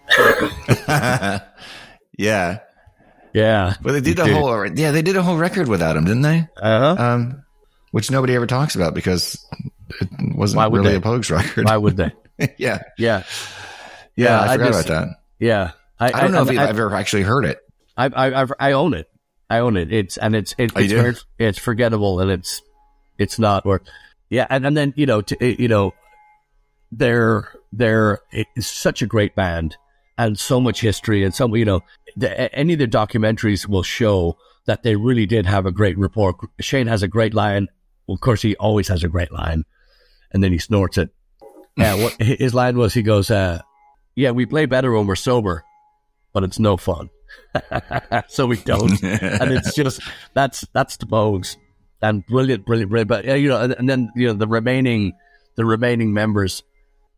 yeah, 2.17 2.59
Yeah. 3.33 3.73
but 3.81 3.91
they 3.91 3.99
did 4.01 4.19
a 4.19 4.33
whole 4.33 4.65
yeah 4.67 4.91
they 4.91 5.01
did 5.01 5.17
a 5.17 5.23
whole 5.23 5.37
record 5.37 5.67
without 5.67 5.97
him, 5.97 6.05
didn't 6.05 6.21
they? 6.21 6.47
Uh 6.61 6.95
huh. 6.95 7.03
Um, 7.03 7.43
which 7.91 8.11
nobody 8.11 8.35
ever 8.35 8.47
talks 8.47 8.75
about 8.75 8.93
because 8.93 9.43
it 10.01 10.35
wasn't 10.35 10.71
really 10.73 10.89
they? 10.91 10.95
a 10.97 11.01
Pogues 11.01 11.31
record. 11.31 11.65
Why 11.65 11.77
would 11.77 11.97
they? 11.97 12.11
yeah, 12.57 12.79
Yeah, 12.97 13.23
yeah, 14.15 14.39
I 14.41 14.45
I 14.53 14.57
forgot 14.57 14.67
just- 14.73 14.89
about 14.89 15.01
that. 15.07 15.07
yeah. 15.39 15.71
I 15.99 16.11
don't 16.11 16.31
know 16.31 16.43
if 16.43 16.49
I, 16.49 16.63
I've 16.63 16.69
ever 16.77 16.93
actually 16.93 17.23
heard 17.23 17.45
it. 17.45 17.57
I, 17.97 18.05
I, 18.05 18.43
I, 18.43 18.47
I 18.59 18.71
own 18.73 18.93
it. 18.93 19.09
I 19.49 19.59
own 19.59 19.77
it. 19.77 19.91
It's 19.91 20.17
and 20.17 20.35
it's 20.35 20.53
it, 20.59 20.71
Oh, 20.75 20.79
it's 20.79 20.93
very, 20.93 21.15
it's 21.39 21.57
forgettable 21.57 22.19
and 22.19 22.29
it's 22.29 22.61
it's 23.17 23.39
not 23.39 23.65
or 23.65 23.81
yeah 24.29 24.45
and, 24.49 24.63
and 24.67 24.77
then 24.77 24.93
you 24.95 25.07
know 25.07 25.21
to, 25.21 25.43
eh, 25.43 25.55
you 25.57 25.67
know 25.67 25.93
they're 26.91 27.49
they're 27.73 28.19
it's 28.31 28.67
such 28.67 29.01
a 29.01 29.07
great 29.07 29.35
band 29.35 29.75
and 30.17 30.37
so 30.37 30.59
much 30.59 30.81
history 30.81 31.23
and 31.23 31.33
some 31.33 31.55
you 31.55 31.65
know 31.65 31.81
the, 32.15 32.53
any 32.55 32.73
of 32.73 32.79
the 32.79 32.87
documentaries 32.87 33.67
will 33.67 33.83
show 33.83 34.37
that 34.65 34.83
they 34.83 34.95
really 34.95 35.25
did 35.25 35.45
have 35.45 35.65
a 35.65 35.71
great 35.71 35.97
rapport. 35.97 36.35
Shane 36.59 36.87
has 36.87 37.01
a 37.03 37.07
great 37.07 37.33
line. 37.33 37.69
Well, 38.07 38.15
of 38.15 38.21
course, 38.21 38.41
he 38.41 38.55
always 38.55 38.87
has 38.87 39.03
a 39.03 39.09
great 39.09 39.31
line, 39.31 39.65
and 40.31 40.43
then 40.43 40.51
he 40.51 40.57
snorts 40.57 40.97
it. 40.97 41.09
Yeah, 41.75 41.95
what 41.95 42.21
his 42.21 42.53
line 42.53 42.77
was, 42.77 42.93
he 42.93 43.03
goes, 43.03 43.29
uh, 43.29 43.61
"Yeah, 44.15 44.31
we 44.31 44.45
play 44.45 44.65
better 44.65 44.91
when 44.91 45.05
we're 45.05 45.15
sober, 45.15 45.63
but 46.33 46.43
it's 46.43 46.59
no 46.59 46.77
fun." 46.77 47.09
so 48.27 48.47
we 48.47 48.57
don't, 48.57 48.91
and 49.03 49.51
it's 49.51 49.75
just 49.75 50.01
that's 50.33 50.65
that's 50.73 50.97
the 50.97 51.05
Pogues, 51.05 51.57
and 52.01 52.25
brilliant, 52.25 52.65
brilliant, 52.65 52.89
brilliant. 52.89 53.09
But 53.09 53.25
yeah, 53.25 53.35
you 53.35 53.49
know, 53.49 53.61
and, 53.61 53.73
and 53.73 53.89
then 53.89 54.11
you 54.15 54.27
know 54.27 54.33
the 54.33 54.47
remaining 54.47 55.13
the 55.55 55.65
remaining 55.65 56.13
members 56.13 56.63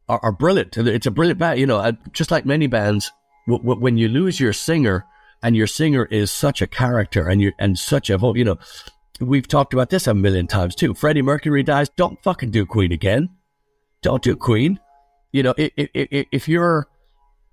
are, 0.07 0.19
are 0.23 0.31
brilliant. 0.31 0.75
It's 0.77 1.05
a 1.05 1.11
brilliant 1.11 1.39
band. 1.39 1.59
You 1.59 1.67
know, 1.67 1.77
uh, 1.77 1.93
just 2.11 2.31
like 2.31 2.45
many 2.45 2.67
bands, 2.67 3.11
w- 3.47 3.61
w- 3.63 3.79
when 3.79 3.97
you 3.97 4.07
lose 4.07 4.39
your 4.39 4.53
singer 4.53 5.05
and 5.43 5.55
your 5.55 5.67
singer 5.67 6.05
is 6.05 6.31
such 6.31 6.61
a 6.61 6.67
character 6.67 7.27
and 7.27 7.39
you 7.41 7.53
and 7.59 7.77
such 7.77 8.09
a 8.09 8.17
vo- 8.17 8.33
you 8.35 8.43
know, 8.43 8.57
we've 9.19 9.47
talked 9.47 9.73
about 9.73 9.89
this 9.89 10.07
a 10.07 10.13
million 10.13 10.47
times 10.47 10.75
too. 10.75 10.93
Freddie 10.93 11.21
Mercury 11.21 11.63
dies. 11.63 11.89
Don't 11.89 12.21
fucking 12.23 12.51
do 12.51 12.65
Queen 12.65 12.91
again. 12.91 13.29
Don't 14.01 14.21
do 14.23 14.35
Queen. 14.35 14.79
You 15.31 15.43
know, 15.43 15.53
i- 15.57 15.71
i- 15.77 15.89
i- 15.95 16.25
if 16.31 16.47
you're 16.47 16.87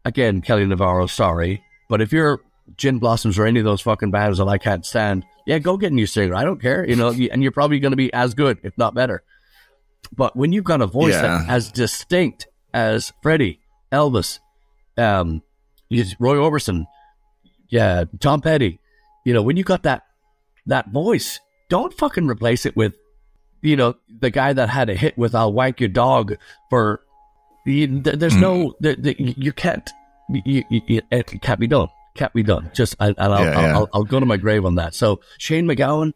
again 0.04 0.40
Kelly 0.40 0.64
Navarro, 0.64 1.06
sorry, 1.06 1.62
but 1.88 2.00
if 2.00 2.12
you're 2.12 2.40
Gin 2.76 2.98
Blossoms 2.98 3.38
or 3.38 3.46
any 3.46 3.60
of 3.60 3.64
those 3.64 3.80
fucking 3.80 4.10
bands 4.10 4.38
that 4.38 4.48
I 4.48 4.58
can't 4.58 4.84
stand, 4.86 5.24
yeah, 5.46 5.58
go 5.58 5.76
get 5.76 5.92
a 5.92 5.94
new 5.94 6.06
singer. 6.06 6.34
I 6.34 6.44
don't 6.44 6.60
care. 6.60 6.88
You 6.88 6.96
know, 6.96 7.08
and 7.10 7.42
you're 7.42 7.52
probably 7.52 7.78
going 7.80 7.92
to 7.92 7.96
be 7.96 8.12
as 8.12 8.34
good, 8.34 8.58
if 8.62 8.76
not 8.78 8.94
better. 8.94 9.22
But 10.16 10.36
when 10.36 10.52
you've 10.52 10.64
got 10.64 10.80
a 10.80 10.86
voice 10.86 11.14
Yeah. 11.14 11.22
that 11.22 11.48
as 11.48 11.70
distinct 11.70 12.46
as 12.74 13.12
Freddie, 13.22 13.60
Elvis, 13.92 14.40
um, 14.96 15.42
Roy 16.18 16.36
Orbison, 16.36 16.86
yeah, 17.68 18.04
Tom 18.20 18.40
Petty, 18.40 18.80
you 19.24 19.32
know, 19.34 19.42
when 19.42 19.56
you 19.56 19.64
got 19.64 19.82
that 19.84 20.02
that 20.66 20.90
voice, 20.90 21.38
don't 21.68 21.92
fucking 21.94 22.26
replace 22.26 22.66
it 22.66 22.76
with, 22.76 22.94
you 23.62 23.76
know, 23.76 23.94
the 24.20 24.30
guy 24.30 24.52
that 24.52 24.68
had 24.68 24.88
a 24.90 24.94
hit 24.94 25.16
with 25.18 25.34
"I'll 25.34 25.52
Wank 25.52 25.80
Your 25.80 25.88
Dog" 25.88 26.36
for. 26.70 27.00
You, 27.64 28.00
th- 28.00 28.16
there's 28.20 28.36
no, 28.36 28.68
Hmm. 28.78 28.82
th- 28.84 29.02
th- 29.02 29.16
you 29.18 29.52
can't, 29.52 29.90
you, 30.44 30.62
you, 30.70 31.00
it 31.10 31.40
can't 31.42 31.58
be 31.58 31.66
done. 31.66 31.88
Can't 32.14 32.32
be 32.32 32.44
done. 32.44 32.70
Just, 32.72 32.94
I, 33.00 33.08
and 33.08 33.18
I'll, 33.18 33.44
Yeah, 33.44 33.58
I'll. 33.58 33.76
I'll, 33.76 33.88
I'll 33.94 34.04
go 34.04 34.20
to 34.20 34.26
my 34.26 34.36
grave 34.36 34.64
on 34.64 34.76
that. 34.76 34.94
So 34.94 35.18
Shane 35.38 35.66
MacGowan, 35.66 36.12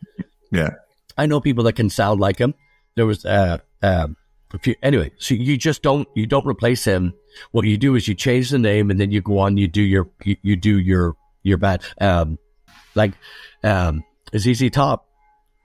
Yeah, 0.53 0.71
I 1.19 1.27
know 1.27 1.41
people 1.41 1.65
that 1.65 1.73
can 1.73 1.91
sound 1.91 2.21
like 2.21 2.39
him. 2.39 2.55
There 2.95 3.05
was 3.05 3.25
uh 3.25 3.59
um 3.83 4.17
a 4.55 4.59
few 4.61 4.77
anyway, 4.83 5.11
so 5.19 5.35
you 5.35 5.57
just 5.57 5.83
don't 5.83 6.07
you 6.15 6.25
don't 6.27 6.47
replace 6.47 6.85
him. 6.85 7.15
What 7.51 7.65
you 7.67 7.77
do 7.77 7.97
is 7.97 8.07
you 8.07 8.15
change 8.15 8.51
the 8.51 8.59
name 8.59 8.91
and 8.91 9.01
then 9.01 9.11
you 9.11 9.21
go 9.21 9.39
on, 9.39 9.57
you 9.57 9.67
do 9.67 9.83
your 9.83 10.09
you, 10.25 10.37
you 10.43 10.55
do 10.57 10.79
your 10.79 11.17
your 11.43 11.59
bad 11.59 11.83
um 12.01 12.39
like 12.95 13.13
um 13.65 14.05
ZZ 14.37 14.71
Top, 14.71 15.07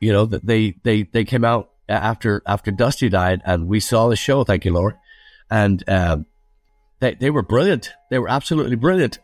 you 0.06 0.14
know, 0.14 0.26
that 0.26 0.46
they 0.46 0.76
they 0.84 1.04
they 1.04 1.24
came 1.26 1.44
out 1.44 1.72
after 1.90 2.42
after 2.46 2.72
Dusty 2.72 3.10
died 3.10 3.42
and 3.46 3.68
we 3.68 3.80
saw 3.80 4.08
the 4.10 4.16
show, 4.16 4.44
thank 4.44 4.66
you, 4.66 4.72
Lord. 4.74 4.96
And 5.50 5.84
um 5.90 6.26
they 7.00 7.16
they 7.16 7.30
were 7.32 7.42
brilliant. 7.44 7.92
They 8.12 8.20
were 8.20 8.30
absolutely 8.30 8.76
brilliant. 8.76 9.20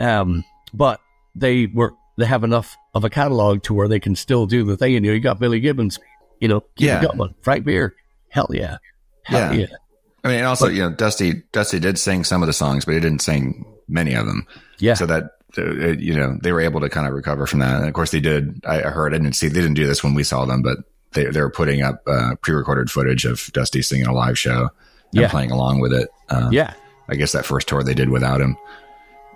Um 0.00 0.44
but 0.74 1.00
they 1.34 1.66
were 1.66 1.94
they 2.16 2.26
have 2.26 2.42
enough 2.44 2.76
of 2.94 3.04
a 3.04 3.10
catalog 3.10 3.62
to 3.64 3.74
where 3.74 3.88
they 3.88 4.00
can 4.00 4.16
still 4.16 4.46
do 4.46 4.64
the 4.64 4.76
thing. 4.76 4.96
And 4.96 5.04
you 5.04 5.12
know, 5.12 5.14
you 5.14 5.20
got 5.20 5.38
Billy 5.38 5.60
Gibbons, 5.60 5.98
you 6.40 6.48
know, 6.48 6.64
Yeah. 6.76 7.04
Frank 7.42 7.64
Beard, 7.64 7.92
hell 8.28 8.48
yeah, 8.50 8.78
hell 9.22 9.54
Yeah. 9.54 9.60
yeah, 9.60 9.76
I 10.24 10.28
mean, 10.28 10.44
also, 10.44 10.66
you 10.68 10.82
know, 10.82 10.90
Dusty 10.90 11.42
Dusty 11.52 11.78
did 11.78 11.98
sing 11.98 12.24
some 12.24 12.42
of 12.42 12.48
the 12.48 12.52
songs, 12.52 12.84
but 12.84 12.94
he 12.94 13.00
didn't 13.00 13.22
sing 13.22 13.64
many 13.88 14.14
of 14.14 14.26
them. 14.26 14.46
yeah, 14.80 14.94
So 14.94 15.06
that 15.06 15.37
you 15.56 16.14
know 16.14 16.38
they 16.42 16.52
were 16.52 16.60
able 16.60 16.80
to 16.80 16.88
kind 16.88 17.06
of 17.06 17.12
recover 17.14 17.46
from 17.46 17.60
that. 17.60 17.76
And 17.80 17.88
of 17.88 17.94
course, 17.94 18.10
they 18.10 18.20
did. 18.20 18.60
I 18.66 18.80
heard. 18.80 19.14
I 19.14 19.18
didn't 19.18 19.34
see. 19.36 19.48
They 19.48 19.60
didn't 19.60 19.74
do 19.74 19.86
this 19.86 20.02
when 20.04 20.14
we 20.14 20.22
saw 20.24 20.44
them, 20.44 20.62
but 20.62 20.78
they 21.12 21.24
they 21.26 21.40
were 21.40 21.50
putting 21.50 21.82
up 21.82 22.02
uh, 22.06 22.34
pre-recorded 22.42 22.90
footage 22.90 23.24
of 23.24 23.46
Dusty 23.52 23.82
singing 23.82 24.06
a 24.06 24.12
live 24.12 24.38
show 24.38 24.62
and 24.62 24.68
Yeah. 25.12 25.28
playing 25.30 25.50
along 25.50 25.80
with 25.80 25.92
it. 25.92 26.08
Uh, 26.28 26.48
yeah, 26.52 26.74
I 27.08 27.14
guess 27.14 27.32
that 27.32 27.46
first 27.46 27.66
tour 27.68 27.82
they 27.82 27.94
did 27.94 28.10
without 28.10 28.40
him. 28.40 28.56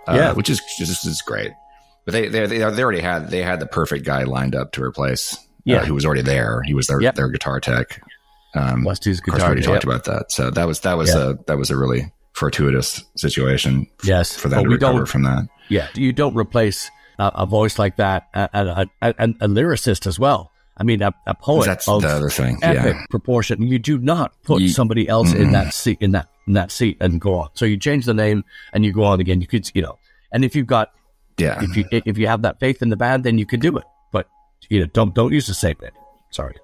Uh, 0.07 0.15
Yeah. 0.17 0.33
which 0.33 0.51
is 0.51 0.61
just 0.79 1.07
is 1.07 1.23
great. 1.23 1.53
But 2.05 2.13
they, 2.13 2.29
they 2.29 2.47
they 2.47 2.63
already 2.63 3.01
had 3.01 3.31
they 3.31 3.43
had 3.43 3.61
the 3.61 3.67
perfect 3.67 4.05
guy 4.05 4.25
lined 4.25 4.55
up 4.55 4.73
to 4.73 4.83
replace. 4.83 5.37
Yeah. 5.65 5.79
uh, 5.79 5.85
who 5.85 5.95
was 5.95 6.05
already 6.05 6.23
there. 6.23 6.61
He 6.63 6.75
was 6.75 6.89
their 6.89 7.01
Yep. 7.01 7.15
their 7.15 7.29
guitar 7.29 7.61
tech. 7.61 8.03
Um, 8.57 8.83
Westy's 8.85 9.19
of 9.21 9.25
course, 9.25 9.39
we 9.39 9.45
already 9.47 9.61
yeah. 9.63 9.69
talked 9.69 9.85
about 9.85 10.05
that. 10.05 10.33
So 10.33 10.51
that 10.51 10.67
was 10.67 10.81
that 10.81 10.99
was 10.99 11.09
Yeah. 11.15 11.31
a 11.31 11.35
that 11.47 11.57
was 11.57 11.71
a 11.71 11.77
really 11.77 12.13
fortuitous 12.33 13.05
situation 13.17 13.87
Yes, 14.03 14.35
for 14.37 14.49
them 14.49 14.59
but 14.59 14.63
to 14.65 14.69
we 14.71 14.75
recover 14.75 15.07
from 15.07 15.23
that. 15.23 15.47
Yeah, 15.73 15.89
you 15.95 16.13
don't 16.13 16.35
replace 16.37 16.91
a, 17.19 17.33
a 17.35 17.47
voice 17.47 17.79
like 17.79 17.97
that 17.97 18.29
and 18.35 18.69
a, 18.69 18.91
a, 19.03 19.09
a, 19.19 19.25
a 19.41 19.49
lyricist 19.49 20.07
as 20.07 20.19
well. 20.19 20.51
I 20.77 20.85
mean, 20.85 21.03
a, 21.03 21.13
a 21.27 21.35
poet 21.35 21.67
That's 21.67 21.87
of 21.87 22.03
the 22.03 22.09
other 22.09 22.31
thing. 22.31 22.59
epic 22.63 22.95
Yeah. 22.97 23.05
proportion. 23.11 23.63
You 23.63 23.79
do 23.79 23.99
not 23.99 24.33
put 24.43 24.63
Ye- 24.63 24.69
somebody 24.69 25.09
else 25.09 25.33
in 25.33 25.49
Mm-mm. 25.49 25.53
that 25.53 25.75
seat 25.75 25.99
in 26.01 26.13
that 26.13 26.29
in 26.47 26.55
that 26.55 26.71
seat 26.73 26.97
and 27.01 27.21
go 27.21 27.35
on. 27.41 27.49
So 27.55 27.65
you 27.67 27.77
change 27.77 28.05
the 28.07 28.15
name 28.15 28.43
and 28.73 28.85
you 28.85 28.93
go 28.93 29.05
on 29.05 29.21
again. 29.21 29.41
You 29.41 29.47
could, 29.47 29.71
you 29.75 29.83
know, 29.83 29.99
and 30.33 30.45
if 30.45 30.57
you've 30.57 30.67
got 30.67 30.91
Yeah. 31.39 31.63
if 31.63 31.77
you 31.77 31.85
if 31.93 32.17
you 32.19 32.27
have 32.27 32.43
that 32.43 32.59
faith 32.59 32.81
in 32.83 32.89
the 32.89 32.97
band, 32.97 33.23
then 33.25 33.39
you 33.39 33.47
can 33.47 33.61
do 33.61 33.77
it. 33.77 33.85
But 34.13 34.27
you 34.71 34.81
know, 34.81 34.87
don't 34.87 35.15
don't 35.15 35.33
use 35.33 35.47
the 35.47 35.55
same 35.55 35.77
name. 35.83 35.91
Sorry, 36.31 36.57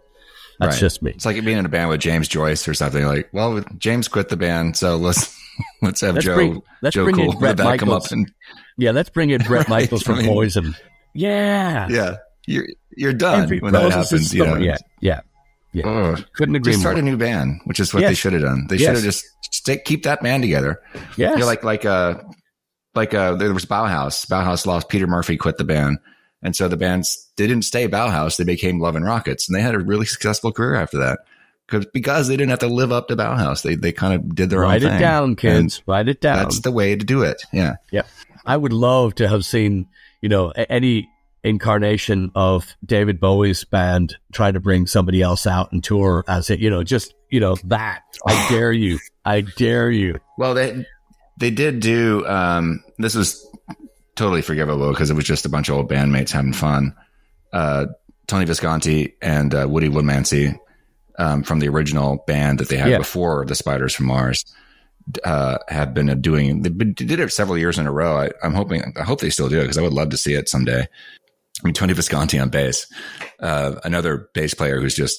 that's 0.59 0.77
Right. 0.77 0.81
just 0.81 1.03
me. 1.03 1.11
It's 1.13 1.27
like 1.27 1.45
being 1.45 1.59
in 1.59 1.67
a 1.67 1.69
band 1.69 1.91
with 1.91 2.01
James 2.01 2.27
Joyce 2.29 2.67
or 2.67 2.73
something. 2.75 3.05
Like, 3.05 3.29
well, 3.33 3.63
James 3.77 4.09
quit 4.09 4.31
the 4.31 4.37
band, 4.39 4.77
so 4.77 4.97
let's 4.97 5.38
let's 5.83 6.01
have 6.01 6.15
Let's 6.15 6.27
Joe 6.27 6.35
bring- 6.35 6.63
let's 6.83 6.95
Joe 6.95 7.05
bring 7.05 7.17
in 7.19 7.23
Cool 7.25 7.29
with 7.31 7.41
Bret 7.41 7.57
that 7.59 7.79
come 7.79 7.89
Michaels. 7.89 8.07
up 8.07 8.13
and 8.13 8.33
Yeah, 8.77 8.91
let's 8.93 9.11
bring 9.11 9.31
in 9.31 9.43
Bret 9.43 9.69
Right, 9.69 9.83
Michaels 9.83 10.03
from 10.03 10.17
I 10.17 10.19
mean- 10.23 10.27
Poison. 10.29 10.75
Yeah, 11.15 11.89
yeah, 11.91 12.17
you're 12.47 12.67
you're 12.97 13.13
done 13.13 13.45
Every 13.45 13.59
when 13.61 13.73
that 13.73 13.91
happens. 13.93 14.33
You 14.35 14.45
know, 14.45 14.55
summer. 14.55 14.77
yeah, 15.01 15.21
yeah. 15.73 15.87
Ugh. 15.87 16.25
Couldn't 16.35 16.57
agree 16.57 16.73
just 16.73 16.83
more. 16.85 16.93
start 16.93 16.99
a 16.99 17.03
new 17.03 17.17
band, 17.17 17.61
which 17.65 17.81
is 17.81 17.93
what 17.93 18.03
they 18.03 18.15
should 18.15 18.33
have 18.33 18.43
done. 18.43 18.67
They 18.69 18.77
Yes. 18.77 18.87
should 18.87 18.95
have 18.97 19.05
just 19.05 19.25
stay, 19.53 19.79
keep 19.85 20.03
that 20.05 20.23
band 20.23 20.43
together. 20.43 20.81
Yeah, 21.17 21.37
you're 21.37 21.47
like 21.47 21.65
like 21.65 21.85
uh 21.85 22.15
like 22.95 23.15
uh 23.15 23.35
there 23.37 23.53
was 23.55 23.65
Bauhaus. 23.65 24.27
Bauhaus 24.27 24.67
lost 24.67 24.89
Peter 24.89 25.07
Murphy, 25.07 25.37
quit 25.37 25.57
the 25.59 25.65
band, 25.65 25.99
and 26.43 26.55
so 26.57 26.69
the 26.69 26.77
bands 26.77 27.29
they 27.37 27.47
didn't 27.47 27.65
stay 27.65 27.87
Bauhaus. 27.89 28.37
They 28.37 28.45
became 28.45 28.79
Love 28.81 28.97
and 28.97 29.05
Rockets, 29.05 29.49
and 29.49 29.57
they 29.57 29.63
had 29.63 29.75
a 29.75 29.79
really 29.79 30.07
successful 30.07 30.53
career 30.53 30.75
after 30.77 30.99
that. 30.99 31.21
Because 31.69 31.87
because 31.93 32.29
they 32.29 32.37
didn't 32.37 32.51
have 32.51 32.61
to 32.61 32.69
live 32.69 32.93
up 32.93 33.09
to 33.09 33.17
Bauhaus, 33.17 33.63
they 33.63 33.75
they 33.75 33.93
kind 33.93 34.15
of 34.15 34.35
did 34.35 34.49
their 34.49 34.65
own. 34.65 34.71
Write 34.71 34.83
it 34.83 34.89
thing. 34.89 35.01
down, 35.01 35.37
kids. 35.37 35.83
Write 35.87 36.09
it 36.09 36.21
down. 36.21 36.39
That's 36.39 36.61
the 36.61 36.73
way 36.73 36.97
to 36.97 37.05
do 37.05 37.23
it. 37.23 37.43
Yeah. 37.53 37.77
Yeah. 37.91 38.03
I 38.47 38.57
would 38.57 38.73
love 38.73 39.17
to 39.17 39.29
have 39.29 39.45
seen, 39.45 39.89
you 40.23 40.31
know, 40.31 40.51
any 40.51 41.11
incarnation 41.45 42.33
of 42.35 42.75
David 42.85 43.21
Bowie's 43.21 43.65
band 43.65 44.17
try 44.33 44.51
to 44.51 44.61
bring 44.61 44.87
somebody 44.87 45.21
else 45.21 45.47
out 45.47 45.73
and 45.73 45.85
tour 45.85 46.25
as 46.27 46.49
it, 46.49 46.59
you 46.59 46.71
know, 46.71 46.83
just, 46.83 47.15
you 47.31 47.41
know, 47.41 47.57
that. 47.65 48.03
I 48.27 48.49
dare 48.51 48.73
you. 48.73 48.99
I 49.25 49.43
dare 49.43 49.91
you. 49.91 50.21
Well, 50.39 50.55
they 50.55 50.87
they 51.37 51.51
did 51.51 51.81
do. 51.81 52.27
Um, 52.27 52.83
this 52.97 53.15
was 53.15 53.47
totally 54.17 54.43
forgivable 54.43 54.91
because 54.91 55.11
it 55.11 55.15
was 55.15 55.27
just 55.27 55.45
a 55.45 55.51
bunch 55.51 55.69
of 55.69 55.77
old 55.77 55.91
bandmates 55.91 56.31
having 56.31 56.55
fun. 56.55 56.97
Uh, 57.53 57.87
Tony 58.27 58.45
Visconti 58.47 59.15
and 59.23 59.55
uh, 59.55 59.67
Woody 59.69 59.89
Woodmansey 59.89 60.59
um, 61.19 61.43
from 61.43 61.59
the 61.59 61.69
original 61.69 62.25
band 62.27 62.59
that 62.61 62.69
they 62.69 62.77
had 62.77 62.91
Yeah. 62.91 62.99
before 62.99 63.45
the 63.45 63.55
Spiders 63.55 63.95
from 63.95 64.07
Mars 64.07 64.45
uh, 65.25 65.59
have 65.69 65.95
been 65.95 66.21
doing. 66.21 66.63
They 66.63 66.71
did 66.71 67.19
it 67.21 67.33
several 67.33 67.59
years 67.59 67.79
in 67.79 67.87
a 67.87 67.93
row. 67.93 68.17
I, 68.19 68.31
I'm 68.43 68.55
hoping. 68.55 68.93
I 68.99 69.03
hope 69.05 69.21
they 69.21 69.31
still 69.31 69.49
do 69.49 69.59
it 69.59 69.63
because 69.63 69.79
I 69.79 69.83
would 69.83 69.93
love 69.93 70.11
to 70.11 70.17
see 70.17 70.35
it 70.35 70.49
someday. 70.49 70.83
I 70.83 71.65
mean, 71.65 71.75
Tony 71.75 71.93
Visconti 71.93 72.39
on 72.39 72.51
bass, 72.51 72.87
uh, 73.41 73.77
another 73.85 74.29
bass 74.35 74.55
player 74.55 74.81
who's 74.81 74.95
just 74.95 75.19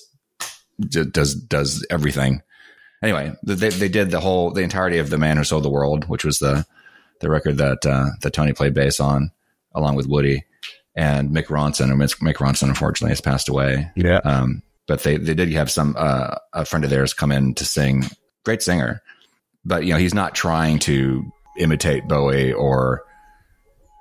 j- 0.88 1.04
does 1.06 1.36
does 1.36 1.86
everything 1.90 2.42
anyway, 3.04 3.34
they 3.44 3.70
they 3.70 3.90
did 3.90 4.12
the 4.12 4.20
whole 4.20 4.52
the 4.52 4.62
entirety 4.62 4.98
of 5.00 5.10
the 5.10 5.18
Man 5.18 5.38
Who 5.38 5.44
Sold 5.44 5.64
the 5.64 5.70
World, 5.70 6.06
which 6.06 6.24
was 6.24 6.40
the 6.40 6.66
the 7.22 7.30
record 7.30 7.58
that 7.58 7.86
uh, 7.86 8.10
that 8.22 8.32
Tony 8.34 8.54
played 8.54 8.74
bass 8.74 9.00
on, 9.00 9.32
along 9.74 9.96
with 9.96 10.08
Woody 10.08 10.46
and 10.96 11.30
Mick 11.30 11.46
Ronson. 11.48 11.92
And 11.92 12.00
Mick 12.00 12.20
Mick 12.20 12.36
Ronson 12.36 12.70
unfortunately 12.70 13.12
has 13.12 13.22
passed 13.22 13.50
away. 13.50 13.90
Yeah. 13.96 14.20
Um, 14.24 14.62
but 14.90 15.04
they 15.04 15.16
they 15.18 15.36
did 15.36 15.52
have 15.54 15.72
some 15.72 15.96
uh, 15.98 16.36
a 16.52 16.66
friend 16.66 16.84
of 16.84 16.90
theirs 16.90 17.14
come 17.14 17.32
in 17.32 17.54
to 17.54 17.64
sing. 17.64 18.04
Great 18.44 18.64
singer, 18.64 19.02
but 19.64 19.86
you 19.86 19.94
know 19.94 20.00
he's 20.00 20.16
not 20.16 20.34
trying 20.36 20.80
to 20.80 21.24
imitate 21.58 22.08
Bowie 22.08 22.52
or 22.52 23.06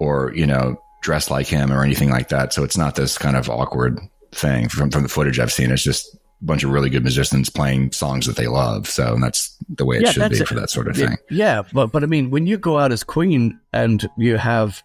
or 0.00 0.32
you 0.34 0.46
know 0.46 0.80
dress 1.02 1.30
like 1.30 1.46
him 1.46 1.70
or 1.70 1.84
anything 1.84 2.10
like 2.10 2.30
that. 2.30 2.52
So 2.54 2.64
it's 2.64 2.78
not 2.78 2.96
this 2.96 3.18
kind 3.18 3.36
of 3.36 3.50
awkward 3.50 4.00
thing 4.32 4.68
from 4.70 4.90
from 4.90 5.02
the 5.02 5.08
footage 5.10 5.38
I've 5.38 5.52
seen. 5.52 5.70
It's 5.70 5.84
just 5.84 6.14
a 6.14 6.18
bunch 6.44 6.64
of 6.64 6.70
really 6.70 6.88
good 6.88 7.02
musicians 7.02 7.50
playing 7.50 7.92
songs 7.92 8.26
that 8.26 8.36
they 8.36 8.46
love. 8.46 8.88
So 8.88 9.18
that's 9.20 9.54
the 9.68 9.84
way 9.84 9.96
it 9.96 10.02
Yeah, 10.02 10.12
should 10.12 10.30
be 10.30 10.44
for 10.44 10.54
that 10.54 10.70
sort 10.70 10.88
of 10.88 10.96
thing. 10.96 11.18
Yeah, 11.30 11.62
but 11.72 11.92
but 11.92 12.02
I 12.02 12.06
mean, 12.06 12.30
when 12.30 12.46
you 12.46 12.56
go 12.56 12.78
out 12.78 12.92
as 12.92 13.04
Queen 13.04 13.60
and 13.74 14.08
you 14.16 14.38
have, 14.38 14.82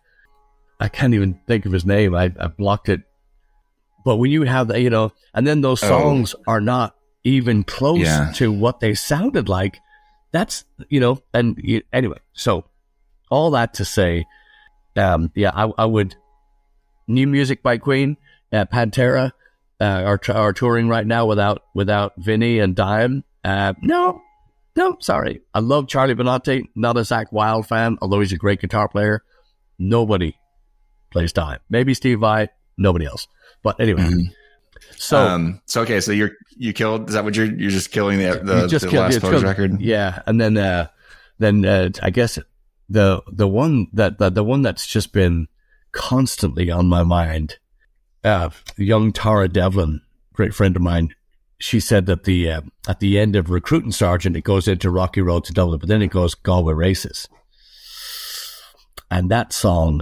I 0.81 0.89
can't 0.89 1.13
even 1.13 1.39
think 1.47 1.65
of 1.65 1.71
his 1.71 1.85
name. 1.85 2.13
I, 2.13 2.33
I 2.37 2.47
blocked 2.47 2.89
it. 2.89 3.03
But 4.03 4.17
when 4.17 4.31
you 4.31 4.43
have 4.43 4.67
that, 4.69 4.81
you 4.81 4.89
know, 4.89 5.11
and 5.33 5.45
then 5.47 5.61
those 5.61 5.83
Oh. 5.83 5.87
songs 5.87 6.35
are 6.47 6.61
not 6.61 6.95
even 7.23 7.63
close 7.63 7.99
Yeah. 8.01 8.31
to 8.35 8.51
what 8.51 8.79
they 8.79 8.93
sounded 8.95 9.47
like. 9.49 9.79
That's 10.31 10.65
you 10.89 10.99
know, 10.99 11.21
and 11.33 11.57
you, 11.61 11.83
anyway. 11.93 12.17
So 12.33 12.65
all 13.29 13.51
that 13.51 13.75
to 13.75 13.85
say, 13.85 14.25
um, 14.97 15.31
yeah, 15.35 15.51
I, 15.53 15.71
I 15.77 15.85
would 15.85 16.15
new 17.07 17.27
music 17.27 17.61
by 17.63 17.77
Queen, 17.77 18.17
uh, 18.51 18.65
Pantera, 18.65 19.31
uh, 19.79 19.83
are 19.83 20.19
are 20.29 20.53
touring 20.53 20.87
right 20.89 21.05
now 21.05 21.25
without 21.25 21.63
without 21.75 22.13
Vinny 22.17 22.59
and 22.59 22.75
Dime. 22.75 23.23
Uh, 23.43 23.73
no, 23.81 24.21
no, 24.75 24.97
sorry. 24.99 25.41
I 25.53 25.59
love 25.59 25.87
Charlie 25.87 26.15
Benante, 26.15 26.63
not 26.75 26.97
a 26.97 27.01
Zakk 27.01 27.31
Wylde 27.31 27.67
fan, 27.67 27.97
although 28.01 28.19
he's 28.21 28.33
a 28.33 28.37
great 28.37 28.59
guitar 28.61 28.87
player. 28.87 29.23
Nobody 29.77 30.35
plays 31.11 31.33
Dime. 31.33 31.59
Maybe 31.69 31.93
Steve 31.93 32.19
Vai, 32.19 32.49
nobody 32.77 33.05
else. 33.05 33.27
But 33.63 33.79
anyway, 33.79 34.01
Mhm. 34.03 34.33
so 34.97 35.17
um, 35.17 35.61
so 35.65 35.81
okay, 35.81 35.99
so 36.01 36.11
you're 36.11 36.31
you 36.57 36.73
killed. 36.73 37.07
Is 37.09 37.15
that 37.15 37.23
what 37.23 37.35
you're 37.35 37.45
you're 37.53 37.71
just 37.71 37.91
killing 37.91 38.19
the 38.19 38.39
the, 38.43 38.67
just 38.67 38.85
the 38.85 38.91
killed- 38.91 39.03
last 39.13 39.21
killed- 39.21 39.43
record? 39.43 39.79
Yeah, 39.81 40.21
and 40.27 40.39
then 40.39 40.57
uh, 40.57 40.87
then 41.39 41.65
uh, 41.65 41.89
I 42.01 42.09
guess 42.09 42.37
the 42.89 43.21
the 43.31 43.47
one 43.47 43.87
that 43.93 44.17
the, 44.19 44.29
the 44.29 44.43
one 44.43 44.61
that's 44.61 44.85
just 44.85 45.13
been 45.13 45.47
constantly 45.93 46.69
on 46.69 46.87
my 46.87 47.03
mind. 47.03 47.57
Uh, 48.23 48.49
young 48.77 49.11
Tara 49.11 49.47
Devlin, 49.49 50.01
great 50.33 50.53
friend 50.53 50.75
of 50.75 50.81
mine, 50.81 51.13
she 51.59 51.79
said 51.79 52.05
that 52.05 52.23
the 52.25 52.49
uh, 52.49 52.61
at 52.87 52.99
the 52.99 53.17
end 53.19 53.35
of 53.35 53.49
Recruiting 53.49 53.91
Sergeant, 53.91 54.35
it 54.37 54.43
goes 54.43 54.67
into 54.67 54.89
Rocky 54.89 55.21
Road 55.21 55.43
to 55.45 55.53
Dublin, 55.53 55.79
but 55.79 55.89
then 55.89 56.01
it 56.01 56.07
goes 56.07 56.33
Galway 56.35 56.73
Races, 56.73 57.27
and 59.09 59.29
that 59.31 59.53
song. 59.53 60.01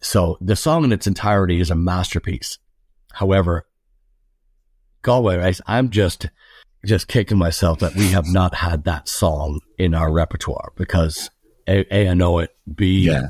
So 0.00 0.36
the 0.40 0.54
song 0.56 0.84
in 0.84 0.92
its 0.92 1.06
entirety 1.06 1.60
is 1.60 1.70
a 1.70 1.74
masterpiece. 1.74 2.58
However, 3.16 3.66
Galway 5.00 5.36
Race, 5.38 5.62
I'm 5.66 5.88
just 5.88 6.28
just 6.84 7.08
kicking 7.08 7.38
myself 7.38 7.78
that 7.78 7.94
we 7.94 8.08
have 8.08 8.26
not 8.26 8.54
had 8.56 8.84
that 8.84 9.08
song 9.08 9.60
in 9.78 9.94
our 9.94 10.12
repertoire 10.12 10.72
because 10.76 11.30
a, 11.66 11.86
a 11.90 12.10
I 12.10 12.14
know 12.14 12.40
it. 12.40 12.50
B 12.72 13.06
Yeah. 13.06 13.28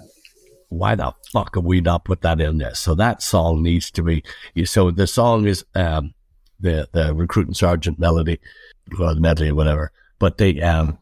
why 0.71 0.97
the 0.97 1.13
fuck 1.33 1.55
have 1.55 1.65
we 1.65 1.81
not 1.81 2.05
put 2.05 2.23
that 2.23 2.41
in 2.41 2.59
there? 2.59 2.75
So 2.75 2.97
that 2.97 3.23
song 3.23 3.63
needs 3.63 3.93
to 3.93 4.03
be. 4.03 4.25
So 4.65 4.91
the 4.91 5.07
song 5.07 5.47
is 5.47 5.65
um, 5.77 6.15
the 6.59 6.89
the 6.93 7.15
recruiting 7.15 7.55
sergeant 7.55 7.99
melody, 8.01 8.41
or 8.99 9.15
the 9.15 9.21
medley, 9.21 9.51
or 9.51 9.55
whatever. 9.55 9.93
But 10.19 10.39
they 10.39 10.61
um, 10.63 10.99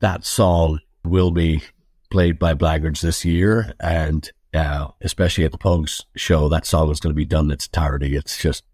that 0.00 0.24
song 0.24 0.80
will 1.04 1.32
be 1.32 1.62
played 2.10 2.38
by 2.38 2.54
Blaggards 2.54 3.02
this 3.02 3.26
year, 3.26 3.74
and 3.78 4.30
uh, 4.54 4.88
especially 5.00 5.44
at 5.44 5.52
the 5.52 5.58
Pogues 5.58 6.04
show, 6.16 6.48
that 6.48 6.66
song 6.66 6.90
is 6.90 7.00
going 7.00 7.12
to 7.12 7.16
be 7.16 7.24
done 7.24 7.46
in 7.46 7.50
its 7.52 7.66
entirety. 7.66 8.16
It's 8.16 8.38
just 8.38 8.64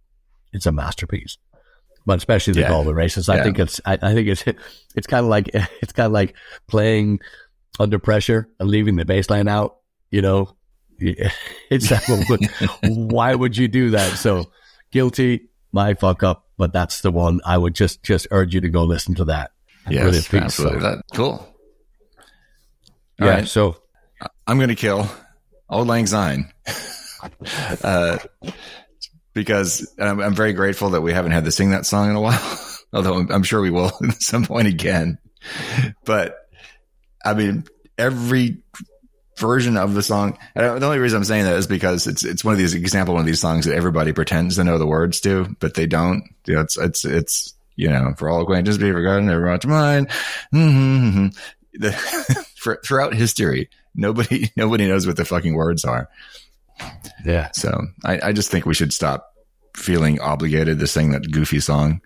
it's 0.53 0.67
a 0.67 0.73
masterpiece. 0.73 1.39
But 2.05 2.19
especially 2.19 2.55
the 2.55 2.61
Yeah. 2.61 2.69
Galway 2.69 2.93
races, 2.95 3.29
I 3.29 3.37
Yeah. 3.37 3.43
think 3.45 3.59
it's 3.59 3.81
I, 3.85 3.95
I 4.03 4.13
think 4.15 4.29
it's 4.29 4.45
it's 4.97 5.07
kind 5.07 5.25
of 5.25 5.31
like 5.31 5.51
it's 5.83 5.93
kind 5.93 6.07
of 6.07 6.13
like 6.13 6.35
playing 6.69 7.21
under 7.81 7.99
pressure 7.99 8.49
and 8.61 8.69
leaving 8.69 8.97
the 8.97 9.05
bassline 9.05 9.49
out. 9.49 9.77
You 10.11 10.23
know, 10.23 10.57
it's 10.99 11.89
that. 11.89 12.69
why 12.83 13.35
would 13.35 13.57
you 13.57 13.67
do 13.69 13.91
that? 13.91 14.19
So 14.19 14.51
guilty, 14.91 15.49
my 15.73 15.95
fuck 15.95 16.23
up. 16.23 16.47
But 16.59 16.73
that's 16.73 17.01
the 17.01 17.11
one 17.11 17.41
I 17.45 17.57
would 17.59 17.75
just 17.75 18.03
just 18.03 18.27
urge 18.31 18.55
you 18.55 18.61
to 18.61 18.69
go 18.69 18.85
listen 18.85 19.15
to 19.17 19.25
that. 19.25 19.53
Yes, 19.89 20.33
absolutely. 20.33 20.81
so. 20.81 20.87
That, 20.87 21.03
cool. 21.15 21.55
All 23.21 23.27
yeah. 23.27 23.35
right. 23.35 23.49
So 23.49 23.77
I'm 24.47 24.59
going 24.59 24.69
to 24.69 24.75
kill 24.77 25.09
Auld 25.73 25.87
Lang 25.87 26.07
Syne. 26.07 26.53
uh, 27.85 28.19
because 29.33 29.93
I'm, 29.99 30.21
I'm 30.21 30.35
very 30.35 30.53
grateful 30.53 30.91
that 30.91 31.01
we 31.01 31.13
haven't 31.13 31.33
had 31.33 31.47
to 31.47 31.51
sing 31.53 31.71
that 31.71 31.87
song 31.87 32.11
in 32.11 32.17
a 32.17 32.21
while, 32.21 32.61
although 32.93 33.15
I'm, 33.15 33.33
I'm 33.33 33.43
sure 33.43 33.61
we 33.61 33.71
will 33.71 33.91
at 34.09 34.23
some 34.23 34.45
point 34.45 34.69
again. 34.69 35.19
But 36.05 36.37
I 37.25 37.35
mean, 37.35 37.65
every 37.97 38.59
version 39.39 39.77
of 39.77 39.95
the 39.95 40.03
song, 40.03 40.39
and 40.55 40.81
the 40.81 40.87
only 40.87 40.99
reason 40.99 41.17
I'm 41.17 41.25
saying 41.25 41.45
that 41.45 41.57
is 41.57 41.67
because 41.67 42.07
it's, 42.07 42.25
it's 42.25 42.45
one 42.45 42.53
of 42.53 42.59
these 42.59 42.75
example, 42.75 43.15
one 43.15 43.23
of 43.23 43.27
these 43.27 43.41
songs 43.41 43.65
that 43.65 43.75
everybody 43.75 44.13
pretends 44.13 44.57
to 44.57 44.65
know 44.65 44.79
the 44.79 44.87
words 44.87 45.21
to, 45.23 45.57
but 45.59 45.75
they 45.75 45.87
don't. 45.87 46.25
You 46.47 46.55
know, 46.55 46.61
it's, 46.61 46.77
it's, 46.77 47.05
it's, 47.05 47.55
you 47.75 47.89
know, 47.89 48.13
for 48.17 48.29
all 48.29 48.43
acquaintances 48.43 48.79
be 48.79 48.93
forgotten, 48.93 49.27
never 49.27 49.41
brought 49.41 49.63
to 49.63 49.69
mind. 49.69 50.09
Mm-hmm. 50.53 51.29
The, 51.75 51.93
for, 52.57 52.79
throughout 52.85 53.15
history, 53.15 53.71
nobody, 53.95 54.51
nobody 54.57 54.87
knows 54.89 55.07
what 55.07 55.17
the 55.17 55.25
fucking 55.25 55.55
words 55.55 55.85
are. 55.85 56.09
yeah, 57.25 57.51
So 57.53 57.81
I, 58.05 58.21
I 58.29 58.33
just 58.33 58.51
think 58.51 58.67
we 58.67 58.75
should 58.75 58.93
stop 58.93 59.33
feeling 59.77 60.21
obligated 60.21 60.79
to 60.79 60.87
sing 60.87 61.11
that 61.13 61.31
goofy 61.31 61.61
song 61.61 62.01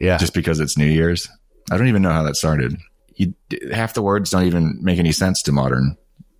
yeah, 0.00 0.16
just 0.18 0.34
because 0.34 0.60
it's 0.60 0.76
New 0.78 0.86
Year's. 0.86 1.28
I 1.70 1.76
don't 1.76 1.88
even 1.88 2.02
know 2.02 2.10
how 2.12 2.22
that 2.24 2.36
started. 2.36 2.76
You, 3.14 3.34
half 3.72 3.94
the 3.94 4.02
words 4.02 4.30
don't 4.30 4.44
even 4.46 4.78
make 4.80 4.98
any 4.98 5.12
sense 5.12 5.42
to 5.42 5.52
modern 5.52 5.96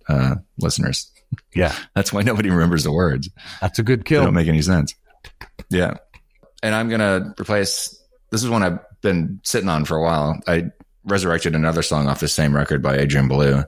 uh, 0.07 0.35
listeners. 0.59 1.11
yeah. 1.53 1.75
That's 1.95 2.11
why 2.11 2.21
nobody 2.23 2.49
remembers 2.49 2.83
the 2.83 2.91
words. 2.91 3.29
That's 3.61 3.79
a 3.79 3.83
good 3.83 3.99
They 4.01 4.03
kill. 4.05 4.23
don't 4.25 4.33
make 4.33 4.47
any 4.47 4.61
sense. 4.61 4.95
Yeah. 5.69 5.95
And 6.63 6.73
I'm 6.75 6.89
going 6.89 6.99
to 7.01 7.33
replace 7.39 7.97
this 8.31 8.43
is 8.43 8.49
one 8.49 8.63
I've 8.63 8.79
been 9.01 9.39
sitting 9.43 9.69
on 9.69 9.85
for 9.85 9.97
a 9.97 10.01
while. 10.03 10.39
I 10.47 10.65
resurrected 11.03 11.55
another 11.55 11.81
song 11.81 12.07
off 12.07 12.19
the 12.19 12.27
same 12.27 12.55
record 12.55 12.81
by 12.81 12.97
Adrian 12.97 13.27
Belew. 13.27 13.63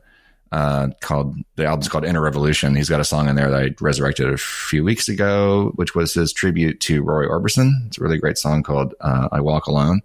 Uh, 0.54 0.90
called 1.02 1.36
the 1.56 1.66
album's 1.66 1.90
called 1.90 2.06
Inner 2.06 2.22
Revolution. 2.22 2.76
He's 2.76 2.88
got 2.88 3.00
a 3.00 3.04
song 3.04 3.28
in 3.28 3.36
there 3.36 3.50
that 3.50 3.60
I 3.60 3.70
resurrected 3.82 4.32
a 4.32 4.38
few 4.38 4.84
weeks 4.84 5.10
ago, 5.10 5.72
which 5.78 5.96
was 5.96 6.14
his 6.14 6.32
tribute 6.32 6.80
to 6.82 7.02
Roy 7.02 7.26
Orbison. 7.26 7.72
It's 7.88 7.98
a 7.98 8.04
really 8.04 8.20
great 8.20 8.38
song 8.38 8.62
called 8.62 8.94
uh, 9.02 9.30
"I 9.32 9.42
Walk 9.42 9.66
Alone." 9.66 10.02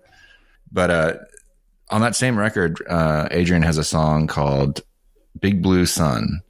But 0.72 0.90
uh, 0.90 1.12
on 1.90 2.00
that 2.00 2.16
same 2.16 2.38
record, 2.38 2.80
uh, 2.88 3.28
Adrian 3.30 3.62
has 3.62 3.76
a 3.76 3.84
song 3.84 4.26
called 4.26 4.80
"Big 5.38 5.62
Blue 5.62 5.84
Sun," 5.84 6.40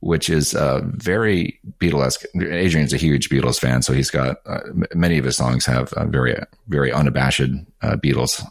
which 0.00 0.30
is 0.30 0.52
very 0.54 1.60
Beatles. 1.78 2.24
Adrian's 2.40 2.94
a 2.94 2.96
huge 2.96 3.28
Beatles 3.28 3.60
fan, 3.60 3.82
so 3.82 3.92
he's 3.92 4.10
got 4.10 4.38
uh, 4.46 4.60
many 4.94 5.18
of 5.18 5.26
his 5.26 5.36
songs 5.36 5.66
have 5.66 5.92
a 5.94 6.06
very, 6.06 6.34
very 6.68 6.90
unabashed 6.90 7.50
uh, 7.82 7.96
Beatles 7.96 8.42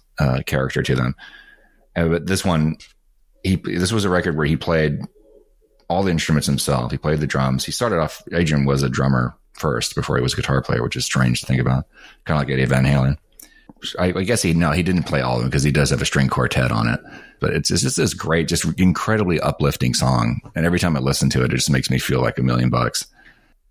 character 0.45 0.83
to 0.83 0.95
them. 0.95 1.15
But 1.95 2.27
this 2.27 2.45
one, 2.45 2.75
he 3.45 3.55
this 3.57 3.91
was 3.91 4.05
a 4.05 4.09
record 4.09 4.35
where 4.35 4.45
he 4.45 4.57
played 4.57 5.01
all 5.87 6.03
the 6.03 6.11
instruments 6.11 6.47
himself. 6.47 6.91
He 6.91 6.97
played 6.97 7.19
the 7.19 7.27
drums. 7.27 7.63
He 7.63 7.71
started 7.71 7.99
off. 7.99 8.23
Adrian 8.33 8.65
was 8.65 8.81
a 8.81 8.89
drummer 8.89 9.37
first 9.53 9.95
before 9.95 10.17
he 10.17 10.23
was 10.23 10.33
a 10.33 10.37
guitar 10.37 10.61
player, 10.61 10.81
which 10.81 10.95
is 10.95 11.05
strange 11.05 11.41
to 11.41 11.45
think 11.45 11.61
about. 11.61 11.85
Kind 12.25 12.41
of 12.41 12.47
like 12.47 12.53
Eddie 12.53 12.65
Van 12.65 12.83
Halen. 12.83 13.17
I, 13.99 14.05
I 14.07 14.23
guess 14.23 14.41
he 14.41 14.53
no, 14.53 14.71
he 14.71 14.81
didn't 14.81 15.03
play 15.03 15.21
all 15.21 15.35
of 15.35 15.41
them 15.41 15.49
because 15.49 15.63
he 15.63 15.71
does 15.71 15.91
have 15.91 16.01
a 16.01 16.05
string 16.05 16.27
quartet 16.27 16.71
on 16.71 16.87
it. 16.87 16.99
But 17.39 17.53
it's, 17.53 17.69
it's 17.69 17.83
just 17.83 17.97
this 17.97 18.13
great, 18.13 18.47
just 18.47 18.65
incredibly 18.79 19.39
uplifting 19.39 19.93
song. 19.93 20.39
And 20.55 20.65
every 20.65 20.79
time 20.79 20.95
I 20.95 20.99
listen 20.99 21.29
to 21.31 21.43
it, 21.43 21.53
it 21.53 21.57
just 21.57 21.69
makes 21.69 21.91
me 21.91 21.99
feel 21.99 22.21
like 22.21 22.39
a 22.39 22.43
million 22.43 22.69
bucks. 22.69 23.05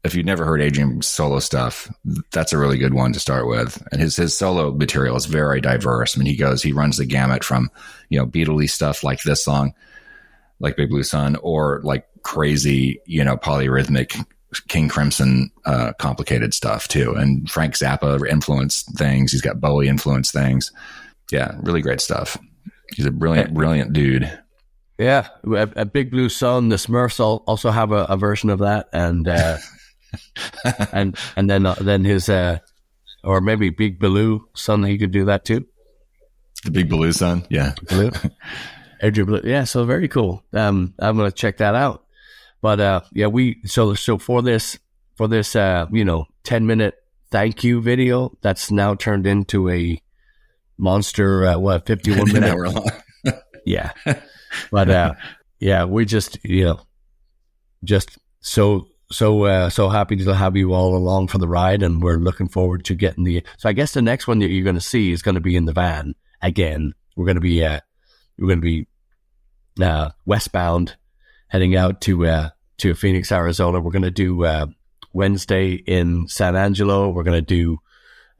If 0.05 0.15
you've 0.15 0.27
never 0.27 0.45
heard 0.45 0.61
Adrian's 0.61 1.07
solo 1.07 1.39
stuff, 1.39 1.91
that's 2.31 2.53
a 2.53 2.59
really 2.59 2.77
good 2.77 2.93
one 2.93 3.13
to 3.15 3.21
start 3.21 3.49
with. 3.49 3.83
And 3.91 4.01
his 4.01 4.17
his 4.17 4.37
solo 4.37 4.73
material 4.73 5.17
is 5.17 5.27
very 5.27 5.61
diverse. 5.61 6.17
I 6.17 6.19
mean, 6.19 6.27
he 6.27 6.37
goes, 6.37 6.63
he 6.63 6.73
runs 6.73 6.99
the 6.99 7.07
gamut 7.07 7.43
from 7.43 7.71
you 8.11 8.19
know 8.19 8.27
Beatley 8.27 8.69
stuff 8.69 9.03
like 9.03 9.23
this 9.23 9.43
song, 9.45 9.75
like 10.61 10.77
Big 10.77 10.91
Blue 10.91 11.03
Sun, 11.03 11.37
or 11.37 11.81
like 11.85 12.07
crazy, 12.23 13.01
you 13.07 13.25
know, 13.25 13.37
polyrhythmic 13.37 14.23
King 14.69 14.89
Crimson, 14.89 15.51
uh, 15.65 15.93
complicated 15.99 16.55
stuff 16.55 16.89
too. 16.89 17.15
And 17.15 17.51
Frank 17.51 17.75
Zappa 17.75 18.27
influenced 18.29 18.97
things. 18.97 19.33
He's 19.33 19.43
got 19.43 19.61
Bowie 19.61 19.89
influenced 19.89 20.33
things. 20.33 20.73
Yeah, 21.31 21.57
really 21.63 21.83
great 21.83 22.01
stuff. 22.01 22.37
He's 22.95 23.07
a 23.07 23.11
brilliant, 23.11 23.55
brilliant 23.55 23.93
dude. 23.93 24.31
Yeah, 24.99 25.29
a, 25.45 25.69
a 25.77 25.85
Big 25.85 26.11
Blue 26.11 26.29
Sun. 26.29 26.69
The 26.69 26.77
Smurfs 26.77 27.19
al- 27.19 27.43
also 27.47 27.71
have 27.71 27.91
a, 27.91 28.05
a 28.05 28.17
version 28.17 28.51
of 28.51 28.61
that, 28.61 28.89
and 28.93 29.27
uh, 29.27 29.59
and 30.93 31.17
and 31.37 31.49
then 31.51 31.67
uh, 31.67 31.75
then 31.81 32.05
his 32.05 32.29
uh, 32.29 32.59
or 33.23 33.41
maybe 33.41 33.71
Big 33.71 33.99
Blue 33.99 34.47
Sun. 34.55 34.85
He 34.85 34.99
could 34.99 35.11
do 35.12 35.25
that 35.27 35.45
too. 35.45 35.67
The 36.65 36.71
Big 36.71 36.89
Blue 36.89 37.12
son, 37.12 37.47
Yeah. 37.51 37.75
Blue, 37.89 38.11
Adrian 39.03 39.27
Blue. 39.27 39.41
Yeah, 39.45 39.65
so 39.65 39.85
very 39.85 40.09
cool. 40.09 40.43
Um, 40.55 40.95
I'm 40.99 41.17
gonna 41.17 41.31
check 41.31 41.59
that 41.59 41.75
out. 41.75 42.05
But 42.62 42.81
uh, 42.81 43.01
yeah, 43.12 43.27
we 43.27 43.61
so 43.67 43.93
so 43.95 44.17
for 44.17 44.41
this 44.41 44.79
for 45.17 45.29
this 45.29 45.55
uh, 45.55 45.87
you 45.93 46.05
know, 46.05 46.27
ten 46.43 46.67
minute 46.67 46.95
thank 47.31 47.65
you 47.65 47.83
video 47.83 48.37
that's 48.41 48.71
now 48.71 48.95
turned 48.95 49.27
into 49.27 49.69
a 49.69 50.01
monster 50.79 51.47
uh, 51.47 51.59
what 51.59 51.87
fifty 51.87 52.17
one 52.17 52.33
minute 52.33 52.51
hour 52.51 52.69
long. 52.69 52.91
yeah. 53.67 53.93
But 54.71 54.89
uh 54.89 55.15
yeah, 55.61 55.85
we 55.85 56.05
just 56.07 56.39
you 56.45 56.65
know 56.65 56.81
just 57.83 58.19
so 58.41 58.87
so 59.11 59.45
uh, 59.45 59.71
so 59.71 59.89
happy 59.89 60.17
to 60.17 60.35
have 60.35 60.57
you 60.57 60.73
all 60.73 60.97
along 60.97 61.29
for 61.29 61.39
the 61.39 61.49
ride, 61.49 61.83
and 61.83 62.03
we're 62.03 62.17
looking 62.19 62.49
forward 62.49 62.85
to 62.87 62.95
getting 62.95 63.25
the. 63.25 63.43
So 63.59 63.69
I 63.69 63.73
guess 63.73 63.93
the 63.93 64.03
next 64.03 64.27
one 64.27 64.39
that 64.41 64.49
you're 64.51 64.65
going 64.65 64.75
to 64.77 64.81
see 64.81 65.13
is 65.13 65.23
going 65.23 65.35
to 65.37 65.41
be 65.41 65.57
in 65.57 65.65
the 65.67 65.73
van 65.73 66.15
again. 66.43 66.95
We're 67.17 67.27
going 67.27 67.37
to 67.37 67.41
be 67.41 67.65
uh, 67.65 67.81
we're 68.39 68.49
going 68.49 68.61
to 68.61 68.65
be 68.65 68.87
uh, 69.83 70.11
westbound, 70.27 70.97
heading 71.49 71.77
out 71.77 72.01
to 72.03 72.27
uh, 72.27 72.49
to 72.79 72.95
Phoenix, 72.95 73.31
Arizona. 73.31 73.81
We're 73.81 73.93
going 73.93 74.03
to 74.03 74.11
do 74.11 74.45
uh, 74.45 74.67
Wednesday 75.13 75.73
in 75.75 76.27
San 76.29 76.57
Angelo. 76.57 77.11
We're 77.11 77.23
going 77.25 77.45
to 77.45 77.55
do 77.55 77.79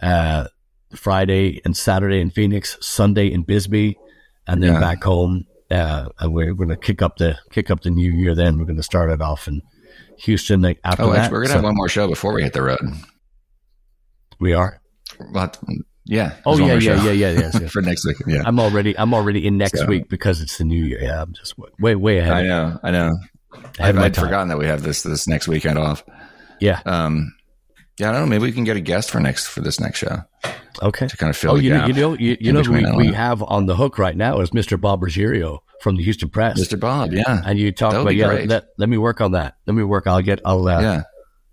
uh, 0.03 0.47
Friday 0.95 1.61
and 1.65 1.77
Saturday 1.77 2.21
in 2.21 2.31
Phoenix, 2.31 2.77
Sunday 2.81 3.31
in 3.33 3.43
Bisbee, 3.43 3.97
and 4.47 4.62
then 4.62 4.75
Yeah. 4.75 4.81
back 4.81 5.05
home. 5.05 5.47
Uh, 5.71 6.09
and 6.21 6.33
we're 6.33 6.55
going 6.55 6.69
to 6.69 6.77
kick 6.77 7.01
up 7.03 7.17
the 7.17 7.39
kick 7.51 7.71
up 7.71 7.81
the 7.83 7.91
new 7.91 8.12
year. 8.12 8.35
Then 8.35 8.59
we're 8.59 8.67
going 8.67 8.77
to 8.77 8.83
start 8.83 9.11
it 9.11 9.21
off 9.23 9.49
in 9.49 9.62
Houston 10.19 10.61
like, 10.62 10.81
after 10.85 11.03
Oh, 11.05 11.12
that. 11.12 11.31
we're 11.31 11.39
gonna 11.43 11.49
So 11.49 11.55
have 11.57 11.65
one 11.65 11.75
more 11.77 11.89
show 11.89 12.09
before 12.09 12.33
we 12.35 12.43
hit 12.43 12.53
the 12.53 12.62
road. 12.62 12.81
we 14.41 14.53
are. 14.53 14.81
We'll 15.33 15.49
to- 15.49 15.85
yeah. 16.07 16.35
Oh 16.45 16.59
yeah, 16.59 16.75
yeah, 16.75 17.03
yeah, 17.03 17.11
yeah, 17.12 17.31
yeah, 17.31 17.51
yes. 17.61 17.73
for 17.73 17.81
next 17.81 18.05
week. 18.07 18.17
Yeah, 18.27 18.43
I'm 18.45 18.59
already 18.61 18.97
I'm 18.99 19.15
already 19.15 19.47
in 19.47 19.57
next 19.57 19.79
So- 19.79 19.87
week 19.87 20.09
because 20.09 20.41
it's 20.43 20.59
the 20.59 20.65
new 20.65 20.85
year. 20.85 21.03
Yeah, 21.03 21.23
I'm 21.23 21.33
just 21.33 21.55
way 21.79 21.95
way 21.95 22.19
ahead. 22.19 22.33
I 22.33 22.43
know, 22.43 22.79
I 22.83 22.91
know. 22.91 23.11
I'd 23.79 24.15
forgotten 24.17 24.49
that 24.49 24.59
we 24.59 24.67
have 24.67 24.83
this 24.83 25.03
this 25.03 25.27
next 25.29 25.49
weekend 25.49 25.79
off. 25.79 26.05
Yeah. 26.61 26.81
Um, 26.85 27.35
yeah, 27.99 28.11
I 28.11 28.12
don't 28.12 28.23
know. 28.23 28.27
Maybe 28.27 28.43
we 28.43 28.53
can 28.53 28.65
get 28.65 28.77
a 28.77 28.81
guest 28.81 29.11
for 29.11 29.21
next 29.21 29.47
for 29.47 29.61
this 29.61 29.79
next 29.81 29.99
show 29.99 30.23
Okay. 30.83 31.07
to 31.07 31.16
kind 31.16 31.31
of 31.31 31.37
fill 31.37 31.53
Oh, 31.53 31.57
you 31.57 31.70
know, 31.70 31.87
you 31.87 31.93
know, 31.93 32.14
you, 32.14 32.37
you 32.41 32.53
know, 32.53 32.62
we, 32.62 32.85
we 32.97 33.12
have 33.12 33.43
on 33.43 33.66
the 33.66 33.77
hook 33.77 33.99
right 33.99 34.16
now 34.16 34.41
is 34.41 34.51
Mr. 34.51 34.81
Bob 34.81 35.03
Ruggiero 35.03 35.62
from 35.81 35.97
the 35.97 36.03
Houston 36.05 36.29
Press, 36.31 36.61
Mr. 36.61 36.79
Bob. 36.79 37.12
Yeah, 37.12 37.43
and 37.45 37.59
you 37.59 37.72
talk 37.72 37.93
That 37.93 38.05
would 38.05 38.18
about 38.20 38.41
yeah. 38.41 38.47
Let, 38.47 38.64
let 38.79 38.89
me 38.89 38.99
work 38.99 39.20
on 39.20 39.33
that. 39.33 39.57
Let 39.66 39.75
me 39.75 39.83
work. 39.85 40.07
I'll 40.07 40.22
get. 40.22 40.41
I'll. 40.45 40.66
Uh, 40.66 40.81
yeah. 40.81 41.03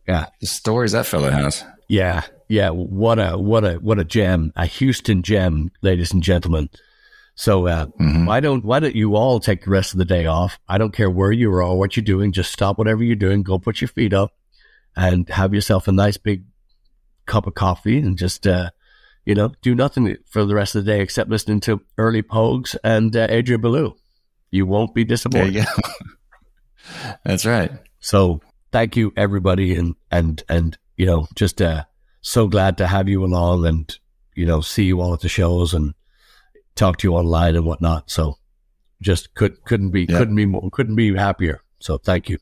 yeah. 0.08 0.26
The 0.40 0.48
stories 0.48 0.92
that 0.94 1.06
fellow 1.06 1.30
has. 1.30 1.64
Yeah, 1.88 2.22
yeah. 2.48 2.70
What 2.70 3.20
a 3.20 3.38
what 3.38 3.64
a 3.66 3.74
what 3.76 4.00
a 4.00 4.06
gem, 4.06 4.54
a 4.56 4.66
Houston 4.66 5.24
gem, 5.24 5.72
ladies 5.82 6.14
and 6.14 6.24
gentlemen. 6.24 6.70
So 7.36 7.68
uh, 7.68 7.88
Mhm. 8.00 8.26
why 8.28 8.40
don't 8.40 8.64
why 8.64 8.80
don't 8.80 8.96
you 8.96 9.16
all 9.16 9.40
take 9.40 9.64
the 9.66 9.72
rest 9.72 9.94
of 9.94 9.98
the 9.98 10.06
day 10.06 10.26
off? 10.26 10.60
I 10.70 10.78
don't 10.78 10.94
care 10.94 11.10
where 11.10 11.32
you 11.32 11.50
are 11.52 11.64
or 11.64 11.78
what 11.80 11.96
you're 11.98 12.04
doing. 12.04 12.32
Just 12.32 12.52
stop 12.54 12.78
whatever 12.78 13.04
you're 13.04 13.16
doing. 13.16 13.42
Go 13.44 13.58
put 13.60 13.82
your 13.82 13.88
feet 13.88 14.14
up 14.14 14.32
and 14.96 15.28
have 15.30 15.54
yourself 15.54 15.88
a 15.88 15.92
nice 15.92 16.18
big 16.18 16.44
cup 17.26 17.48
of 17.48 17.54
coffee 17.54 17.98
and 18.00 18.18
just 18.18 18.46
uh, 18.48 18.70
you 19.26 19.36
know 19.36 19.52
do 19.62 19.76
nothing 19.76 20.18
for 20.26 20.46
the 20.46 20.56
rest 20.56 20.76
of 20.76 20.84
the 20.86 20.92
day 20.92 21.02
except 21.02 21.30
listening 21.30 21.60
to 21.62 21.82
early 21.98 22.24
Pogues 22.24 22.76
and 22.84 23.16
uh, 23.16 23.28
Adrian 23.30 23.62
Belew. 23.62 23.96
You 24.50 24.66
won't 24.66 24.94
be 24.94 25.04
There 25.04 25.10
disappointed. 25.16 25.54
you 25.56 25.64
go. 25.64 25.92
That's 27.26 27.46
right. 27.46 27.72
So 28.00 28.42
thank 28.72 28.96
you 28.96 29.14
everybody 29.16 29.76
and 29.76 29.96
and 30.12 30.44
and 30.50 30.78
you 30.98 31.06
know 31.06 31.28
just 31.36 31.62
uh 31.62 31.84
so 32.22 32.48
glad 32.48 32.78
to 32.78 32.88
have 32.88 33.08
you 33.10 33.24
along 33.24 33.66
and 33.66 33.98
you 34.36 34.46
know 34.46 34.62
see 34.62 34.84
you 34.84 35.02
all 35.02 35.14
at 35.14 35.22
the 35.22 35.30
shows 35.30 35.74
and 35.74 35.94
talk 36.76 36.98
to 36.98 37.08
you 37.08 37.16
online 37.16 37.56
and 37.56 37.66
whatnot. 37.66 38.10
So 38.10 38.38
just 39.02 39.34
could 39.36 39.64
couldn't 39.66 39.92
be 39.92 40.06
Yeah. 40.10 40.18
couldn't 40.18 40.36
be 40.36 40.46
more, 40.46 40.70
couldn't 40.72 40.96
be 40.96 41.16
happier. 41.16 41.62
So 41.80 41.98
thank 41.98 42.30
you. 42.30 42.38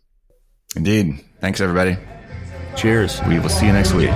Indeed. 0.75 1.19
Thanks, 1.41 1.61
everybody. 1.61 1.97
Cheers. 2.75 3.21
We 3.27 3.39
will 3.39 3.49
see 3.49 3.65
you 3.65 3.73
next 3.73 3.93
week. 3.93 4.11